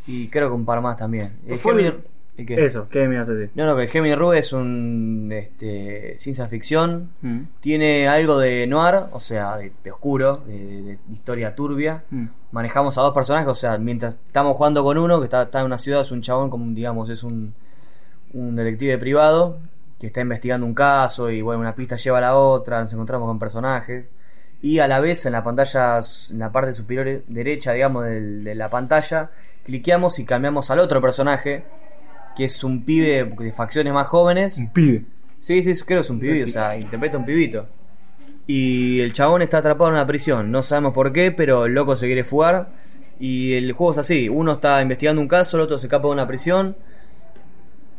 Y 0.06 0.28
creo 0.28 0.48
que 0.48 0.54
un 0.54 0.64
par 0.64 0.80
más 0.80 0.96
también. 0.96 1.32
El 1.46 1.58
Gemini- 1.58 1.94
el- 2.38 2.42
¿el 2.42 2.46
qué? 2.46 2.64
Eso, 2.64 2.88
¿qué 2.88 3.06
me 3.08 3.16
ibas 3.16 3.28
a 3.28 3.32
decir? 3.34 3.50
No, 3.54 3.66
no, 3.66 3.76
que 3.76 3.82
el 3.82 3.88
Gemini 3.88 4.14
Rue 4.14 4.38
es 4.38 4.52
un 4.52 5.30
este, 5.32 6.14
ciencia 6.18 6.48
ficción. 6.48 7.10
Mm. 7.22 7.40
Tiene 7.60 8.08
algo 8.08 8.38
de 8.38 8.66
noir, 8.66 8.96
o 9.12 9.20
sea, 9.20 9.56
de, 9.56 9.72
de 9.84 9.90
oscuro, 9.90 10.36
de, 10.46 10.58
de- 10.58 10.82
de 10.82 10.98
historia 11.12 11.54
turbia. 11.54 12.04
Mm. 12.10 12.26
Manejamos 12.52 12.96
a 12.98 13.02
dos 13.02 13.12
personajes, 13.14 13.48
o 13.48 13.54
sea, 13.54 13.76
mientras 13.78 14.14
estamos 14.26 14.56
jugando 14.56 14.82
con 14.82 14.96
uno 14.98 15.18
que 15.18 15.24
está, 15.24 15.42
está 15.42 15.60
en 15.60 15.66
una 15.66 15.78
ciudad, 15.78 16.00
es 16.00 16.10
un 16.10 16.22
chabón, 16.22 16.48
como 16.48 16.72
digamos, 16.74 17.10
es 17.10 17.22
un, 17.22 17.52
un 18.32 18.56
detective 18.56 18.96
privado 18.98 19.58
que 20.00 20.06
está 20.06 20.20
investigando 20.20 20.64
un 20.64 20.74
caso 20.74 21.28
y 21.30 21.42
bueno, 21.42 21.60
una 21.60 21.74
pista 21.74 21.96
lleva 21.96 22.18
a 22.18 22.20
la 22.20 22.36
otra, 22.36 22.80
nos 22.80 22.92
encontramos 22.92 23.26
con 23.26 23.38
personajes. 23.38 24.08
Y 24.62 24.78
a 24.80 24.88
la 24.88 25.00
vez 25.00 25.24
en 25.26 25.32
la 25.32 25.42
pantalla, 25.44 26.00
en 26.30 26.38
la 26.38 26.50
parte 26.50 26.72
superior 26.72 27.22
derecha, 27.28 27.72
digamos, 27.72 28.04
del- 28.04 28.44
de 28.44 28.54
la 28.54 28.68
pantalla, 28.68 29.30
cliqueamos 29.64 30.18
y 30.18 30.24
cambiamos 30.24 30.70
al 30.70 30.78
otro 30.78 31.00
personaje, 31.00 31.64
que 32.38 32.44
es 32.44 32.64
un 32.64 32.84
pibe 32.84 33.24
de 33.24 33.52
facciones 33.52 33.92
más 33.92 34.06
jóvenes. 34.06 34.56
Un 34.56 34.72
pibe. 34.72 35.04
Sí, 35.40 35.62
sí, 35.62 35.72
creo 35.84 35.98
que 35.98 36.04
es 36.04 36.10
un 36.10 36.18
pibito, 36.20 36.46
o 36.46 36.52
sea, 36.52 36.76
interpreta 36.78 37.18
un 37.18 37.26
pibito. 37.26 37.66
Y 38.46 39.00
el 39.00 39.12
chabón 39.12 39.42
está 39.42 39.58
atrapado 39.58 39.88
en 39.90 39.94
una 39.96 40.06
prisión, 40.06 40.50
no 40.50 40.62
sabemos 40.62 40.94
por 40.94 41.12
qué, 41.12 41.32
pero 41.32 41.66
el 41.66 41.74
loco 41.74 41.96
se 41.96 42.06
quiere 42.06 42.24
fugar. 42.24 42.68
Y 43.20 43.52
el 43.54 43.72
juego 43.72 43.92
es 43.92 43.98
así, 43.98 44.28
uno 44.28 44.52
está 44.52 44.80
investigando 44.80 45.20
un 45.20 45.28
caso, 45.28 45.56
el 45.58 45.64
otro 45.64 45.78
se 45.78 45.86
escapa 45.86 46.06
de 46.08 46.12
una 46.14 46.26
prisión. 46.26 46.76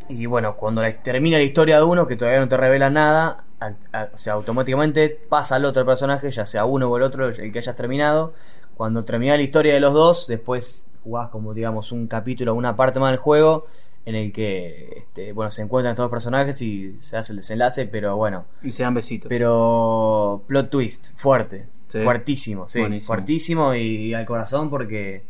Y 0.08 0.26
bueno, 0.26 0.56
cuando 0.56 0.82
termina 1.04 1.38
la 1.38 1.44
historia 1.44 1.78
de 1.78 1.84
uno, 1.84 2.08
que 2.08 2.16
todavía 2.16 2.40
no 2.40 2.48
te 2.48 2.58
revela 2.58 2.90
nada, 2.90 3.44
a- 3.60 3.74
a- 3.94 4.10
o 4.14 4.18
sea, 4.18 4.34
automáticamente 4.34 5.10
pasa 5.30 5.56
al 5.58 5.66
otro 5.66 5.86
personaje, 5.86 6.32
ya 6.32 6.46
sea 6.46 6.66
uno 6.66 6.88
o 6.90 6.98
el 6.98 7.04
otro, 7.04 7.28
el 7.30 7.52
que 7.52 7.60
hayas 7.60 7.76
terminado. 7.76 8.34
Cuando 8.76 9.04
termina 9.06 9.36
la 9.36 9.44
historia 9.44 9.74
de 9.74 9.80
los 9.80 9.94
dos, 9.94 10.26
después 10.28 10.92
jugás 11.04 11.30
como 11.30 11.54
digamos 11.54 11.92
un 11.92 12.08
capítulo, 12.08 12.56
una 12.56 12.76
parte 12.76 13.00
más 13.00 13.12
del 13.12 13.20
juego, 13.20 13.68
en 14.10 14.16
el 14.16 14.32
que 14.34 14.94
este, 14.98 15.32
bueno, 15.34 15.52
se 15.52 15.62
encuentran 15.62 15.96
todos 15.96 16.08
los 16.08 16.12
personajes 16.12 16.62
y 16.62 16.96
se 17.00 17.18
hace 17.18 17.34
el 17.34 17.38
desenlace, 17.38 17.86
pero 17.88 18.16
bueno, 18.18 18.46
Y 18.64 18.72
se 18.72 18.84
dan 18.84 18.94
besitos. 18.94 19.30
pero 19.30 20.44
plot 20.48 20.70
twist, 20.70 21.10
fuerte, 21.16 21.68
Sí. 21.88 22.00
fuertísimo, 22.04 22.68
sí, 22.68 22.80
Buenísimo. 22.80 23.08
fuertísimo 23.08 23.74
y 23.76 24.14
al 24.14 24.26
corazón 24.26 24.70
porque 24.70 25.24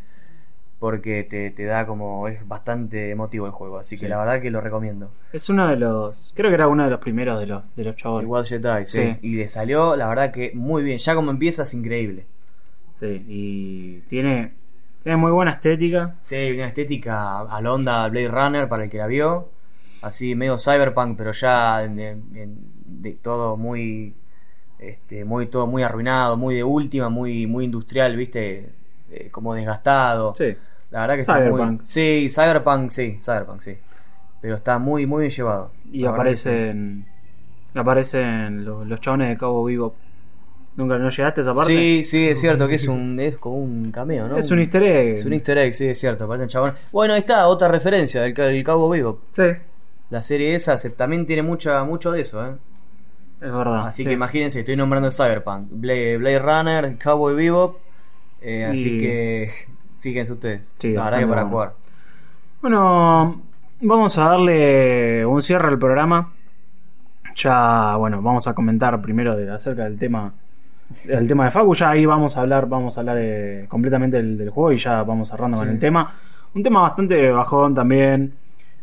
porque 0.79 1.25
te, 1.29 1.51
te 1.51 1.65
da 1.65 1.85
como 1.85 2.29
es 2.29 2.47
bastante 2.47 3.09
emotivo 3.11 3.45
el 3.45 3.51
juego, 3.51 3.79
así 3.79 3.97
Sí. 3.97 4.05
que 4.05 4.09
la 4.09 4.17
verdad 4.17 4.41
que 4.41 4.49
lo 4.49 4.61
recomiendo. 4.61 5.11
Es 5.33 5.49
uno 5.49 5.67
de 5.67 5.75
los. 5.75 6.31
Creo 6.37 6.49
que 6.49 6.53
era 6.55 6.69
uno 6.69 6.85
de 6.85 6.89
los 6.89 7.01
primeros 7.01 7.37
de 7.39 7.47
los, 7.47 7.63
de 7.75 7.83
los 7.83 7.97
chavales. 7.97 8.29
Wild 8.29 8.45
Jedi, 8.45 8.85
sí. 8.85 9.01
Sí. 9.01 9.17
Y 9.21 9.35
le 9.35 9.49
salió, 9.49 9.97
la 9.97 10.07
verdad 10.07 10.31
que 10.31 10.51
muy 10.55 10.83
bien. 10.83 10.97
Ya 10.97 11.15
como 11.15 11.31
empieza 11.31 11.63
es 11.63 11.73
increíble. 11.73 12.25
Sí, 12.95 13.25
y 13.27 13.99
tiene. 14.07 14.53
Tiene 15.09 15.21
muy 15.21 15.31
buena 15.31 15.53
estética. 15.53 16.17
Sí, 16.21 16.51
una 16.51 16.67
estética 16.67 17.39
a 17.39 17.59
la 17.63 17.73
onda 17.73 18.07
Blade 18.09 18.27
Runner 18.27 18.69
para 18.69 18.83
el 18.83 18.91
que 18.91 18.99
la 18.99 19.07
vio. 19.07 19.49
Así 20.03 20.35
medio 20.35 20.59
cyberpunk, 20.59 21.17
pero 21.17 21.31
ya 21.31 21.79
de 21.79 23.17
todo 23.19 23.57
muy 23.57 24.13
este, 24.77 25.25
muy 25.25 25.47
todo 25.47 25.65
muy 25.65 25.81
arruinado, 25.81 26.37
muy 26.37 26.53
de 26.53 26.63
última, 26.63 27.09
muy 27.09 27.47
muy 27.47 27.65
industrial, 27.65 28.15
¿viste? 28.15 28.69
Eh, 29.09 29.29
como 29.31 29.55
desgastado. 29.55 30.35
Sí. 30.35 30.55
La 30.91 31.01
verdad 31.01 31.15
que 31.15 31.21
está 31.21 31.37
Cyberpunk. 31.37 31.71
muy 31.71 31.79
Sí, 31.81 32.27
cyberpunk, 32.29 32.91
sí, 32.91 33.17
cyberpunk, 33.19 33.61
sí. 33.61 33.77
Pero 34.39 34.53
está 34.53 34.77
muy 34.77 35.07
muy 35.07 35.21
bien 35.21 35.31
llevado. 35.31 35.71
Y 35.91 36.01
que 36.01 36.07
aparecen. 36.07 37.07
Aparecen 37.73 38.63
los, 38.63 38.85
los 38.85 39.01
chabones 39.01 39.29
de 39.29 39.37
Cabo 39.37 39.65
Vivo. 39.65 39.95
¿Nunca 40.79 40.97
no 40.97 41.09
llegaste 41.09 41.41
a 41.41 41.43
esa 41.43 41.53
parte? 41.53 41.73
Sí, 41.73 42.03
sí, 42.05 42.27
es 42.29 42.39
cierto 42.39 42.65
que 42.67 42.75
es 42.75 42.87
un 42.87 43.19
es 43.19 43.35
como 43.37 43.57
un 43.57 43.91
cameo, 43.91 44.29
¿no? 44.29 44.37
Es 44.37 44.49
un 44.49 44.59
easter 44.59 44.81
egg. 44.81 45.15
Es 45.15 45.25
un 45.25 45.33
easter 45.33 45.57
egg, 45.57 45.73
sí, 45.73 45.87
es 45.87 45.99
cierto, 45.99 46.25
parece 46.25 46.43
un 46.43 46.49
chabón. 46.49 46.73
Bueno, 46.93 47.13
ahí 47.15 47.19
está, 47.19 47.47
otra 47.47 47.67
referencia 47.67 48.21
del, 48.21 48.33
del 48.33 48.63
Cabo 48.63 48.89
Vivo. 48.89 49.19
Sí, 49.33 49.43
La 50.09 50.23
serie 50.23 50.55
esa 50.55 50.77
se- 50.77 50.91
también 50.91 51.25
tiene 51.25 51.41
mucha, 51.43 51.83
mucho 51.83 52.13
de 52.13 52.21
eso, 52.21 52.45
¿eh? 52.45 52.51
es 53.41 53.51
verdad. 53.51 53.87
Así 53.87 54.03
sí. 54.03 54.07
que 54.07 54.13
imagínense, 54.13 54.59
estoy 54.59 54.77
nombrando 54.77 55.11
Cyberpunk, 55.11 55.67
Blade, 55.69 56.17
Blade 56.17 56.39
Runner, 56.39 56.97
Cowboy 56.97 57.35
Bebop. 57.35 57.77
eh, 58.41 58.63
Así 58.65 58.99
que 58.99 59.49
fíjense 59.99 60.31
ustedes. 60.31 60.73
Sí, 60.77 60.93
la 60.93 61.03
verdad 61.05 61.19
que 61.19 61.27
para 61.27 61.41
bueno. 61.43 61.49
jugar. 61.51 61.73
Bueno, 62.61 63.41
vamos 63.81 64.17
a 64.17 64.23
darle 64.29 65.25
un 65.25 65.41
cierre 65.41 65.67
al 65.67 65.77
programa. 65.77 66.33
Ya, 67.35 67.95
bueno, 67.97 68.21
vamos 68.21 68.47
a 68.47 68.53
comentar 68.53 69.01
primero 69.01 69.35
de, 69.35 69.49
acerca 69.51 69.83
del 69.83 69.97
tema 69.99 70.33
del 71.05 71.27
tema 71.27 71.45
de 71.45 71.51
Facu. 71.51 71.73
Ya 71.75 71.89
ahí 71.91 72.05
vamos 72.05 72.37
a 72.37 72.41
hablar, 72.41 72.67
vamos 72.67 72.97
a 72.97 73.01
hablar 73.01 73.17
eh, 73.19 73.65
completamente 73.67 74.17
del, 74.17 74.37
del 74.37 74.49
juego 74.49 74.71
y 74.71 74.77
ya 74.77 75.03
vamos 75.03 75.29
cerrando 75.29 75.57
con 75.57 75.69
el 75.69 75.79
tema. 75.79 76.13
Un 76.53 76.63
tema 76.63 76.81
bastante 76.81 77.29
bajón 77.31 77.73
también. 77.73 78.33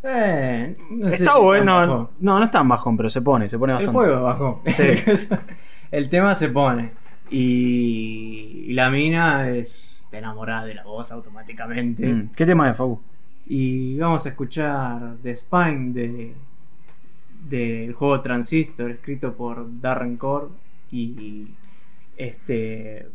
Eh, 0.02 0.76
no 0.90 1.08
sé 1.10 1.16
Está 1.16 1.34
si 1.34 1.40
bueno. 1.40 1.76
bajón. 1.76 2.08
No, 2.20 2.38
no 2.38 2.44
es 2.44 2.50
tan 2.50 2.68
bajón, 2.68 2.96
pero 2.96 3.10
se 3.10 3.22
pone, 3.22 3.48
se 3.48 3.58
pone 3.58 3.76
El 3.76 3.88
juego 3.88 4.22
bajó. 4.22 4.62
Sí. 4.66 4.84
el 5.90 6.08
tema 6.08 6.34
se 6.34 6.48
pone. 6.48 6.92
Y, 7.30 8.66
y 8.68 8.72
la 8.72 8.88
mina 8.88 9.48
es 9.48 10.06
enamorada 10.12 10.64
de 10.64 10.74
la 10.74 10.84
voz 10.84 11.10
automáticamente. 11.12 12.06
Mm, 12.12 12.30
¿Qué 12.34 12.46
tema 12.46 12.68
de 12.68 12.74
Facu? 12.74 13.00
Y 13.48 13.98
vamos 13.98 14.24
a 14.26 14.30
escuchar 14.30 15.16
The 15.22 15.36
Spine 15.36 15.92
de 15.92 16.34
del 17.48 17.92
juego 17.92 18.20
Transistor, 18.22 18.90
escrito 18.90 19.34
por 19.34 19.80
Darren 19.80 20.16
Core 20.16 20.48
y 20.90 21.46
este 22.16 23.08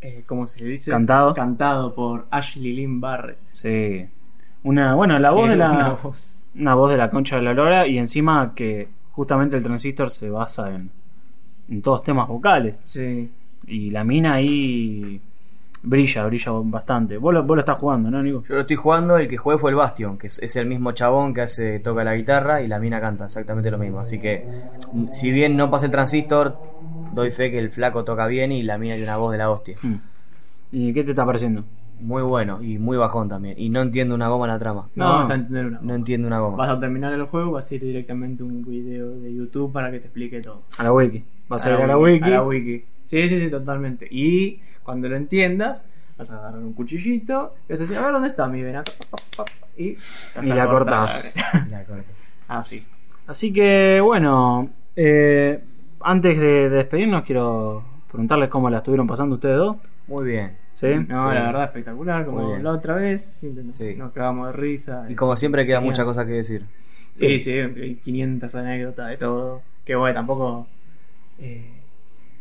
eh, 0.00 0.22
¿cómo 0.26 0.46
se 0.46 0.64
dice? 0.64 0.90
Cantado. 0.90 1.32
Cantado 1.34 1.94
por 1.94 2.26
Ashley 2.30 2.74
Lynn 2.74 3.00
Barrett. 3.00 3.38
Sí. 3.46 4.06
Una, 4.62 4.94
bueno, 4.94 5.18
la 5.18 5.30
voz 5.30 5.48
de 5.48 5.56
la. 5.56 5.70
una 5.70 5.88
voz. 5.90 6.42
una 6.54 6.74
voz 6.74 6.90
de 6.90 6.96
la 6.98 7.10
concha 7.10 7.36
de 7.36 7.42
la 7.42 7.54
lora 7.54 7.86
y 7.86 7.98
encima 7.98 8.52
que 8.54 8.88
justamente 9.12 9.56
el 9.56 9.62
transistor 9.62 10.10
se 10.10 10.28
basa 10.28 10.74
en, 10.74 10.90
en 11.68 11.80
todos 11.82 12.02
temas 12.02 12.28
vocales 12.28 12.80
Sí. 12.84 13.30
y 13.66 13.90
la 13.90 14.04
mina 14.04 14.34
ahí 14.34 15.20
brilla, 15.82 16.24
brilla 16.26 16.52
bastante. 16.64 17.16
Vos 17.16 17.32
lo, 17.32 17.42
vos 17.44 17.56
lo 17.56 17.60
estás 17.60 17.78
jugando, 17.78 18.10
¿no, 18.10 18.22
Nico? 18.22 18.42
Yo 18.48 18.54
lo 18.56 18.60
estoy 18.62 18.76
jugando, 18.76 19.16
el 19.16 19.28
que 19.28 19.36
jugué 19.36 19.58
fue 19.58 19.70
el 19.70 19.76
Bastion, 19.76 20.18
que 20.18 20.26
es, 20.26 20.38
es 20.42 20.56
el 20.56 20.66
mismo 20.66 20.92
chabón 20.92 21.32
que 21.32 21.42
hace 21.42 21.78
toca 21.80 22.04
la 22.04 22.14
guitarra 22.14 22.60
y 22.62 22.68
la 22.68 22.78
mina 22.78 23.00
canta 23.00 23.24
exactamente 23.26 23.70
lo 23.70 23.78
mismo. 23.78 24.00
Así 24.00 24.18
que, 24.18 24.46
si 25.10 25.30
bien 25.32 25.56
no 25.56 25.70
pasa 25.70 25.86
el 25.86 25.92
transistor, 25.92 26.58
doy 27.12 27.30
fe 27.30 27.50
que 27.50 27.58
el 27.58 27.70
flaco 27.70 28.04
toca 28.04 28.26
bien 28.26 28.52
y 28.52 28.62
la 28.62 28.78
mina 28.78 28.94
tiene 28.94 29.08
una 29.08 29.16
voz 29.16 29.32
de 29.32 29.38
la 29.38 29.50
hostia. 29.50 29.76
Mm. 29.82 29.94
¿Y 30.72 30.92
qué 30.92 31.04
te 31.04 31.10
está 31.10 31.24
pareciendo? 31.24 31.64
Muy 32.00 32.22
bueno 32.22 32.62
y 32.62 32.78
muy 32.78 32.96
bajón 32.96 33.28
también. 33.28 33.54
Y 33.58 33.70
no 33.70 33.80
entiendo 33.80 34.14
una 34.14 34.28
goma 34.28 34.46
la 34.46 34.58
trama. 34.58 34.88
No, 34.94 35.04
No. 35.04 35.14
vas 35.18 35.30
a 35.30 35.34
entender 35.34 35.66
una. 35.66 35.80
No 35.80 35.94
entiendo 35.94 36.26
una 36.26 36.40
goma. 36.40 36.56
Vas 36.56 36.70
a 36.70 36.80
terminar 36.80 37.12
el 37.12 37.24
juego, 37.24 37.52
vas 37.52 37.70
a 37.70 37.74
ir 37.74 37.82
directamente 37.84 38.42
a 38.42 38.46
un 38.46 38.62
video 38.62 39.10
de 39.20 39.32
YouTube 39.32 39.72
para 39.72 39.90
que 39.90 40.00
te 40.00 40.06
explique 40.06 40.40
todo. 40.40 40.64
A 40.78 40.82
la 40.84 40.92
wiki. 40.92 41.24
Vas 41.48 41.64
a, 41.66 41.74
ir 41.74 41.80
a 41.80 41.86
la 41.86 41.98
wiki. 41.98 42.24
A 42.24 42.30
la 42.30 42.42
wiki. 42.42 42.84
Sí, 43.02 43.28
sí, 43.28 43.40
sí, 43.40 43.50
totalmente. 43.50 44.08
Y 44.10 44.60
cuando 44.82 45.08
lo 45.08 45.16
entiendas, 45.16 45.84
vas 46.18 46.30
a 46.30 46.38
agarrar 46.38 46.60
un 46.60 46.72
cuchillito 46.72 47.54
y 47.68 47.72
vas 47.72 47.80
a 47.80 47.82
decir, 47.84 47.96
a 47.98 48.02
ver 48.02 48.12
dónde 48.12 48.28
está 48.28 48.48
mi 48.48 48.62
vena. 48.62 48.82
Y, 49.76 49.94
vas 49.94 50.38
Y 50.42 50.48
la. 50.48 50.54
La 51.70 51.84
corto. 51.84 52.04
Así. 52.48 52.84
Así 53.26 53.52
que 53.52 54.00
bueno, 54.02 54.70
eh, 54.96 55.62
antes 56.04 56.38
de, 56.38 56.68
de 56.68 56.70
despedirnos 56.70 57.24
quiero 57.24 57.82
preguntarles 58.08 58.48
cómo 58.48 58.70
la 58.70 58.78
estuvieron 58.78 59.06
pasando 59.06 59.34
ustedes 59.36 59.56
dos. 59.56 59.76
Muy 60.06 60.24
bien. 60.26 60.56
¿Sí? 60.72 60.86
No, 61.08 61.20
Sí. 61.28 61.34
la 61.34 61.46
verdad 61.46 61.64
espectacular, 61.64 62.26
como 62.26 62.56
la 62.58 62.70
otra 62.72 62.94
vez. 62.96 63.24
Siempre 63.24 63.64
nos, 63.64 63.76
Sí. 63.76 63.94
nos 63.96 64.12
cagamos 64.12 64.48
de 64.48 64.52
risa. 64.52 65.06
Y 65.08 65.14
como 65.14 65.36
siempre 65.36 65.64
queda 65.66 65.76
Genial. 65.78 65.92
muchas 65.92 66.04
cosas 66.04 66.26
que 66.26 66.32
decir. 66.32 66.64
Sí, 67.14 67.38
sí, 67.38 67.52
hay 67.52 67.94
500 67.96 68.54
anécdotas 68.54 69.08
de 69.10 69.16
todo. 69.16 69.62
Que 69.84 69.94
bueno, 69.94 70.14
tampoco 70.16 70.66
eh, 71.38 71.80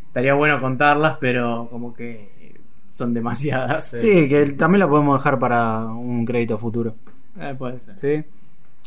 estaría 0.06 0.34
bueno 0.34 0.60
contarlas, 0.60 1.18
pero 1.20 1.68
como 1.70 1.94
que 1.94 2.32
eh, 2.42 2.56
son 2.90 3.14
demasiadas. 3.14 3.90
Sí, 3.92 4.28
que 4.30 4.46
también 4.54 4.80
la 4.80 4.90
podemos 4.90 5.20
dejar 5.20 5.38
para 5.40 5.86
un 5.86 6.26
crédito 6.26 6.58
futuro. 6.58 6.96
Eh, 7.40 7.56
puede 7.58 7.80
ser. 7.80 7.98
¿Sí? 8.00 8.24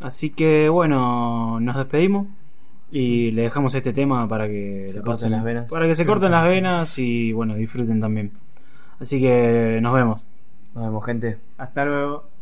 Así 0.00 0.30
que 0.30 0.68
bueno, 0.68 1.58
nos 1.60 1.76
despedimos 1.76 2.26
y 2.90 3.30
le 3.32 3.42
dejamos 3.42 3.74
este 3.74 3.92
tema 3.92 4.28
para 4.28 4.46
que 4.46 4.86
Se 4.88 4.96
le 4.96 5.02
corten 5.02 5.30
las 5.32 5.44
venas. 5.44 5.70
Para 5.70 5.86
que 5.86 5.94
se 5.94 6.06
corten 6.06 6.30
las 6.30 6.44
venas 6.44 6.98
y 6.98 7.32
bueno, 7.32 7.54
disfruten 7.54 8.00
también. 8.00 8.32
Así 9.00 9.20
que 9.20 9.78
nos 9.82 9.94
vemos. 9.94 10.24
Nos 10.74 10.84
vemos, 10.84 11.04
gente. 11.04 11.38
Hasta 11.58 11.84
luego. 11.84 12.35